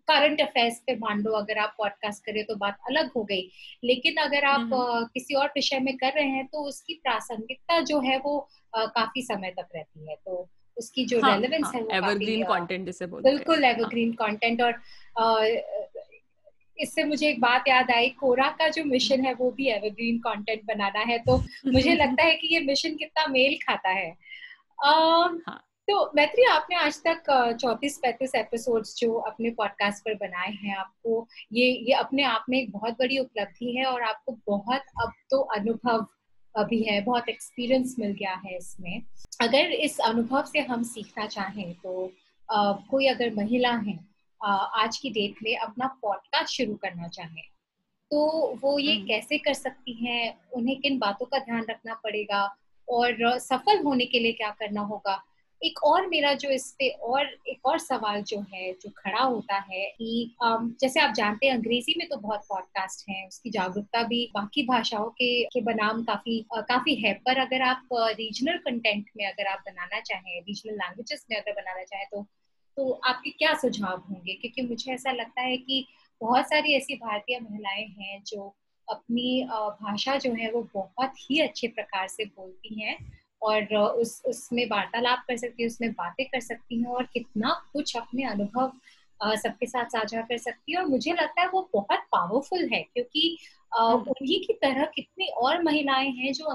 करंट 0.08 0.41
अफेयर्स 0.41 0.79
पे 0.88 0.95
मान 0.95 1.21
लो 1.21 1.31
अगर 1.31 1.58
आप 1.58 1.75
पॉडकास्ट 1.77 2.25
करें 2.25 2.43
तो 2.45 2.55
बात 2.55 2.77
अलग 2.89 3.12
हो 3.15 3.23
गई। 3.23 3.49
लेकिन 3.84 4.15
अगर 4.15 4.45
आप 4.45 4.69
uh, 4.69 5.08
किसी 5.13 5.36
और 5.36 5.47
विषय 5.47 5.79
में 5.79 5.95
कर 5.97 6.13
रहे 6.13 6.27
हैं 6.27 6.45
तो 6.47 6.63
उसकी 6.67 6.93
प्रासंगिकता 6.93 7.79
जो 7.81 7.99
है 7.99 8.17
वो 8.17 8.39
काफ़ी 8.75 9.21
समय 9.21 9.51
तक 9.51 9.67
रहती 9.75 10.10
है। 10.10 10.15
तो 10.15 10.47
उसकी 10.77 11.05
जो 11.05 11.19
हाँ, 11.21 11.36
रेलेवेंस 11.36 11.65
हाँ, 11.65 11.73
है 11.73 11.81
वो 11.81 11.91
एवरग्रीन 11.95 12.43
कंटेंट 12.43 12.86
जिसे 12.86 13.05
बोलते 13.05 13.29
हैं। 13.29 13.38
बिल्कुल 13.38 13.63
एवरग्रीन 13.63 14.15
हाँ. 14.21 14.27
कंटेंट 14.27 14.62
और 14.62 14.71
इससे 16.77 17.03
मुझे 17.03 17.27
एक 17.29 17.39
बात 17.41 17.67
याद 17.67 17.91
आई 17.91 18.09
कोरा 18.09 18.49
का 18.49 18.67
जो 18.69 18.83
मिशन 18.83 19.25
है 19.25 19.33
वो 19.33 19.49
भी 19.51 19.67
एवरग्रीन 19.69 20.17
कंटेंट 20.19 20.65
बनाना 20.65 20.99
है 20.99 21.17
तो 21.19 21.38
मुझे 21.67 21.93
लगता 22.03 22.23
है 22.23 22.36
कि 22.36 22.53
ये 22.53 22.59
मिशन 22.59 22.95
कितना 22.95 23.27
मेल 23.27 23.57
खाता 23.65 23.89
है 23.89 24.09
हाँ. 24.79 25.63
तो 25.88 26.12
मैत्री 26.15 26.43
आपने 26.45 26.75
आज 26.75 27.01
तक 27.03 27.23
चौतीस 27.62 27.97
पैंतीस 27.97 28.36
एपिसोड्स 28.36 28.95
जो 28.97 29.13
अपने 29.13 29.49
पॉडकास्ट 29.49 30.03
पर 30.05 30.13
बनाए 30.15 30.51
हैं 30.51 30.75
आपको 30.75 31.27
ये 31.53 31.65
ये 31.88 31.93
अपने 31.93 32.23
आप 32.23 32.45
में 32.49 32.57
एक 32.57 32.71
बहुत 32.71 32.93
बड़ी 32.93 33.17
उपलब्धि 33.19 33.75
है 33.77 33.86
और 33.86 34.01
आपको 34.01 34.38
बहुत 34.47 34.81
अब 35.03 35.12
तो 35.29 35.39
अनुभव 35.55 36.05
अभी 36.55 36.81
है 36.83 36.99
बहुत 37.01 37.29
एक्सपीरियंस 37.29 37.95
मिल 37.99 38.12
गया 38.12 38.33
है 38.45 38.55
इसमें 38.57 39.01
अगर 39.41 39.71
इस 39.71 39.99
अनुभव 39.99 40.43
से 40.43 40.59
हम 40.59 40.83
सीखना 40.83 41.25
चाहें 41.27 41.73
तो 41.73 42.12
uh, 42.49 42.89
कोई 42.89 43.07
अगर 43.07 43.33
महिला 43.33 43.71
है 43.77 43.99
आज 44.45 44.97
की 44.97 45.10
डेट 45.10 45.36
में 45.43 45.58
अपना 45.58 45.88
पॉडकास्ट 46.01 46.53
शुरू 46.53 46.75
करना 46.75 47.08
चाहें। 47.08 47.43
तो 48.12 48.21
वो 48.62 48.79
ये 48.79 48.95
हम्म। 48.95 49.08
कैसे 49.08 49.38
कर 49.38 49.53
सकती 49.53 49.93
हैं? 50.06 50.38
उन्हें 50.53 50.79
किन 50.79 50.97
बातों 50.99 51.25
का 51.25 51.39
ध्यान 51.39 51.65
रखना 51.69 51.93
पड़ेगा? 51.93 52.58
और 52.89 53.39
सफल 53.39 53.79
होने 53.84 54.06
के 54.06 54.19
लिए 54.19 54.32
क्या 54.32 54.49
करना 54.49 54.82
होगा? 54.82 55.23
एक 55.63 55.84
और 55.84 56.08
मेरा 56.08 56.34
जो 56.34 56.49
इस 56.49 56.75
पे 56.79 56.89
और 56.89 57.25
एक 57.47 57.65
और 57.65 57.77
सवाल 57.79 58.23
जो 58.23 58.45
है 58.53 58.73
जो 58.73 58.89
खड़ा 58.97 59.21
होता 59.21 59.56
है 59.56 59.86
कि 59.86 60.36
जैसे 60.43 60.99
आप 60.99 61.13
जानते 61.13 61.47
हैं 61.47 61.53
अंग्रेज़ी 61.53 61.95
में 61.97 62.08
तो 62.10 62.17
बहुत 62.17 62.41
पॉडकास्ट 62.49 63.10
हैं। 63.10 63.27
उसकी 63.27 63.49
जागरूकता 63.49 64.03
भी 64.03 64.32
बाकी 64.34 64.63
भाषाओं 64.63 65.10
के 65.10 65.43
के 65.43 65.62
बनाम 65.62 66.03
काफ़ी 66.03 66.45
काफ़ी 66.53 66.95
है। 66.95 67.13
पर 67.13 67.38
अगर 67.38 67.62
आप 67.62 67.88
रीजनल 67.93 68.58
कंटेंट 68.58 69.10
में 69.17 69.25
अगर 69.25 69.47
आप 69.47 69.60
बनाना 69.60 69.99
चाहें 69.99 70.41
रीजनल 70.41 70.73
लैंग्वेजेस 70.73 71.25
में 71.32 71.38
अगर 71.38 71.51
बनाना 71.51 71.84
चाहें 71.84 72.06
तो 72.12 72.25
तो 72.77 72.91
आपके 73.05 73.29
क्या 73.29 73.53
सुझाव 73.53 74.03
होंगे 74.09 74.33
क्योंकि 74.33 74.62
मुझे 74.62 74.91
ऐसा 74.93 75.12
लगता 75.12 75.41
है 75.41 75.57
कि 75.57 75.86
बहुत 76.21 76.45
सारी 76.45 76.73
ऐसी 76.73 76.95
भारतीय 76.95 77.39
महिलाएँ 77.39 77.86
हैं 77.99 78.21
जो 78.23 78.53
अपनी 78.88 79.43
भाषा 79.81 80.15
जो 80.17 80.33
है 80.33 80.51
वो 80.51 80.62
बहुत 80.73 81.13
ही 81.19 81.39
अच्छे 81.39 81.67
प्रकार 81.67 82.07
से 82.07 82.25
बोलती 82.25 82.81
हैं 82.81 82.97
और 83.41 83.75
उस 83.75 84.21
उसमें 84.25 84.65
वार्तालाप 84.65 85.23
कर 85.27 85.38
सकती 85.38 85.63
है 85.63 85.67
उसमें 85.67 85.91
बातें 85.91 86.25
कर 86.25 86.39
सकती 86.39 86.79
हैं 86.81 86.89
और 86.89 87.03
कितना 87.03 87.53
कुछ 87.73 87.95
अपने 87.97 88.23
अनुभव 88.23 88.71
सबके 89.38 89.65
साथ 89.65 89.86
साझा 89.86 90.21
कर 90.21 90.38
सकती 90.38 90.71
है 90.71 90.77
और 90.77 90.86
मुझे 90.86 91.12
लगता 91.12 91.41
है 91.41 91.47
वो 91.49 91.69
बहुत 91.73 91.99
पावरफुल 92.12 92.69
है 92.73 92.81
क्योंकि 92.83 93.38
हम्म। 93.71 94.09
उन्हीं 94.09 94.39
की 94.39 94.53
तरह 94.53 94.86
कितनी 94.86 95.27
और 95.38 95.63
महिलाएँ 95.63 96.09
हैं 96.12 96.33
जो 96.33 96.45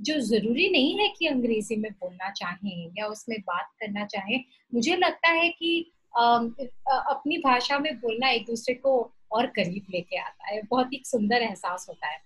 जो 0.00 0.20
ज़रूरी 0.20 0.68
नहीं 0.70 0.98
है 0.98 1.08
कि 1.08 1.26
अंग्रेज़ी 1.26 1.76
में 1.76 1.90
बोलना 1.92 2.30
चाहें 2.30 2.92
या 2.98 3.06
उसमें 3.06 3.38
बात 3.40 3.70
करना 3.80 4.04
चाहें 4.04 4.44
मुझे 4.74 4.96
लगता 4.96 5.28
है 5.28 5.48
कि 5.48 5.92
अपनी 6.18 7.38
भाषा 7.38 7.78
में 7.78 7.94
बोलना 8.00 8.30
एक 8.30 8.46
दूसरे 8.46 8.74
को 8.74 9.12
और 9.32 9.46
करीब 9.46 9.86
लेके 9.90 10.16
आता 10.16 10.48
है 10.48 10.62
बहुत 10.62 10.92
ही 10.92 11.02
सुंदर 11.04 11.42
एहसास 11.42 11.86
होता 11.88 12.06
है। 12.06 12.18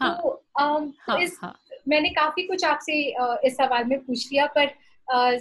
हाँ, 0.00 0.18
तो 0.22 0.44
हाँ, 0.58 1.20
इस 1.20 1.38
हाँ. 1.42 1.54
मैंने 1.88 2.08
काफ़ी 2.08 2.42
कुछ 2.42 2.64
आपसे 2.64 2.92
इस 3.46 3.56
सवाल 3.56 3.84
में 3.84 3.98
पूछ 3.98 4.32
लिया 4.32 4.46
पर 4.46 4.74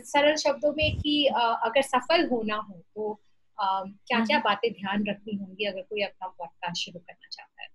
सरल 0.06 0.36
शब्दों 0.36 0.74
में 0.74 0.98
कि 1.00 1.26
अगर 1.26 1.82
सफल 1.82 2.28
होना 2.28 2.56
हो 2.56 2.84
तो 2.96 3.20
क्या 3.58 4.26
क्या 4.26 4.40
बातें 4.40 4.72
ध्यान 4.72 5.06
रखनी 5.08 5.36
होंगी 5.36 5.66
अगर 5.66 5.82
कोई 5.82 6.02
अपना 6.02 6.28
पॉडकास्ट 6.28 6.86
शुरू 6.86 7.00
करना 7.00 7.28
चाहता 7.32 7.64
है? 7.64 7.68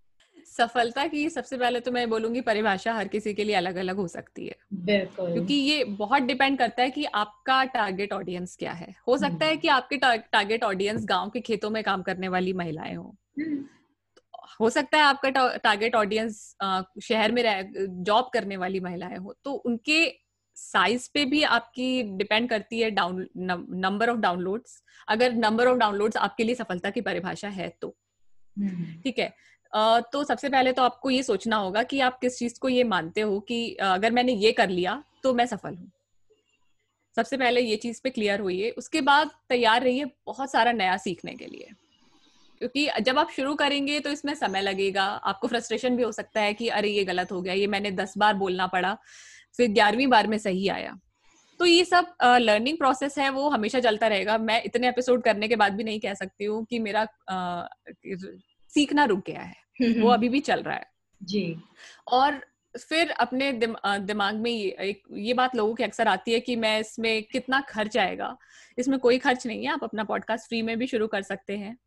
सफलता 0.47 1.07
की 1.07 1.29
सबसे 1.31 1.57
पहले 1.57 1.81
तो 1.81 1.91
मैं 1.93 2.09
बोलूँगी 2.11 2.41
परिभाषा 2.41 2.93
हर 2.93 3.09
किसी 3.09 3.35
के 3.35 3.45
लिए 3.45 3.55
अलग 3.55 3.77
अलग 3.77 3.97
हो 3.97 4.07
सकती 4.09 4.47
है। 4.47 4.57
बिल्कुल। 4.75 5.33
क्योंकि 5.33 5.55
ये 5.55 5.85
बहुत 5.85 6.23
डिपेंड 6.23 6.59
करता 6.59 6.83
है 6.83 6.91
कि 6.91 7.05
आपका 7.05 7.65
टारगेट 7.65 8.13
ऑडियंस 8.13 8.57
क्या 8.57 8.73
है। 8.73 8.95
हो 9.09 9.19
सकता 9.19 9.45
है 9.45 9.51
हम्म। 9.51 9.61
कि 9.61 9.69
आपके 9.69 9.97
टारगेट 9.97 10.65
ऑडियंस 10.65 11.05
गाँव 11.05 11.31
के 11.31 11.41
खेतों 11.41 11.71
में 11.71 11.83
काम 11.85 12.03
करने 12.03 12.29
वाली 12.29 12.53
महिलाएँ 12.53 12.95
हो। 12.95 13.17
हम्म। 13.39 13.65
हो 14.61 14.71
सकता 14.71 14.99
है 14.99 15.05
आपका 15.05 15.31
टारगेट 15.57 15.95
ऑडियंस 15.95 16.57
शहर 17.03 17.33
में 17.33 17.43
रह 17.43 17.63
जॉब 18.03 18.31
करने 18.33 18.57
वाली 18.57 18.81
महिलाएँ 18.81 19.17
हो। 19.17 19.35
तो 19.45 19.53
उनके 19.53 20.05
साइज़ 20.57 21.09
पे 21.15 21.25
भी 21.25 21.43
आपकी 21.43 22.03
डिपेंड 22.03 22.49
करती 22.49 22.81
है 22.81 22.91
डाउन 22.91 23.27
नंबर 23.37 24.09
ऑफ़ 24.09 24.19
डाउनलोड्स। 24.19 24.83
अगर 25.09 25.33
नंबर 25.33 25.67
ऑफ़ 25.67 25.79
डाउनलोड्स 25.79 26.17
आपके 26.17 26.45
लिए 26.45 26.55
सफलता 26.55 26.91
की 26.91 27.01
परिभाषा 27.01 27.49
है 27.49 27.69
तो। 27.81 27.97
हम्म। 28.59 29.01
ठीक 29.03 29.19
है? 29.19 29.35
तो 29.75 30.23
सबसे 30.25 30.49
पहले 30.49 30.73
तो 30.73 30.83
आपको 30.83 31.11
ये 31.11 31.23
सोचना 31.23 31.57
होगा 31.57 31.83
कि 31.83 32.01
आप 32.01 32.19
किस 32.19 32.39
चीज़ 32.39 32.59
को 32.61 32.69
ये 32.69 32.85
मानते 32.85 33.21
हो 33.21 33.39
कि 33.41 33.75
अगर 33.75 34.13
मैंने 34.13 34.33
ये 34.35 34.53
कर 34.53 34.69
लिया 34.69 35.03
तो 35.23 35.33
मैं 35.35 35.47
सफल 35.47 35.75
हूँ। 35.75 35.91
सबसे 37.17 37.37
पहले 37.37 37.61
ये 37.61 37.77
चीज़ 37.77 38.01
पे 38.05 38.11
क्लियर 38.11 38.41
हुई 38.41 38.61
है 38.61 38.71
उसके 38.73 39.01
बाद 39.01 39.31
तैयार 39.49 39.83
रहिए 39.83 40.05
बहुत 40.27 40.51
सारा 40.51 40.73
नया 40.73 40.97
सीखने 40.97 41.35
के 41.35 41.47
लिए। 41.47 41.71
क्योंकि 42.61 42.89
जब 43.03 43.19
आप 43.19 43.31
शुरू 43.31 43.55
करेंगे 43.55 43.99
तो 44.01 44.11
इसमें 44.11 44.35
समय 44.35 44.61
लगेगा। 44.63 45.05
आपको 45.05 45.49
फ्रस्ट्रेशन 45.49 45.97
भी 45.97 46.03
हो 46.03 46.13
सकता 46.13 46.41
है 46.41 46.55
कि 46.55 46.69
अरे 46.71 46.89
ये 46.89 47.05
गलत 47.05 47.33
हो 47.33 47.41
गया 47.43 47.55
ये 47.55 47.67
मैंने 47.67 47.91
दस 47.93 48.15
बार 48.19 48.35
बोलना 48.35 48.67
पड़ा 48.67 48.97
फिर 49.57 49.71
ग्यारहवीं 49.71 50.07
बार 50.07 50.27
में 50.27 50.39
सही 50.39 50.69
आया। 50.69 50.97
तो 51.61 51.67
ये 51.67 51.85
सब 51.85 52.15
लर्निंग 52.23 52.75
uh, 52.75 52.79
प्रोसेस 52.79 53.19
है 53.19 53.29
वो 53.31 53.49
हमेशा 53.49 53.81
चलता 53.81 54.07
रहेगा। 54.07 54.39
मैं 54.39 54.63
इतने 54.63 54.89
एपिसोड 54.89 55.23
करने 55.23 55.49
के 55.49 55.57
बाद 55.57 55.73
भी 55.73 55.85
नहीं 55.85 56.01
कह 56.01 56.15
सकती 56.15 56.45
हूँ 56.45 56.65
कि 56.65 56.79
मेरा 56.79 57.05
uh, 57.05 58.27
सीखना 58.73 59.05
रुक 59.05 59.25
गया 59.27 59.41
है। 59.41 59.63
वो 59.81 59.87
हम्म। 59.87 60.15
अभी 60.15 60.29
भी 60.29 60.41
चल 60.41 60.63
रहा 60.63 60.77
है। 60.77 60.87
जी। 61.23 61.57
और 62.09 62.47
फिर 62.89 63.11
अपने 63.11 63.53
दिम, 63.53 63.77
दिमाग 63.87 64.35
में 64.35 64.51
ये, 64.51 64.77
एक 64.81 65.03
ये 65.13 65.35
बात 65.35 65.57
लोगों 65.57 65.75
की 65.75 65.83
अक्सर 65.83 66.09
आती 66.09 66.33
है 66.33 66.41
कि 66.41 66.57
मैं 66.57 66.81
इसमें 66.81 67.23
कितना 67.23 67.61
खर्च 67.61 67.99
आएगा। 67.99 68.37
इसमें 68.79 68.99
कोई 68.99 69.19
खर्च 69.19 69.47
नहीं 69.47 69.65
है 69.65 69.73
आप 69.73 69.85
अपना 69.85 70.05
पॉडकास्ट 70.05 70.49
फ्री 70.49 70.63
में 70.63 70.79
भी 70.79 70.87
शुरू 70.87 71.07
कर 71.07 71.23
सकते 71.23 71.57
हैं 71.57 71.79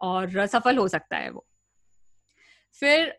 और 0.00 0.46
सफल 0.46 0.76
हो 0.76 0.88
सकता 0.88 1.16
है 1.16 1.30
वो। 1.30 1.46
फिर 2.80 3.18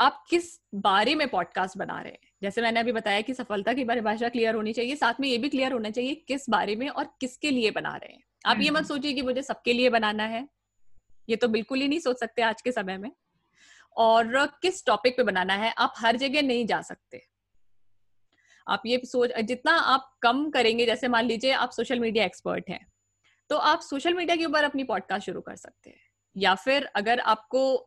आप 0.00 0.24
किस 0.30 0.60
बारे 0.74 1.14
में 1.14 1.28
पॉडकास्ट 1.28 1.78
बना 1.78 2.00
रहे 2.00 2.12
हैं? 2.12 2.32
जैसे 2.42 2.62
मैंने 2.62 2.80
अभी 2.80 2.92
बताया 2.92 3.20
कि 3.20 3.34
सफलता 3.34 3.72
की 3.72 3.84
परिभाषा 3.84 4.28
क्लियर 4.28 4.54
होनी 4.54 4.72
चाहिए 4.72 4.96
साथ 4.96 5.14
में 5.20 5.28
ये 5.28 5.38
भी 5.38 5.48
क्लियर 5.48 5.72
होना 5.72 5.90
चाहिए 5.90 6.14
किस 6.14 6.50
बारे 6.50 6.76
में 6.76 6.88
और 6.88 7.16
किसके 7.20 7.50
लिए 7.50 7.70
बना 7.70 7.96
रहे 7.96 8.12
हैं। 8.12 8.22
आप 8.46 8.60
ये 8.60 8.70
मत 8.70 8.76
हम्म। 8.76 8.88
सोचिए 8.88 9.12
कि 9.12 9.22
मुझे 9.22 9.42
सबके 9.42 9.72
लिए 9.72 9.90
बनाना 9.90 10.24
है। 10.24 10.48
ये 11.28 11.36
तो 11.36 11.48
बिल्कुल 11.48 11.80
ही 11.80 11.88
नहीं 11.88 11.98
सोच 12.00 12.20
सकते 12.20 12.42
आज 12.42 12.62
के 12.62 12.72
समय 12.72 12.98
में। 12.98 13.10
और 13.96 14.46
किस 14.62 14.84
टॉपिक 14.86 15.16
पे 15.16 15.22
बनाना 15.22 15.54
है? 15.54 15.72
आप 15.78 15.94
हर 15.96 16.16
जगह 16.16 16.42
नहीं 16.42 16.66
जा 16.66 16.80
सकते। 16.82 17.22
आप 18.66 18.82
ये 18.86 19.00
सोच 19.04 19.30
जितना 19.42 19.72
आप 19.72 20.10
कम 20.22 20.48
करेंगे 20.50 20.86
जैसे 20.86 21.08
मान 21.08 21.24
लीजिए 21.24 21.52
आप 21.52 21.70
सोशल 21.70 22.00
मीडिया 22.00 22.24
एक्सपर्ट 22.24 22.70
हैं 22.70 22.86
तो 23.50 23.56
आप 23.58 23.80
सोशल 23.80 24.14
मीडिया 24.14 24.36
के 24.36 24.44
ऊपर 24.44 24.64
अपनी 24.64 24.84
पॉडकास्ट 24.84 25.26
शुरू 25.26 25.40
कर 25.40 25.56
सकते 25.56 25.90
हैं। 25.90 26.00
या 26.36 26.54
फिर 26.54 26.84
अगर 26.96 27.20
आपको 27.20 27.84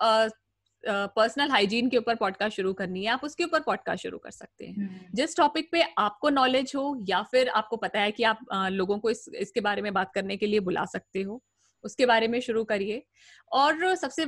पर्सनल 0.83 1.49
हाइजीन 1.51 1.89
के 1.89 1.97
ऊपर 1.97 2.15
पॉडकास्ट 2.15 2.55
शुरू 2.55 2.73
करनी 2.73 3.03
है 3.03 3.09
आप 3.11 3.23
उसके 3.23 3.43
ऊपर 3.43 3.59
पॉडकास्ट 3.59 4.03
शुरू 4.03 4.17
कर 4.17 4.31
सकते 4.31 4.65
हैं। 4.65 4.75
हम्म। 4.75 5.15
जिस 5.15 5.35
टॉपिक 5.37 5.71
पे 5.71 5.81
आपको 5.97 6.29
नॉलेज 6.29 6.71
हो 6.75 6.85
या 7.09 7.21
फिर 7.31 7.49
आपको 7.49 7.77
पता 7.77 7.99
है 7.99 8.11
कि 8.11 8.23
आप 8.23 8.39
आ, 8.51 8.67
लोगों 8.69 8.99
को 8.99 9.09
इस 9.09 9.27
इसके 9.35 9.61
बारे 9.61 9.81
में 9.81 9.93
बात 9.93 10.11
करने 10.13 10.37
के 10.37 10.47
लिए 10.47 10.59
बुला 10.59 10.85
सकते 10.85 11.21
हो 11.21 11.41
उसके 11.83 12.05
बारे 12.05 12.27
में 12.27 12.39
शुरू 12.41 12.63
करिए। 12.63 13.03
और 13.51 13.95
सबसे 13.95 14.23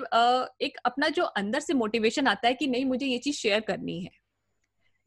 एक 0.61 0.77
अपना 0.85 1.07
जो 1.09 1.23
अंदर 1.23 1.59
से 1.59 1.73
मोटिवेशन 1.73 2.27
आता 2.27 2.47
है 2.47 2.53
कि 2.53 2.67
नहीं, 2.67 2.85
मुझे 2.85 3.05
ये 3.05 3.17
चीज़ 3.17 3.35
शेयर 3.35 3.59
करनी 3.61 4.01
है। 4.01 4.11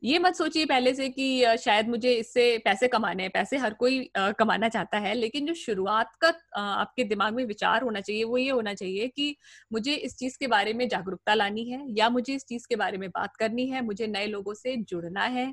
ये 0.02 0.18
मत 0.18 0.34
सोचिए 0.34 0.64
पहले 0.66 0.92
से 0.94 1.08
कि 1.08 1.56
शायद 1.58 1.88
मुझे 1.88 2.12
इससे 2.12 2.46
पैसे 2.58 2.88
कमाने 2.88 3.22
हैं। 3.22 3.30
पैसे 3.32 3.56
हर 3.56 3.74
कोई 3.74 4.10
कमाना 4.16 4.68
चाहता 4.68 4.98
है, 4.98 5.12
लेकिन 5.14 5.46
जो 5.46 5.54
शुरुआत 5.54 6.10
का 6.20 6.28
आपके 6.56 7.04
दिमाग 7.04 7.34
में 7.34 7.44
विचार 7.44 7.82
होना 7.82 8.00
चाहिए, 8.00 8.24
वो 8.24 8.38
ये 8.38 8.50
होना 8.50 8.74
चाहिए 8.74 9.08
कि 9.08 9.36
मुझे 9.72 9.94
इस 9.94 10.16
चीज़ 10.18 10.38
के 10.38 10.46
बारे 10.46 10.72
में 10.72 10.88
जागरूकता 10.88 11.34
लानी 11.34 11.68
है, 11.70 11.84
या 11.90 12.08
मुझे 12.08 12.34
इस 12.34 12.46
चीज़ 12.46 12.66
के 12.68 12.76
बारे 12.76 12.98
में 12.98 13.08
बात 13.10 13.36
करनी 13.36 13.66
है, 13.66 13.84
मुझे 13.84 14.06
नए 14.06 14.26
लोगों 14.26 14.54
से 14.54 14.76
जुड़ना 14.78 15.24
है। 15.28 15.52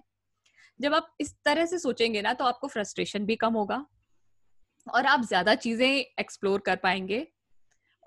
जब 0.79 0.93
आप 0.93 1.15
इस 1.21 1.33
तरह 1.45 1.65
से 1.65 1.79
सोचेंगे 1.79 2.21
ना 2.21 2.33
तो 2.33 2.45
आपको 2.45 2.67
फ्रस्ट्रेशन 2.67 3.25
भी 3.25 3.35
कम 3.35 3.53
होगा। 3.53 3.85
और 4.89 5.05
आप 5.05 5.25
ज़्यादा 5.25 5.55
चीज़ें 5.57 5.89
एक्सप्लोर 5.89 6.59
कर 6.59 6.75
पाएँगे 6.77 7.25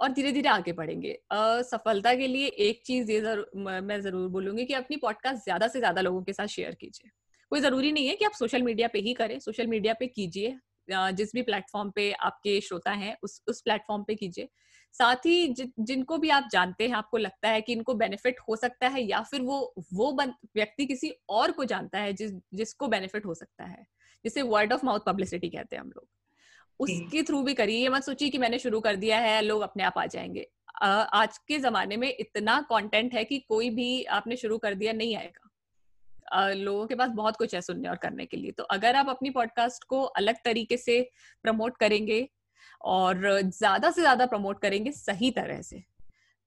और 0.00 0.12
धीरे 0.12 0.32
धीरे 0.32 0.48
आगे 0.48 0.72
बढ़ेंगे। 0.72 1.18
सफलता 1.64 2.14
के 2.14 2.26
लिए 2.26 2.46
एक 2.46 2.82
चीज़ 2.86 3.10
ये 3.10 3.20
ज़रूर 3.20 3.80
मैं 3.80 4.00
ज़रूर 4.02 4.28
बोलूँगी 4.30 4.64
कि 4.64 4.74
अपनी 4.74 4.96
पॉडकास्ट 4.96 5.44
ज़्यादा 5.44 5.68
से 5.68 5.78
ज़्यादा 5.78 6.00
लोगों 6.00 6.22
के 6.22 6.32
साथ 6.32 6.46
शेयर 6.48 6.74
कीजिए। 6.74 7.10
कोई 7.52 7.60
ज़रूरी 7.60 7.92
नहीं 7.92 8.08
है 8.08 8.14
कि 8.16 8.24
आप 8.24 8.32
सोशल 8.32 8.62
मीडिया 8.62 8.88
पे 8.88 8.98
ही 8.98 9.14
करें 9.14 9.38
सोशल 9.40 9.66
मीडिया 9.66 9.94
पे 9.94 10.06
कीजिए। 10.08 10.58
जिस 10.88 11.30
भी 11.34 11.42
प्लेटफॉर्म 11.42 11.90
पे 11.90 12.10
आपके 12.12 12.60
श्रोता 12.60 12.90
हैं 12.92 13.16
उस 13.22 13.40
उस 13.48 13.60
प्लेटफॉर्म 13.62 14.02
पे 14.04 14.14
कीजिए। 14.14 14.48
साथ 14.94 15.26
ही 15.26 15.46
जि, 15.48 15.66
जिनको 15.80 16.18
भी 16.18 16.30
आप 16.30 16.48
जानते 16.52 16.88
हैं 16.88 16.94
आपको 16.94 17.18
लगता 17.18 17.48
है 17.48 17.60
कि 17.60 17.72
इनको 17.72 17.94
बेनिफिट 17.94 18.40
हो 18.48 18.56
सकता 18.56 18.88
है 18.88 19.02
या 19.02 19.20
फिर 19.22 19.40
वो 19.42 19.58
वो 19.92 20.10
व्यक्ति 20.12 20.86
किसी 20.86 21.12
और 21.30 21.52
को 21.52 21.64
जानता 21.64 21.98
है 21.98 22.12
जिस 22.12 22.32
जिसको 22.54 22.88
बेनिफिट 22.88 23.26
हो 23.26 23.34
सकता 23.34 23.64
है। 23.64 23.86
जिसे 24.24 24.42
वर्ड 24.44 24.72
ऑफ़ 24.72 24.84
माउथ 24.86 25.00
पब्लिसिटी 25.06 25.48
कहते 25.48 25.76
हैं 25.76 25.82
हम 25.82 25.88
लोग। 25.88 26.08
उसके 26.82 27.22
थ्रू 27.22 27.42
भी 27.42 27.54
करिए 27.54 27.88
मत 27.88 28.04
सोचिए 28.04 28.28
कि 28.30 28.38
मैंने 28.38 28.58
शुरू 28.58 28.80
कर 28.80 28.96
दिया 28.96 29.18
है, 29.18 29.40
लोग 29.42 29.62
अपने 29.62 29.82
आप 29.82 29.98
आ 29.98 30.06
जाएँगे। 30.06 30.46
आज 30.82 31.38
के 31.38 31.58
जमाने 31.58 31.96
में 31.96 32.08
इतना 32.10 32.60
कंटेंट 32.70 33.14
है 33.14 33.24
कि 33.24 33.38
कोई 33.38 33.70
भी 33.70 34.02
आपने 34.12 34.36
शुरू 34.36 34.58
कर 34.58 34.74
दिया 34.74 34.92
नहीं 34.92 35.16
आएगा। 35.16 36.52
लोगों 36.54 36.86
के 36.86 36.94
पास 36.94 37.10
बहुत 37.10 37.36
कुछ 37.36 37.54
है 37.54 37.60
सुनने 37.60 37.88
और 37.88 37.96
करने 37.96 38.26
के 38.26 38.36
लिए। 38.36 38.50
तो 38.50 38.64
अगर 38.70 38.96
आप 38.96 39.08
अपनी 39.08 39.30
पॉडकास्ट 39.30 39.84
को 39.84 40.02
अलग 40.02 40.36
तरीके 40.44 40.76
से 40.76 41.00
प्रमोट 41.44 41.76
करेंगे 41.76 42.28
और 42.86 43.40
ज़्यादा 43.40 43.90
से 43.90 44.00
ज़्यादा 44.00 44.26
प्रमोट 44.26 44.60
करेंगे 44.60 44.92
सही 44.92 45.30
तरह 45.30 45.60
से 45.62 45.82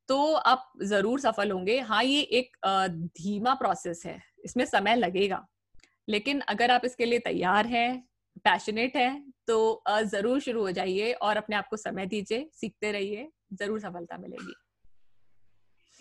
तो 0.09 0.33
आप 0.33 0.71
ज़रूर 0.83 1.19
सफल 1.19 1.51
होंगे। 1.51 1.79
हाँ 1.81 2.03
ये 2.03 2.19
एक 2.21 2.57
धीमा 3.17 3.53
प्रोसेस 3.53 4.01
है। 4.05 4.19
इसमें 4.45 4.65
समय 4.65 4.95
लगेगा। 4.95 5.45
लेकिन 6.07 6.39
अगर 6.49 6.71
आप 6.71 6.81
इसके 6.85 7.05
लिए 7.05 7.19
तैयार 7.19 7.67
हैं 7.67 8.07
पैशनेट 8.43 8.95
है 8.95 9.09
तो 9.47 9.83
ज़रूर 9.89 10.39
शुरू 10.39 10.61
हो 10.61 10.71
जाइए 10.71 11.11
और 11.21 11.37
अपने 11.37 11.55
आप 11.55 11.67
को 11.69 11.77
समय 11.77 12.05
दीजिए 12.05 12.49
सीखते 12.53 12.91
रहिए 12.91 13.29
ज़रूर 13.53 13.79
सफलता 13.79 14.17
मिलेगी 14.17 14.53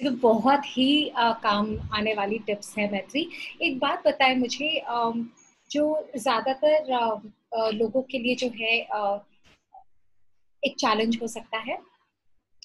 तो 0.00 0.10
बहुत 0.20 0.62
ही 0.66 1.08
आ, 1.08 1.32
काम 1.32 1.76
आने 1.94 2.14
वाली 2.14 2.38
टिप्स 2.46 2.76
है 2.78 2.90
मैत्री 2.92 3.28
एक 3.62 3.78
बात 3.78 4.06
बताए 4.06 4.34
मुझे 4.36 4.78
आ, 4.78 5.12
जो 5.70 6.10
ज़्यादातर 6.16 7.72
लोगों 7.74 8.02
के 8.02 8.18
लिए 8.18 8.34
जो 8.34 8.48
है 8.54 8.80
आ, 8.84 9.18
एक 10.62 10.76
चैलेंज 10.76 11.18
हो 11.22 11.26
सकता 11.28 11.58
है 11.60 11.78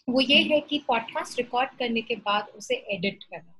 वो 0.09 0.21
ये 0.21 0.41
हम्म। 0.41 0.53
है 0.53 0.59
कि 0.61 0.83
पॉडकास्ट 0.87 1.37
रिकॉर्ड 1.37 1.69
करने 1.79 2.01
के 2.01 2.15
बाद 2.17 2.47
उसे 2.57 2.75
एडिट 2.93 3.23
करना 3.23 3.53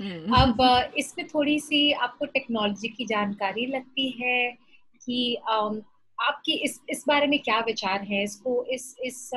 हम्म। 0.00 0.34
अब 0.36 0.92
इसमें 0.98 1.26
थोड़ी 1.28 1.58
सी 1.60 1.90
आपको 2.04 2.24
टेक्नोलॉजी 2.28 2.88
की 2.88 3.04
जानकारी 3.06 3.66
लगती 3.66 4.08
है 4.18 4.36
कि 5.06 5.38
um, 5.52 5.82
आपकी 6.20 6.52
इस 6.64 6.80
इस 6.90 7.04
बारे 7.08 7.26
में 7.26 7.38
क्या 7.38 7.58
विचार 7.60 8.02
है? 8.02 8.22
इसको 8.22 8.64
इस 8.64 8.96
इस 9.04 9.30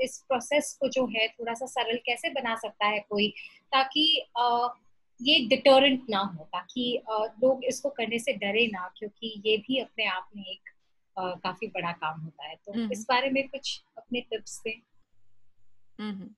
इस 0.00 0.18
प्रोसेस 0.28 0.72
को 0.80 0.88
जो 0.88 1.06
है 1.06 1.26
थोड़ा 1.28 1.54
सा 1.54 1.66
सरल 1.66 1.96
कैसे 2.06 2.30
बना 2.30 2.54
सकता 2.56 2.86
है 2.86 3.00
कोई? 3.10 3.28
ताकि 3.72 4.04
ये 5.20 5.38
डिटोरेंट 5.48 6.02
ना 6.10 6.18
हो 6.18 6.44
ताकि 6.44 7.02
लोग 7.10 7.64
इसको 7.64 7.90
करने 7.90 8.18
से 8.18 8.32
डरे 8.32 8.66
ना 8.66 8.90
क्योंकि 8.98 9.42
ये 9.46 9.56
भी 9.56 9.78
अपने 9.78 10.06
आप 10.06 10.28
में 10.36 10.44
एक 10.44 10.70
काफ़ी 11.18 11.66
बड़ा 11.66 11.92
काम 11.92 12.20
होता 12.20 12.46
है। 12.46 12.54
तो 12.56 12.72
हम्म। 12.72 12.92
इस 12.92 13.06
बारे 13.08 13.30
में 13.30 13.48
कुछ 13.48 13.82
अपने 13.98 14.20
टिप्स 14.20 14.60
दें। 14.64 14.80
हम्म। 16.00 16.30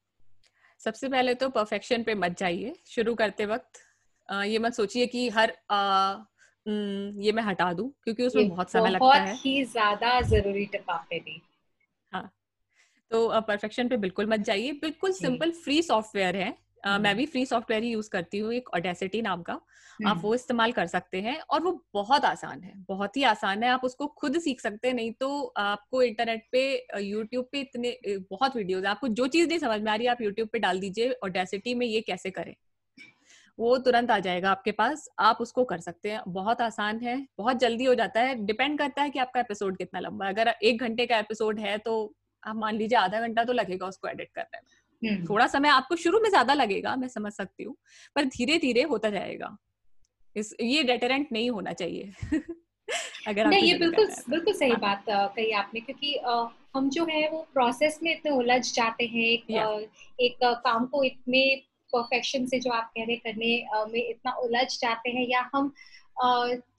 सबसे 0.81 1.09
पहले 1.09 1.35
तो 1.35 1.49
परफेक्शन 1.51 2.03
पे 2.03 2.15
मत 2.15 2.39
जाइए। 2.39 2.75
शुरू 2.87 3.15
करते 3.15 3.47
वक्त 3.47 3.81
ये 4.29 4.59
मत 4.59 4.75
सोचिए 4.75 5.07
कि 5.07 5.29
हर 5.29 5.57
हम्म, 5.73 6.25
ये 6.69 7.33
मैं 7.33 7.43
हटा 7.43 7.73
दूँ 7.73 7.89
क्योंकि 8.05 8.23
उसमें 8.23 8.49
बहुत 8.49 8.71
समय 8.71 8.91
लगता 8.91 9.15
है 9.15 9.25
बहुत 9.25 9.45
ही। 9.47 9.65
ज़्यादा 9.65 10.21
ज़रूरी 10.21 10.65
टिप 10.67 10.91
आपने 10.91 11.19
दी 11.19 11.41
हाँ 12.13 12.31
तो 13.11 13.41
परफेक्शन 13.41 13.89
पे 13.89 13.97
बिल्कुल 13.97 14.27
मत 14.27 14.41
जाइए। 14.41 14.73
बिल्कुल 14.73 15.13
सिंपल 15.13 15.51
फ्री 15.65 15.83
सॉफ्टवेयर 15.83 16.37
है। 16.37 16.57
Uh, 16.87 16.99
मैं 17.01 17.15
भी 17.17 17.25
फ्री 17.27 17.45
सॉफ्टवेयर 17.47 17.83
ही 17.83 17.91
यूज़ 17.91 18.09
करती 18.11 18.39
हूँ 18.39 18.53
एक 18.53 18.69
ऑडेसिटी 18.75 19.23
नाम 19.23 19.43
का। 19.43 19.53
आप 19.53 19.61
हम्म। 20.01 20.21
वो 20.21 20.35
इस्तेमाल 20.35 20.73
कर 20.73 20.87
सकते 20.87 21.21
हैं 21.21 21.39
और 21.41 21.63
वो 21.63 21.73
बहुत 21.95 22.25
आसान 22.25 22.63
है 22.63 22.73
बहुत 22.89 23.17
ही 23.17 23.23
आसान 23.23 23.63
है। 23.63 23.71
आप 23.71 23.85
उसको 23.85 24.07
खुद 24.19 24.39
सीख 24.39 24.61
सकते 24.61 24.89
हैं 24.89 24.95
नहीं 24.95 25.13
तो 25.13 25.43
आपको 25.59 26.03
इंटरनेट 26.03 26.47
पे 26.53 26.63
यूट्यूब 27.01 27.49
पे 27.53 27.61
इतने 27.61 27.97
बहुत 28.31 28.57
वीडियोस 28.57 28.85
है। 28.85 28.91
आपको 28.91 29.09
जो 29.11 29.27
चीज़ 29.27 29.49
नहीं 29.49 29.59
समझ 29.59 29.81
में 29.81 29.91
आ 29.93 29.95
रही 29.95 30.07
है 30.07 30.13
आप 30.13 30.21
यूट्यूब 30.23 30.49
पे 30.49 30.59
डाल 30.59 30.81
दीजिए 30.81 31.11
ऑडेसिटी 31.25 31.75
में 31.75 31.87
ये 31.87 32.01
कैसे 32.01 32.31
करें। 32.31 32.55
वो 33.59 33.77
तुरंत 33.79 34.11
आ 34.11 34.19
जाएगा 34.19 34.51
आपके 34.51 34.73
पास। 34.73 35.09
आप 35.19 35.39
उसको 35.41 35.65
कर 35.65 35.79
सकते 35.81 36.11
हैं। 36.11 36.21
बहुत 36.29 36.61
आसान 36.61 37.01
है 37.01 37.17
बहुत 37.39 37.59
जल्दी 37.59 37.85
हो 37.85 37.95
जाता 37.95 38.21
है। 38.21 38.35
डिपेंड 38.47 38.79
करता 38.79 39.03
है 39.03 39.11
कि 39.11 39.19
आपका 39.19 39.41
एपिसोड 39.41 39.77
कितना 39.77 40.01
लंबा 40.01 40.27
है। 40.27 40.33
अगर 40.33 40.49
एक 40.63 40.81
घंटे 40.81 41.07
का 41.07 41.19
एपिसोड 41.19 41.61
है 41.61 41.77
तो 41.79 41.95
आप 42.43 42.57
मान 42.57 42.75
लीजिए 42.75 42.99
आधा 42.99 43.21
घंटा 43.21 43.45
तो 43.45 43.53
लगेगा 43.53 43.87
उसको 43.87 44.09
एडिट 44.09 44.31
करने 44.35 44.59
में। 44.59 45.11
हम्म। 45.11 45.27
थोड़ा 45.29 45.47
समय 45.47 45.69
आपको 45.69 45.97
शुरू 45.97 46.21
में 46.21 46.29
ज़्यादा 46.31 46.55
लगेगा 46.55 46.95
मैं 46.97 47.09
समझ 47.09 47.33
सकती 47.33 47.65
हूँ 47.65 47.77
पर 48.17 48.25
धीरे 48.27 48.59
धीरे 48.59 48.83
होता 48.85 49.11
जाएगा। 49.11 49.57
इस 50.37 50.55
ये 50.61 50.83
डेटरेंट 50.83 51.29
नहीं 51.33 51.51
होना 51.51 51.73
चाहिए। 51.73 52.13
अगर 53.29 53.47
नहीं 53.47 53.63
ये 53.63 53.79
बिल्कुल 53.79 54.07
बिल्कुल 54.31 54.55
सही 54.55 54.71
हाँ। 54.71 54.81
बात 54.81 55.05
कही 55.09 55.51
आपने 55.53 55.81
क्योंकि 55.81 56.15
आ, 56.17 56.47
हम 56.77 56.89
जो 56.91 57.05
है 57.05 57.29
वो 57.31 57.47
प्रोसेस 57.55 57.99
में 58.03 58.11
इतने 58.13 58.31
उलझ 58.31 58.61
जाते 58.75 59.05
हैं। 59.05 59.25
एक, 59.25 59.89
एक 60.21 60.39
काम 60.45 60.87
को 60.87 61.03
इतने 61.05 61.43
परफेक्शन 61.93 62.47
से 62.47 62.59
जो 62.61 62.71
आप 62.73 62.91
कह 62.97 63.05
रहे 63.05 63.17
करने 63.19 63.93
में 63.93 64.01
इतना 64.01 64.33
उलझ 64.39 64.67
जाते 64.79 65.11
हैं 65.11 65.27
या 65.29 65.49
हम 65.55 65.73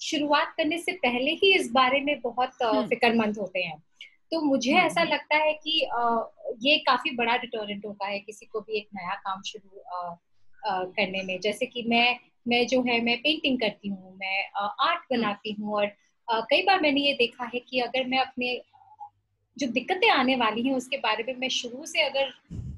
शुरुआत 0.01 0.53
करने 0.57 0.77
से 0.77 0.91
पहले 1.03 1.31
ही 1.33 1.53
इस 1.55 1.71
बारे 1.71 1.99
में 2.01 2.19
बहुत 2.21 2.63
हम्म। 2.63 2.87
फिक्रमंद 2.87 3.37
होते 3.37 3.59
हैं 3.59 3.77
तो 4.31 4.41
मुझे 4.41 4.71
हम्म, 4.71 4.85
ऐसा 4.85 5.01
हम्म। 5.01 5.11
लगता 5.11 5.35
है 5.35 5.53
कि 5.55 5.79
ये 6.61 6.77
काफ़ी 6.87 7.15
बड़ा 7.15 7.37
डिटोरेंट 7.37 7.85
होता 7.85 8.07
है 8.07 8.19
किसी 8.19 8.45
को 8.45 8.59
भी 8.59 8.77
एक 8.77 8.87
नया 8.95 9.15
काम 9.17 9.41
शुरू 9.41 9.83
करने 10.93 11.21
में 11.23 11.39
जैसे 11.39 11.65
कि 11.65 11.83
मैं 11.87 12.19
मैं 12.47 12.65
जो 12.67 12.81
है 12.81 13.01
मैं 13.01 13.17
पेंटिंग 13.17 13.59
करती 13.59 13.89
हूँ 13.89 14.15
मैं 14.17 14.43
आर्ट 14.59 15.01
बनाती 15.11 15.51
हूँ 15.51 15.73
और 15.75 15.91
कई 16.27 16.61
बार 16.61 16.81
मैंने 16.81 17.01
ये 17.01 17.13
देखा 17.13 17.49
है 17.53 17.59
कि 17.59 17.79
अगर 17.79 18.07
मैं 18.07 18.19
अपने 18.19 18.59
जो 19.57 19.67
दिक्कतें 19.67 20.09
आने 20.09 20.35
वाली 20.35 20.61
हैं 20.61 20.75
उसके 20.75 20.97
बारे 20.97 21.23
में 21.23 21.35
मैं 21.35 21.49
शुरू 21.51 21.85
से 21.85 22.01
अगर 22.01 22.31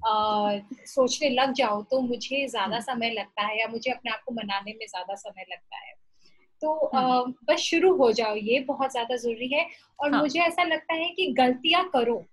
सोचने 0.04 1.30
लग 1.30 1.54
जाओ 1.54 1.82
तो 1.84 2.00
मुझे 2.02 2.46
ज़्यादा 2.48 2.76
हम्म। 2.76 2.86
समय 2.86 3.12
लगता 3.12 3.46
है 3.46 3.60
या 3.60 3.68
मुझे 3.68 3.92
अपने 3.92 4.12
आप 4.12 4.22
को 4.26 4.34
मनाने 4.34 4.74
में 4.74 4.86
ज़्यादा 4.88 5.16
समय 5.16 5.46
लगता 5.52 5.78
है 5.78 5.94
तो 6.62 6.74
आ, 6.74 7.00
हम्म। 7.00 7.34
बस 7.44 7.60
शुरू 7.62 7.96
हो 7.96 8.12
जाओ 8.12 8.36
ये 8.36 8.60
बहुत 8.60 8.92
ज़्यादा 8.92 9.16
ज़रूरी 9.16 9.48
है 9.54 9.68
और 10.00 10.14
हाँ. 10.14 10.22
मुझे 10.22 10.40
ऐसा 10.40 10.64
लगता 10.64 10.94
है 10.94 11.10
कि 11.10 11.28
गलतियाँ 11.38 11.90
करो 11.90 12.24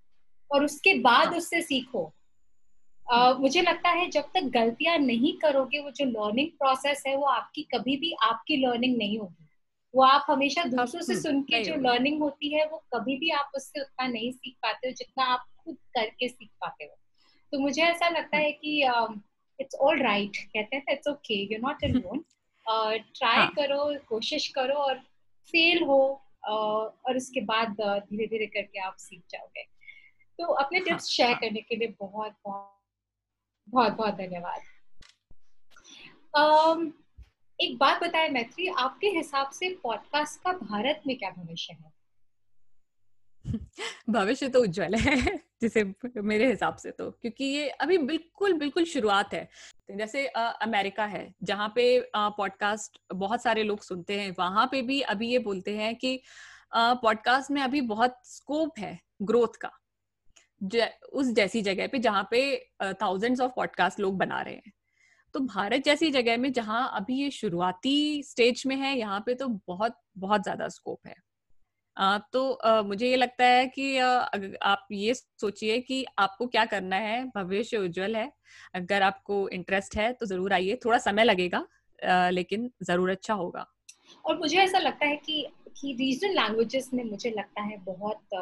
और 0.50 0.64
उसके 0.64 0.98
बाद 1.00 1.26
हाँ. 1.26 1.36
उससे 1.36 1.62
सीखो 1.62 2.12
Uh, 3.06 3.38
मुझे 3.40 3.60
लगता 3.62 3.90
है 3.90 4.08
जब 4.10 4.24
तक 4.34 4.48
गलतियाँ 4.54 4.96
नहीं 4.98 5.32
करोगे 5.38 5.78
वो 5.80 5.90
जो 5.90 6.04
लर्निंग 6.04 6.48
प्रोसेस 6.58 7.02
है 7.06 7.14
वो 7.16 7.26
आपकी 7.26 7.62
कभी 7.74 7.96
भी 7.96 8.12
आपकी 8.22 8.56
लर्निंग 8.56 8.96
नहीं 8.96 9.18
होगी 9.18 9.46
वो 9.94 10.02
आप 10.04 10.26
हमेशा 10.28 10.64
दूसरों 10.64 11.02
से 11.02 11.14
सुन 11.20 11.40
के 11.42 11.62
जो 11.64 11.74
लर्निंग 11.80 12.20
होती 12.22 12.52
है 12.54 12.66
वो 12.66 12.82
कभी 12.94 13.16
भी 13.16 13.30
आप 13.30 13.52
उससे 13.56 13.80
उतना 13.80 14.06
नहीं 14.06 14.30
सीख 14.32 14.56
पाते 14.62 14.88
हो 14.88 14.94
जितना 14.94 15.24
आप 15.24 15.46
खुद 15.64 15.76
करके 15.94 16.28
सीख 16.28 16.50
पाते 16.60 16.84
हो 16.84 16.90
तो 17.52 17.58
मुझे 17.58 17.82
ऐसा 17.82 18.08
लगता 18.08 18.36
है 18.36 18.52
कि 18.52 18.84
इट्स 19.60 19.74
ऑल 19.74 20.02
राइट 20.02 20.36
कहते 20.36 20.76
हैं 20.76 20.84
it's 20.90 21.08
okay 21.08 21.54
you 21.54 21.58
not 21.58 21.84
alone 21.84 22.24
try 23.00 23.46
करो 23.46 23.98
कोशिश 24.08 24.48
करो 24.48 24.74
और 24.74 24.98
फेल 25.48 25.82
हो 25.82 26.22
uh, 26.50 27.04
और 27.06 27.16
उसके 27.16 27.40
बाद 27.40 27.76
धीरे 27.80 28.26
धीरे 28.26 28.46
करके 28.46 28.78
आप 28.78 28.96
सीख 28.98 29.22
जाओगे। 29.30 29.62
तो 30.38 30.44
अपने 30.44 30.80
टिप्स 30.80 31.08
शेयर 31.08 31.30
हाँ, 31.30 31.38
करने 31.38 31.60
के 31.60 31.76
लिए 31.76 31.88
बहुत 32.00 32.34
बहुत 32.44 32.80
बहुत 33.68 33.92
बहुत 33.92 34.14
धन्यवाद। 34.14 34.60
Um, 36.38 36.92
एक 37.60 37.78
बात 37.78 38.02
बताए 38.02 38.28
मैत्री 38.28 38.66
आपके 38.68 39.06
हिसाब 39.06 39.50
से 39.50 39.78
पॉडकास्ट 39.82 40.42
का 40.42 40.52
भारत 40.52 41.02
में 41.06 41.18
क्या 41.18 41.30
भविष्य 41.30 41.72
है? 41.72 41.97
भविष्य 44.10 44.48
तो 44.48 44.60
उज्जवल 44.62 44.94
है 44.94 45.36
जिसे 45.60 45.84
मेरे 46.16 46.50
हिसाब 46.50 46.76
से 46.76 46.90
तो 46.90 47.10
क्योंकि 47.10 47.44
ये 47.44 47.68
अभी 47.68 47.98
बिल्कुल 47.98 48.52
बिल्कुल 48.52 48.84
शुरुआत 48.84 49.34
है। 49.34 49.48
जैसे 49.96 50.26
आ, 50.26 50.48
अमेरिका 50.48 51.04
है 51.04 51.34
जहाँ 51.42 51.72
पे 51.74 52.10
पॉडकास्ट 52.16 52.98
बहुत 53.14 53.42
सारे 53.42 53.62
लोग 53.62 53.82
सुनते 53.82 54.20
हैं 54.20 54.34
वहाँ 54.38 54.66
पे 54.72 54.82
भी 54.82 55.00
अभी 55.00 55.30
ये 55.30 55.38
बोलते 55.38 55.76
हैं 55.76 55.96
कि 55.96 56.20
पॉडकास्ट 56.76 57.50
में 57.50 57.62
अभी 57.62 57.80
बहुत 57.80 58.20
स्कोप 58.24 58.78
है 58.78 58.98
ग्रोथ 59.22 59.56
का 59.56 59.70
उस 61.12 61.32
जैसी 61.32 61.62
जगह 61.62 61.86
पे 61.86 61.98
जहाँ 61.98 62.28
पे 62.30 62.40
थाउजेंड्स 62.82 63.40
ऑफ़ 63.40 63.52
पॉडकास्ट 63.56 64.00
लोग 64.00 64.16
बना 64.18 64.40
रहे 64.42 64.54
हैं। 64.54 64.72
तो 65.34 65.40
भारत 65.40 65.84
जैसी 65.84 66.10
जगह 66.10 66.36
में 66.36 66.52
जहाँ 66.52 66.90
अभी 66.94 67.16
ये 67.22 67.30
शुरुआती 67.30 68.22
स्टेज 68.22 68.62
में 68.66 68.76
है 68.76 68.98
यहाँ 68.98 69.20
पे 69.26 69.34
तो 69.34 69.48
बहुत 69.66 69.96
बहुत 70.18 70.42
ज़्यादा 70.42 70.68
स्कोप 70.68 71.06
है। 71.06 71.14
तो 72.32 72.82
मुझे 72.84 73.08
ये 73.08 73.16
लगता 73.16 73.44
है 73.44 73.66
कि 73.68 73.96
आप 73.98 74.86
ये 74.92 75.14
सोचिए 75.14 75.78
कि 75.80 76.04
आपको 76.18 76.46
क्या 76.46 76.64
करना 76.64 76.96
है 76.96 77.24
भविष्य 77.34 77.78
उज्जवल 77.78 78.16
है 78.16 78.30
अगर 78.74 79.02
आपको 79.02 79.48
इंटरेस्ट 79.48 79.96
है 79.96 80.12
तो 80.12 80.26
ज़रूर 80.26 80.52
आइए 80.52 80.78
थोड़ा 80.84 80.98
समय 80.98 81.24
लगेगा 81.24 81.66
लेकिन 82.30 82.70
ज़रूर 82.82 83.10
अच्छा 83.10 83.34
होगा 83.34 83.66
और 84.24 84.38
मुझे 84.38 84.58
ऐसा 84.58 84.78
लगता 84.78 85.06
है 85.06 85.16
कि 85.16 85.46
कि 85.80 85.92
रीजनल 85.92 86.32
लैंग्वेजेस 86.32 86.90
में 86.94 87.04
मुझे 87.04 87.30
लगता 87.30 87.62
है 87.62 87.76
बहुत 87.84 88.34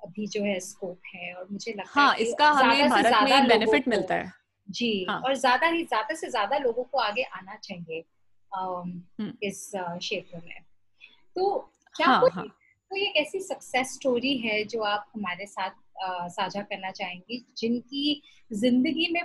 अभी 0.00 0.26
जो 0.26 0.42
है 0.44 0.58
स्कोप 0.60 1.00
है 1.14 1.34
और 1.34 1.46
मुझे 1.50 1.72
लगता 1.72 2.00
हाँ, 2.00 2.12
है 2.12 2.22
इसका 2.22 2.50
हमें 2.50 2.88
भारत 2.90 3.14
में 3.22 3.48
बेनिफिट 3.48 3.88
मिलता 3.88 4.14
है 4.14 4.32
जी 4.68 5.06
हाँ. 5.08 5.20
और 5.20 5.34
ज़्यादा 5.34 5.66
ही 5.66 5.84
ज़्यादा 5.84 6.14
से 6.14 6.30
ज़्यादा 6.30 6.58
लोगों 6.58 6.84
को 6.84 6.98
आगे 6.98 7.22
आना 7.22 7.56
चाहिए 7.56 8.04
हम्म। 8.52 9.32
इस 9.42 9.70
क्षेत्र 9.74 10.40
में 10.46 10.62
तो 11.36 11.58
क्या 11.94 12.06
हाँ, 12.06 12.28
हाँ. 12.30 12.44
कोई 12.90 13.00
एक 13.00 13.16
ऐसी 13.16 13.40
सक्सेस 13.40 13.94
स्टोरी 13.94 14.36
है 14.38 14.62
जो 14.64 14.82
आप 14.82 15.06
हमारे 15.14 15.46
साथ 15.46 15.70
साझा 16.30 16.60
करना 16.62 16.90
चाहेंगी, 16.90 17.44
जिनकी 17.56 18.22
ज़िंदगी 18.52 19.08
में 19.12 19.22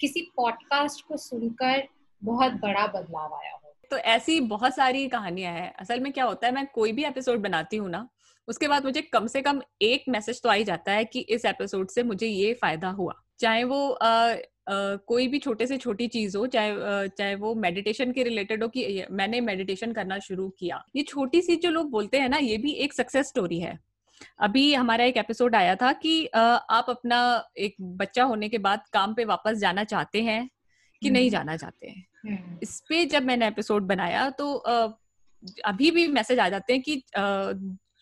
किसी 0.00 0.20
पॉडकास्ट 0.36 1.04
को 1.08 1.16
सुनकर 1.16 1.82
बहुत 2.22 2.52
बड़ा 2.52 2.86
बदलाव 2.86 3.34
आया 3.34 3.52
हो। 3.52 3.74
तो 3.90 3.96
ऐसी 3.96 4.40
बहुत 4.40 4.74
सारी 4.74 5.06
कहानियाँ 5.08 5.52
हैं। 5.52 5.72
असल 5.74 6.00
में 6.00 6.12
क्या 6.12 6.24
होता 6.24 6.46
है, 6.46 6.52
मैं 6.54 6.66
कोई 6.66 6.92
भी 6.92 7.04
एपिसोड 7.04 7.40
बनाती 7.40 7.76
हूँ 7.76 7.90
ना, 7.90 8.08
उसके 8.48 8.68
बाद 8.68 8.84
मुझे 8.84 9.02
कम 9.02 9.26
से 9.26 9.42
कम 9.42 9.60
एक 9.82 10.04
मैसेज 10.08 10.42
तो 10.42 10.48
आ 10.48 10.52
ही 10.52 10.64
जाता 10.64 10.92
है 10.92 11.04
कि 11.04 11.20
इस 11.20 11.44
एपिसोड 11.44 11.88
से 11.88 12.02
मुझे 12.02 12.26
ये 12.26 12.52
फ़ायदा 12.54 12.88
हुआ। 12.90 13.14
चाहे 13.40 13.64
वो 13.64 13.88
आ, 14.68 14.96
कोई 15.06 15.26
भी 15.28 15.38
छोटे 15.38 15.66
से 15.66 15.76
छोटी 15.78 16.08
चीज़ 16.08 16.36
हो 16.36 16.46
चाहे 16.46 17.08
चाहे 17.08 17.34
वो 17.36 17.54
मेडिटेशन 17.56 18.12
के 18.12 18.22
रिलेटेड 18.22 18.62
हो 18.62 18.68
कि 18.68 19.04
मैंने 19.10 19.40
मेडिटेशन 19.42 19.92
करना 19.92 20.18
शुरू 20.20 20.48
किया 20.58 20.82
ये 20.96 21.02
छोटी 21.02 21.42
सी 21.42 21.56
जो 21.56 21.70
लोग 21.70 21.90
बोलते 21.90 22.18
हैं 22.18 22.28
ना 22.28 22.36
ये 22.38 22.56
भी 22.58 22.72
एक 22.78 22.92
सक्सेस 22.92 23.28
स्टोरी 23.28 23.60
है 23.60 23.78
अभी 24.40 24.72
हमारा 24.74 25.04
एक 25.04 25.16
एपिसोड 25.16 25.54
आया 25.54 25.74
था 25.76 25.92
कि 25.94 26.24
आप 26.34 26.86
अपना 26.88 27.20
एक 27.58 27.74
बच्चा 27.80 28.24
होने 28.24 28.48
के 28.48 28.58
बाद 28.58 28.82
काम 28.92 29.14
पे 29.14 29.24
वापस 29.24 29.58
जाना 29.58 29.84
चाहते 29.84 30.22
हैं 30.22 30.48
कि 31.02 31.10
नहीं 31.10 31.24
हम्म। 31.24 31.30
जाना 31.30 31.56
चाहते 31.56 31.88
हैं 31.88 32.06
हम्म। 32.26 32.58
इस 32.62 32.80
पे 32.88 33.04
जब 33.06 33.22
मैंने 33.22 33.46
एपिसोड 33.46 33.86
बनाया 33.86 34.28
तो 34.32 34.52
अभी 35.64 35.90
भी 35.90 36.06
मैसेज 36.08 36.38
आ 36.38 36.48
जाते 36.48 36.72
हैं 36.72 36.82
कि 36.82 37.02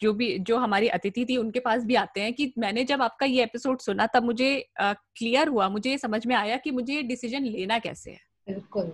जो 0.02 0.12
भी 0.12 0.38
जो 0.38 0.56
हमारी 0.56 0.88
अतिथि 0.88 1.24
थी 1.24 1.36
उनके 1.36 1.60
पास 1.60 1.84
भी 1.84 1.94
आते 1.94 2.20
हैं 2.20 2.32
कि 2.32 2.52
मैंने 2.58 2.84
जब 2.84 3.02
आपका 3.02 3.26
ये 3.26 3.42
एपिसोड 3.42 3.78
सुना 3.78 4.06
तब 4.06 4.22
मुझे 4.22 4.68
क्लियर 4.80 5.48
हुआ 5.48 5.68
मुझे 5.68 5.98
समझ 5.98 6.26
में 6.26 6.36
आया 6.36 6.56
कि 6.56 6.70
मुझे 6.70 7.02
डिसीज़न 7.02 7.44
लेना 7.44 7.78
कैसे 7.78 8.10
है। 8.10 8.20
बिल्कुल। 8.48 8.92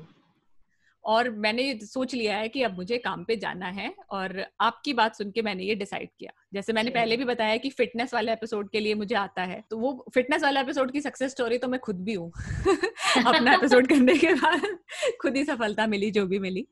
और 1.05 1.31
मैंने 1.31 1.79
सोच 1.83 2.15
लिया 2.15 2.37
है 2.37 2.49
कि 2.49 2.63
अब 2.63 2.77
मुझे 2.77 2.99
काम 2.99 3.25
पे 3.25 3.37
जाना 3.37 3.67
है 3.67 3.95
और 4.11 4.47
आपकी 4.61 4.93
बात 4.93 5.17
सुन 5.17 5.31
के 5.31 5.43
मैंने 5.43 5.65
ये 5.65 5.75
डिसाइड 5.75 6.09
किया। 6.19 6.33
जैसे 6.55 6.73
मैंने 6.73 6.91
पहले 6.91 7.17
भी 7.17 7.25
बताया 7.25 7.57
कि 7.57 7.71
फिटनेस 7.71 8.15
वाले 8.15 8.33
एपिसोड 8.33 8.71
के 8.71 8.81
लिए 8.81 8.95
मुझे 8.95 9.15
आता 9.15 9.43
है 9.43 9.65
तो 9.71 9.79
वो 9.79 10.05
फिटनेस 10.15 10.43
वाले 10.43 10.61
एपिसोड 10.61 10.93
की 10.93 11.01
सक्सेस 11.01 11.31
स्टोरी 11.31 11.59
तो 11.59 11.69
मैं 11.69 11.81
खुद 11.81 12.05
भी 12.05 12.15
हूँ। 12.15 12.33
अपना 13.27 13.55
एपिसोड 13.55 13.87
करने 13.87 14.15
के 14.15 14.35
बाद। 14.35 14.79
खुद 15.21 15.37
ही 15.37 15.45
सफलता 15.45 15.87
मिली, 15.87 16.11
जो 16.11 16.27
भी 16.27 16.39
मिली। 16.39 16.67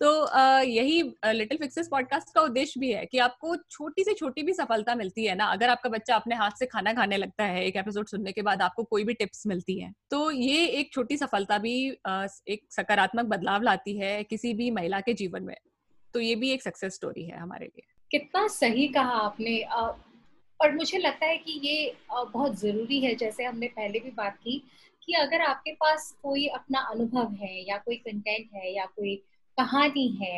तो 0.00 0.10
यही 0.64 1.02
लिटिल 1.26 1.58
फिक्सेस 1.58 1.88
पॉडकास्ट 1.88 2.34
का 2.34 2.40
उद्देश्य 2.40 2.80
भी 2.80 2.92
है 2.92 3.04
कि 3.06 3.18
आपको 3.18 3.54
छोटी 3.70 4.04
से 4.04 4.14
छोटी 4.14 4.42
भी 4.42 4.52
सफलता 4.54 4.94
मिलती 4.94 5.24
है 5.24 5.34
ना। 5.34 5.46
अगर 5.52 5.68
आपका 5.68 5.90
बच्चा 5.90 6.16
अपने 6.16 6.34
हाथ 6.34 6.58
से 6.58 6.66
खाना 6.66 6.92
खाने 6.92 7.16
लगता 7.16 7.44
है, 7.44 7.64
एक 7.66 7.76
एपिसोड 7.76 8.06
सुनने 8.06 8.32
के 8.32 8.42
बाद 8.42 8.62
आपको 8.62 8.84
कोई 8.84 9.04
भी 9.04 9.14
टिप्स 9.14 9.46
मिलती 9.46 9.78
है 9.80 9.92
तो 10.10 10.30
ये 10.30 10.66
एक 10.68 10.92
छोटी 10.92 11.16
सफलता 11.16 11.58
भी 11.58 11.74
एक 11.88 12.60
सकारात्मक 12.70 13.24
बदलाव 13.26 13.62
लाती 13.62 13.96
है 13.98 14.22
किसी 14.24 14.52
भी 14.54 14.70
महिला 14.70 15.00
के 15.00 15.14
जीवन 15.14 15.42
में। 15.42 15.56
तो 16.14 16.20
ये 16.20 16.34
भी 16.34 16.50
एक 16.50 16.62
सक्सेस 16.62 16.94
स्टोरी 16.94 17.24
है 17.24 17.38
हमारे 17.38 17.66
लिए। 17.66 17.86
कितना 18.10 18.46
सही 18.48 18.86
कहा 18.88 19.16
आपने। 19.18 19.58
और 20.60 20.74
मुझे 20.74 20.98
लगता 20.98 21.26
है 21.26 21.36
कि 21.38 21.60
ये 21.64 21.94
बहुत 22.10 22.58
ज़रूरी 22.60 23.00
है। 23.00 23.14
जैसे 23.14 23.44
हमने 23.44 23.66
पहले 23.68 24.00
भी 24.00 24.10
बात 24.10 24.36
की 24.36 24.62
कि 25.06 25.12
अगर 25.12 25.40
आपके 25.40 25.72
पास 25.72 26.16
कोई 26.22 26.46
अपना 26.46 26.80
अनुभव 26.80 27.32
है 27.34 27.68
या 27.68 27.78
कोई 27.78 27.96
कंटेंट 27.96 28.48
है 28.54 28.74
या 28.74 28.84
कोई 28.86 29.16
कहानी 29.58 30.08
है 30.22 30.36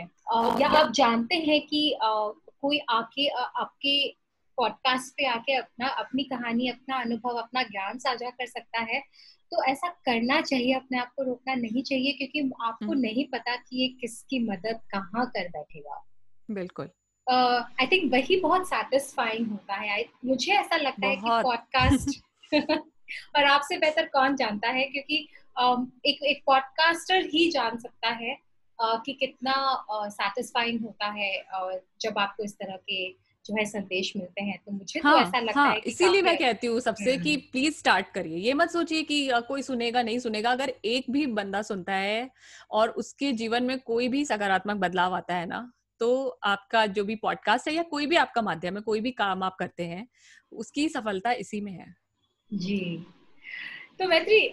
या 0.60 0.68
आप 0.68 0.92
जानते 0.92 1.34
हैं 1.34 1.60
कि 1.66 1.98
कोई 2.60 2.78
आके 2.78 3.28
आपके 3.28 4.08
पॉडकास्ट 4.58 5.12
पे 5.12 5.26
आके 5.26 5.54
अपना 5.54 5.88
अपनी 5.88 6.22
कहानी 6.24 6.68
अपना 6.68 6.96
अनुभव 6.96 7.30
अपना 7.30 7.62
ज्ञान 7.62 7.98
साझा 7.98 8.30
कर 8.30 8.46
सकता 8.46 8.80
है 8.80 9.02
तो 9.52 9.64
ऐसा 9.64 9.88
करना 9.88 10.40
चाहिए 10.40 10.72
अपने 10.74 10.98
आप 10.98 11.12
को 11.16 11.22
रोकना 11.22 11.54
नहीं 11.54 11.82
चाहिए 11.82 12.12
क्योंकि 12.12 12.50
आपको 12.62 12.84
हम्म। 12.84 13.00
नहीं 13.00 13.24
पता 13.24 13.56
कि 13.56 13.82
ये 13.82 13.88
किसकी 13.88 14.38
मदद 14.38 14.80
कहाँ 14.90 15.26
कर 15.26 15.48
बैठेगा। 15.48 16.02
बिल्कुल। 16.50 16.88
आई 17.26 17.86
थिंक 17.86 18.12
वही 18.12 18.40
बहुत 18.40 18.68
सेटिस्फाइंग 18.68 19.50
होता 19.50 19.74
है। 19.74 20.04
मुझे 20.24 20.52
ऐसा 20.52 20.76
लगता 20.76 21.06
है 21.06 21.16
कि 21.16 21.42
पॉडकास्ट 21.42 22.20
और 23.36 23.44
आपसे 23.44 23.78
बेहतर 23.78 24.06
कौन 24.06 24.36
जानता 24.36 24.68
है? 24.68 24.84
क्योंकि 24.84 25.16
एक 26.06 26.22
एक 26.24 26.42
पॉडकास्टर 26.46 27.24
ही 27.26 27.50
जान 27.50 27.78
सकता 27.78 28.08
है 28.08 28.36
कि 28.78 29.12
कितना 29.12 30.08
सेटिस्फाइंग 30.10 30.80
होता 30.80 31.06
है 31.10 31.30
जब 32.00 32.18
आपको 32.18 32.44
इस 32.44 32.54
तरह 32.54 32.76
के 32.76 33.26
जो 33.44 33.54
है 33.54 33.64
संदेश 33.64 34.12
मिलते 34.16 34.42
हैं। 34.42 34.58
तो 34.66 34.72
मुझे 34.72 35.00
तो 35.00 35.08
हाँ, 35.08 35.14
तो 35.14 35.28
ऐसा 35.28 35.38
लगता 35.40 35.60
हाँ, 35.60 35.72
है 35.72 35.78
इसीलिए 35.78 36.22
मैं 36.22 36.36
कहती 36.36 36.66
हूँ 36.66 36.80
सबसे 36.80 37.16
कि 37.16 37.36
प्लीज़ 37.36 37.66
हम्म। 37.66 37.78
स्टार्ट 37.78 38.06
करिए। 38.14 38.38
ये 38.38 38.54
मत 38.54 38.70
सोचिए 38.70 39.02
कि 39.02 39.28
कोई 39.48 39.62
सुनेगा 39.62 40.02
नहीं 40.02 40.18
सुनेगा। 40.18 40.50
अगर 40.50 40.72
एक 40.84 41.10
भी 41.10 41.26
बंदा 41.26 41.62
सुनता 41.62 41.94
है 41.94 42.30
और 42.70 42.88
उसके 42.88 43.32
जीवन 43.32 43.64
में 43.64 43.78
कोई 43.78 44.08
भी 44.08 44.24
सकारात्मक 44.24 44.76
बदलाव 44.76 45.14
आता 45.16 45.34
है 45.34 45.46
ना 45.46 45.72
तो 46.00 46.08
आपका 46.44 46.86
जो 46.86 47.04
भी 47.04 47.14
पॉडकास्ट 47.16 47.68
है 47.68 47.74
या 47.74 47.82
कोई 47.82 48.06
भी 48.06 48.16
आपका 48.16 48.42
माध्यम 48.42 48.76
है 48.76 48.80
कोई 48.82 49.00
भी 49.00 49.10
काम 49.10 49.42
आप 49.42 49.56
करते 49.58 49.84
हैं 49.84 50.06
उसकी 50.52 50.88
सफलता 50.88 51.32
इसी 51.32 51.60
में 51.60 51.72
है। 51.72 51.94
जी। 52.52 53.06
तो 53.98 54.06
मैत्री 54.08 54.48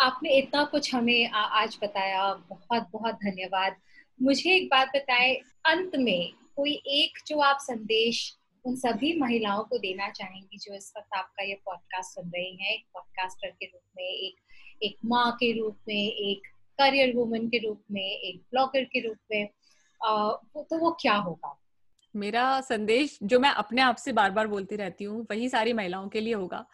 आपने 0.00 0.30
इतना 0.38 0.64
कुछ 0.64 0.94
हमें 0.94 1.28
आज 1.30 1.78
बताया 1.82 2.34
बहुत 2.34 2.88
बहुत 2.92 3.14
धन्यवाद। 3.14 3.76
मुझे 4.22 4.54
एक 4.56 4.68
बात 4.70 4.88
बताए 4.88 5.34
अंत 5.66 5.96
में 5.96 6.32
कोई 6.56 6.72
एक 6.86 7.18
जो 7.26 7.38
आप 7.38 7.58
संदेश 7.60 8.38
उन 8.64 8.76
सभी 8.76 9.16
महिलाओं 9.18 9.64
को 9.64 9.78
देना 9.78 10.08
चाहेंगी 10.10 10.58
जो 10.58 10.74
इस 10.74 10.92
वक्त 10.96 11.14
आपका 11.14 11.44
ये 11.44 11.54
पॉडकास्ट 11.54 12.14
सुन 12.14 12.30
रही 12.30 12.56
हैं 12.56 12.72
एक 12.72 12.84
पॉडकास्टर 12.94 13.48
के 13.50 13.66
रूप 13.66 13.82
में 13.96 14.04
एक 14.04 14.36
एक 14.82 14.96
माँ 15.04 15.30
के 15.32 15.52
रूप 15.58 15.78
में 15.88 16.12
एक 16.12 16.46
करियर 16.78 17.14
वुमन 17.16 17.48
के 17.48 17.58
रूप 17.58 17.82
में 17.90 18.02
एक 18.02 18.40
ब्लॉगर 18.50 18.84
के 18.84 19.08
रूप 19.08 19.18
में 19.32 19.48
आ, 20.04 20.32
तो 20.62 20.78
वो 20.78 20.90
क्या 21.00 21.14
होगा? 21.14 21.61
मेरा 22.14 22.60
संदेश 22.60 23.18
जो 23.22 23.38
मैं 23.40 23.50
अपने 23.50 23.82
आप 23.82 23.96
से 23.96 24.12
बार 24.12 24.30
बार 24.30 24.46
बोलती 24.46 24.76
रहती 24.76 25.04
हूँ 25.04 25.26
वही 25.30 25.48
सारी 25.48 25.72
महिलाओं 25.72 26.08
के 26.08 26.20
लिए 26.20 26.34
होगा 26.34 26.64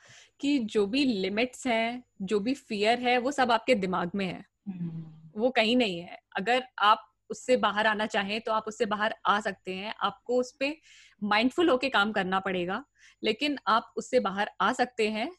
कि 0.40 0.58
जो 0.58 0.86
भी 0.86 1.04
लिमिट्स 1.04 1.66
हैं 1.66 2.02
जो 2.22 2.40
भी 2.40 2.54
फियर 2.54 3.00
है 3.00 3.18
वो 3.18 3.32
सब 3.32 3.52
आपके 3.52 3.74
दिमाग 3.74 4.10
में 4.14 4.26
है। 4.26 4.44
हम्म। 4.68 5.40
वो 5.40 5.50
कहीं 5.50 5.76
नहीं 5.76 6.00
है। 6.00 6.18
अगर 6.36 6.64
आप 6.78 7.04
उससे 7.30 7.56
बाहर 7.56 7.86
आना 7.86 8.06
चाहें 8.06 8.40
तो 8.40 8.52
आप 8.52 8.64
उससे 8.68 8.86
बाहर 8.86 9.14
आ 9.26 9.40
सकते 9.40 9.74
हैं। 9.74 9.94
आपको 10.00 10.40
उस 10.40 10.52
पर 10.52 10.74
माइंडफुल 11.22 11.68
होके 11.68 11.88
काम 11.88 12.12
करना 12.12 12.40
पड़ेगा 12.40 12.84
लेकिन 13.22 13.58
आप 13.66 13.92
उससे 13.96 14.20
बाहर 14.20 14.50
आ 14.60 14.72
सकते 14.72 15.08
हैं। 15.08 15.30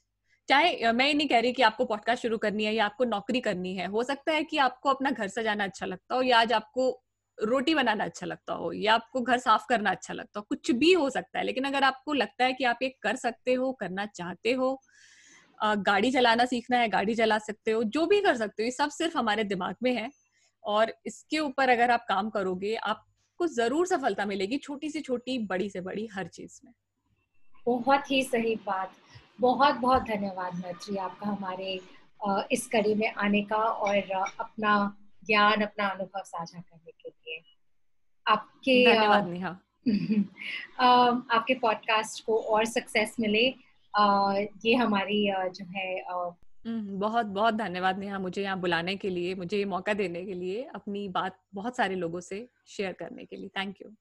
चाहे 0.47 0.91
मैं 0.91 1.07
ये 1.07 1.13
नहीं 1.13 1.27
कह 1.27 1.39
रही 1.39 1.51
कि 1.53 1.61
आपको 1.61 1.85
पॉडकास्ट 1.85 2.21
शुरू 2.21 2.37
करनी 2.37 2.65
है 2.65 2.73
या 2.75 2.85
आपको 2.85 3.05
नौकरी 3.05 3.39
करनी 3.41 3.75
है। 3.75 3.87
हो 3.87 4.03
सकता 4.03 4.31
है 4.31 4.43
कि 4.43 4.57
आपको 4.57 4.89
अपना 4.89 5.11
घर 5.11 5.27
सजाना 5.27 5.63
अच्छा 5.63 5.85
लगता 5.85 6.15
हो 6.15 6.21
या 6.21 6.39
आज 6.39 6.53
आपको 6.53 6.91
रोटी 7.39 7.75
बनाना 7.75 8.03
अच्छा 8.03 8.25
लगता 8.25 8.53
हो 8.53 8.71
या 8.73 8.93
आपको 8.93 9.21
घर 9.21 9.37
साफ़ 9.37 9.65
करना 9.69 9.91
अच्छा 9.91 10.13
लगता 10.13 10.39
हो, 10.39 10.45
कुछ 10.49 10.71
भी 10.71 10.91
हो 10.93 11.09
सकता 11.09 11.39
है, 11.39 11.45
लेकिन 11.45 11.63
अगर 11.63 11.83
आपको 11.83 12.13
लगता 12.13 12.45
है 12.45 12.53
कि 12.53 12.63
आप 12.63 12.79
ये 12.81 12.89
कर 13.03 13.15
सकते 13.15 13.53
हो, 13.53 13.71
करना 13.73 14.05
चाहते 14.05 14.51
हो 14.53 14.79
गाड़ी 15.59 16.11
चलाना 16.11 16.45
सीखना 16.45 16.77
है, 16.77 16.89
गाड़ी 16.89 17.15
चला 17.15 17.37
सकते 17.37 17.71
हो, 17.71 17.83
जो 17.85 18.05
भी 18.05 18.19
कर 18.21 18.35
सकते 18.37 18.63
हो, 18.63 18.65
ये 18.65 18.71
सब 18.71 18.89
सिर्फ़ 18.89 19.17
हमारे 19.17 19.43
दिमाग 19.43 19.75
में 19.83 19.93
है 19.93 20.09
और 20.63 20.93
इसके 21.05 21.39
ऊपर 21.39 21.69
अगर 21.69 21.91
आप 21.91 22.05
काम 22.09 22.29
करोगे, 22.29 22.75
आपको 22.75 23.47
ज़रूर 23.47 23.87
सफलता 23.87 24.25
मिलेगी 24.25 24.57
छोटी 24.57 24.89
से 24.89 25.01
छोटी, 25.01 25.37
बड़ी 25.39 25.69
से 25.69 25.81
बड़ी, 25.81 26.07
हर 26.07 26.27
चीज़ 26.27 26.59
में। 26.65 26.73
बहुत 27.65 28.11
ही 28.11 28.23
सही 28.23 28.55
बात। 28.55 28.91
बहुत 29.41 29.75
बहुत 29.75 30.03
धन्यवाद 30.03 30.55
मैत्री 30.55 30.97
आपका 30.97 31.27
हमारे 31.27 31.79
इस 32.51 32.67
कड़ी 32.67 32.93
में 32.95 33.11
आने 33.15 33.41
का 33.41 33.57
और 33.57 34.11
अपना 34.39 34.73
ज्ञान 35.29 35.61
अपना 35.61 35.87
अनुभव 35.87 36.23
साझा 36.25 36.59
करने 36.59 36.91
के 36.91 37.09
लिए। 37.09 37.41
आपके 38.27 38.75
धन्यवाद 38.85 39.27
नेहा। 39.27 39.57
आपके 41.35 41.53
पॉडकास्ट 41.53 42.25
को 42.25 42.37
और 42.37 42.65
सक्सेस 42.65 43.15
मिले। 43.19 43.45
ये 44.65 44.75
हमारी 44.75 45.31
जो 45.49 45.65
है 45.65 45.87
हम्म, 46.67 46.99
बहुत 46.99 47.25
बहुत 47.25 47.53
धन्यवाद 47.53 47.99
नेहा 47.99 48.19
मुझे 48.19 48.41
यहाँ 48.43 48.59
बुलाने 48.59 48.95
के 48.95 49.09
लिए 49.09 49.35
मुझे 49.35 49.57
ये 49.57 49.65
मौका 49.65 49.93
देने 49.93 50.25
के 50.25 50.33
लिए 50.33 50.63
अपनी 50.75 51.07
बात 51.09 51.39
बहुत 51.53 51.75
सारे 51.75 51.95
लोगों 51.95 52.19
से 52.19 52.47
शेयर 52.67 52.93
करने 52.93 53.25
के 53.25 53.35
लिए। 53.35 53.47
थैंक 53.47 53.75
यू 53.81 53.91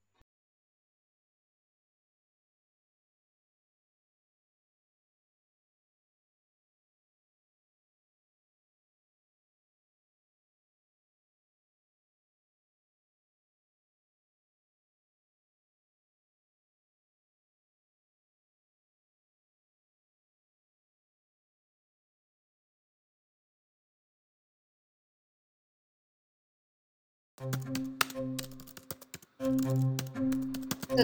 तो 27.39 27.45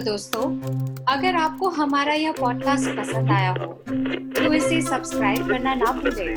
दोस्तों, 0.03 0.41
अगर 1.07 1.35
आपको 1.35 1.69
हमारा 1.71 2.13
यह 2.13 2.31
पॉडकास्ट 2.39 2.89
पसंद 2.97 3.31
आया 3.31 3.51
हो 3.51 3.67
तो 4.35 4.53
इसे 4.53 4.81
सब्सक्राइब 4.81 5.47
करना 5.49 5.73
ना 5.75 5.91
भूलें 5.93 6.35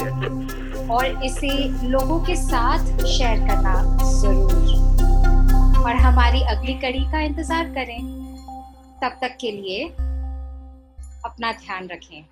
और 0.89 1.25
इसे 1.25 1.49
लोगों 1.89 2.21
के 2.27 2.37
साथ 2.37 3.05
शेयर 3.07 3.39
करना 3.49 3.75
ज़रूर। 4.13 4.53
और 5.83 5.95
हमारी 5.97 6.43
अगली 6.47 6.75
कड़ी 6.81 7.05
का 7.13 7.21
इंतज़ार 7.23 7.65
करें। 7.75 8.01
तब 9.03 9.19
तक 9.23 9.37
के 9.41 9.51
लिए 9.53 9.85
अपना 11.25 11.53
ध्यान 11.55 11.89
रखें। 11.89 12.25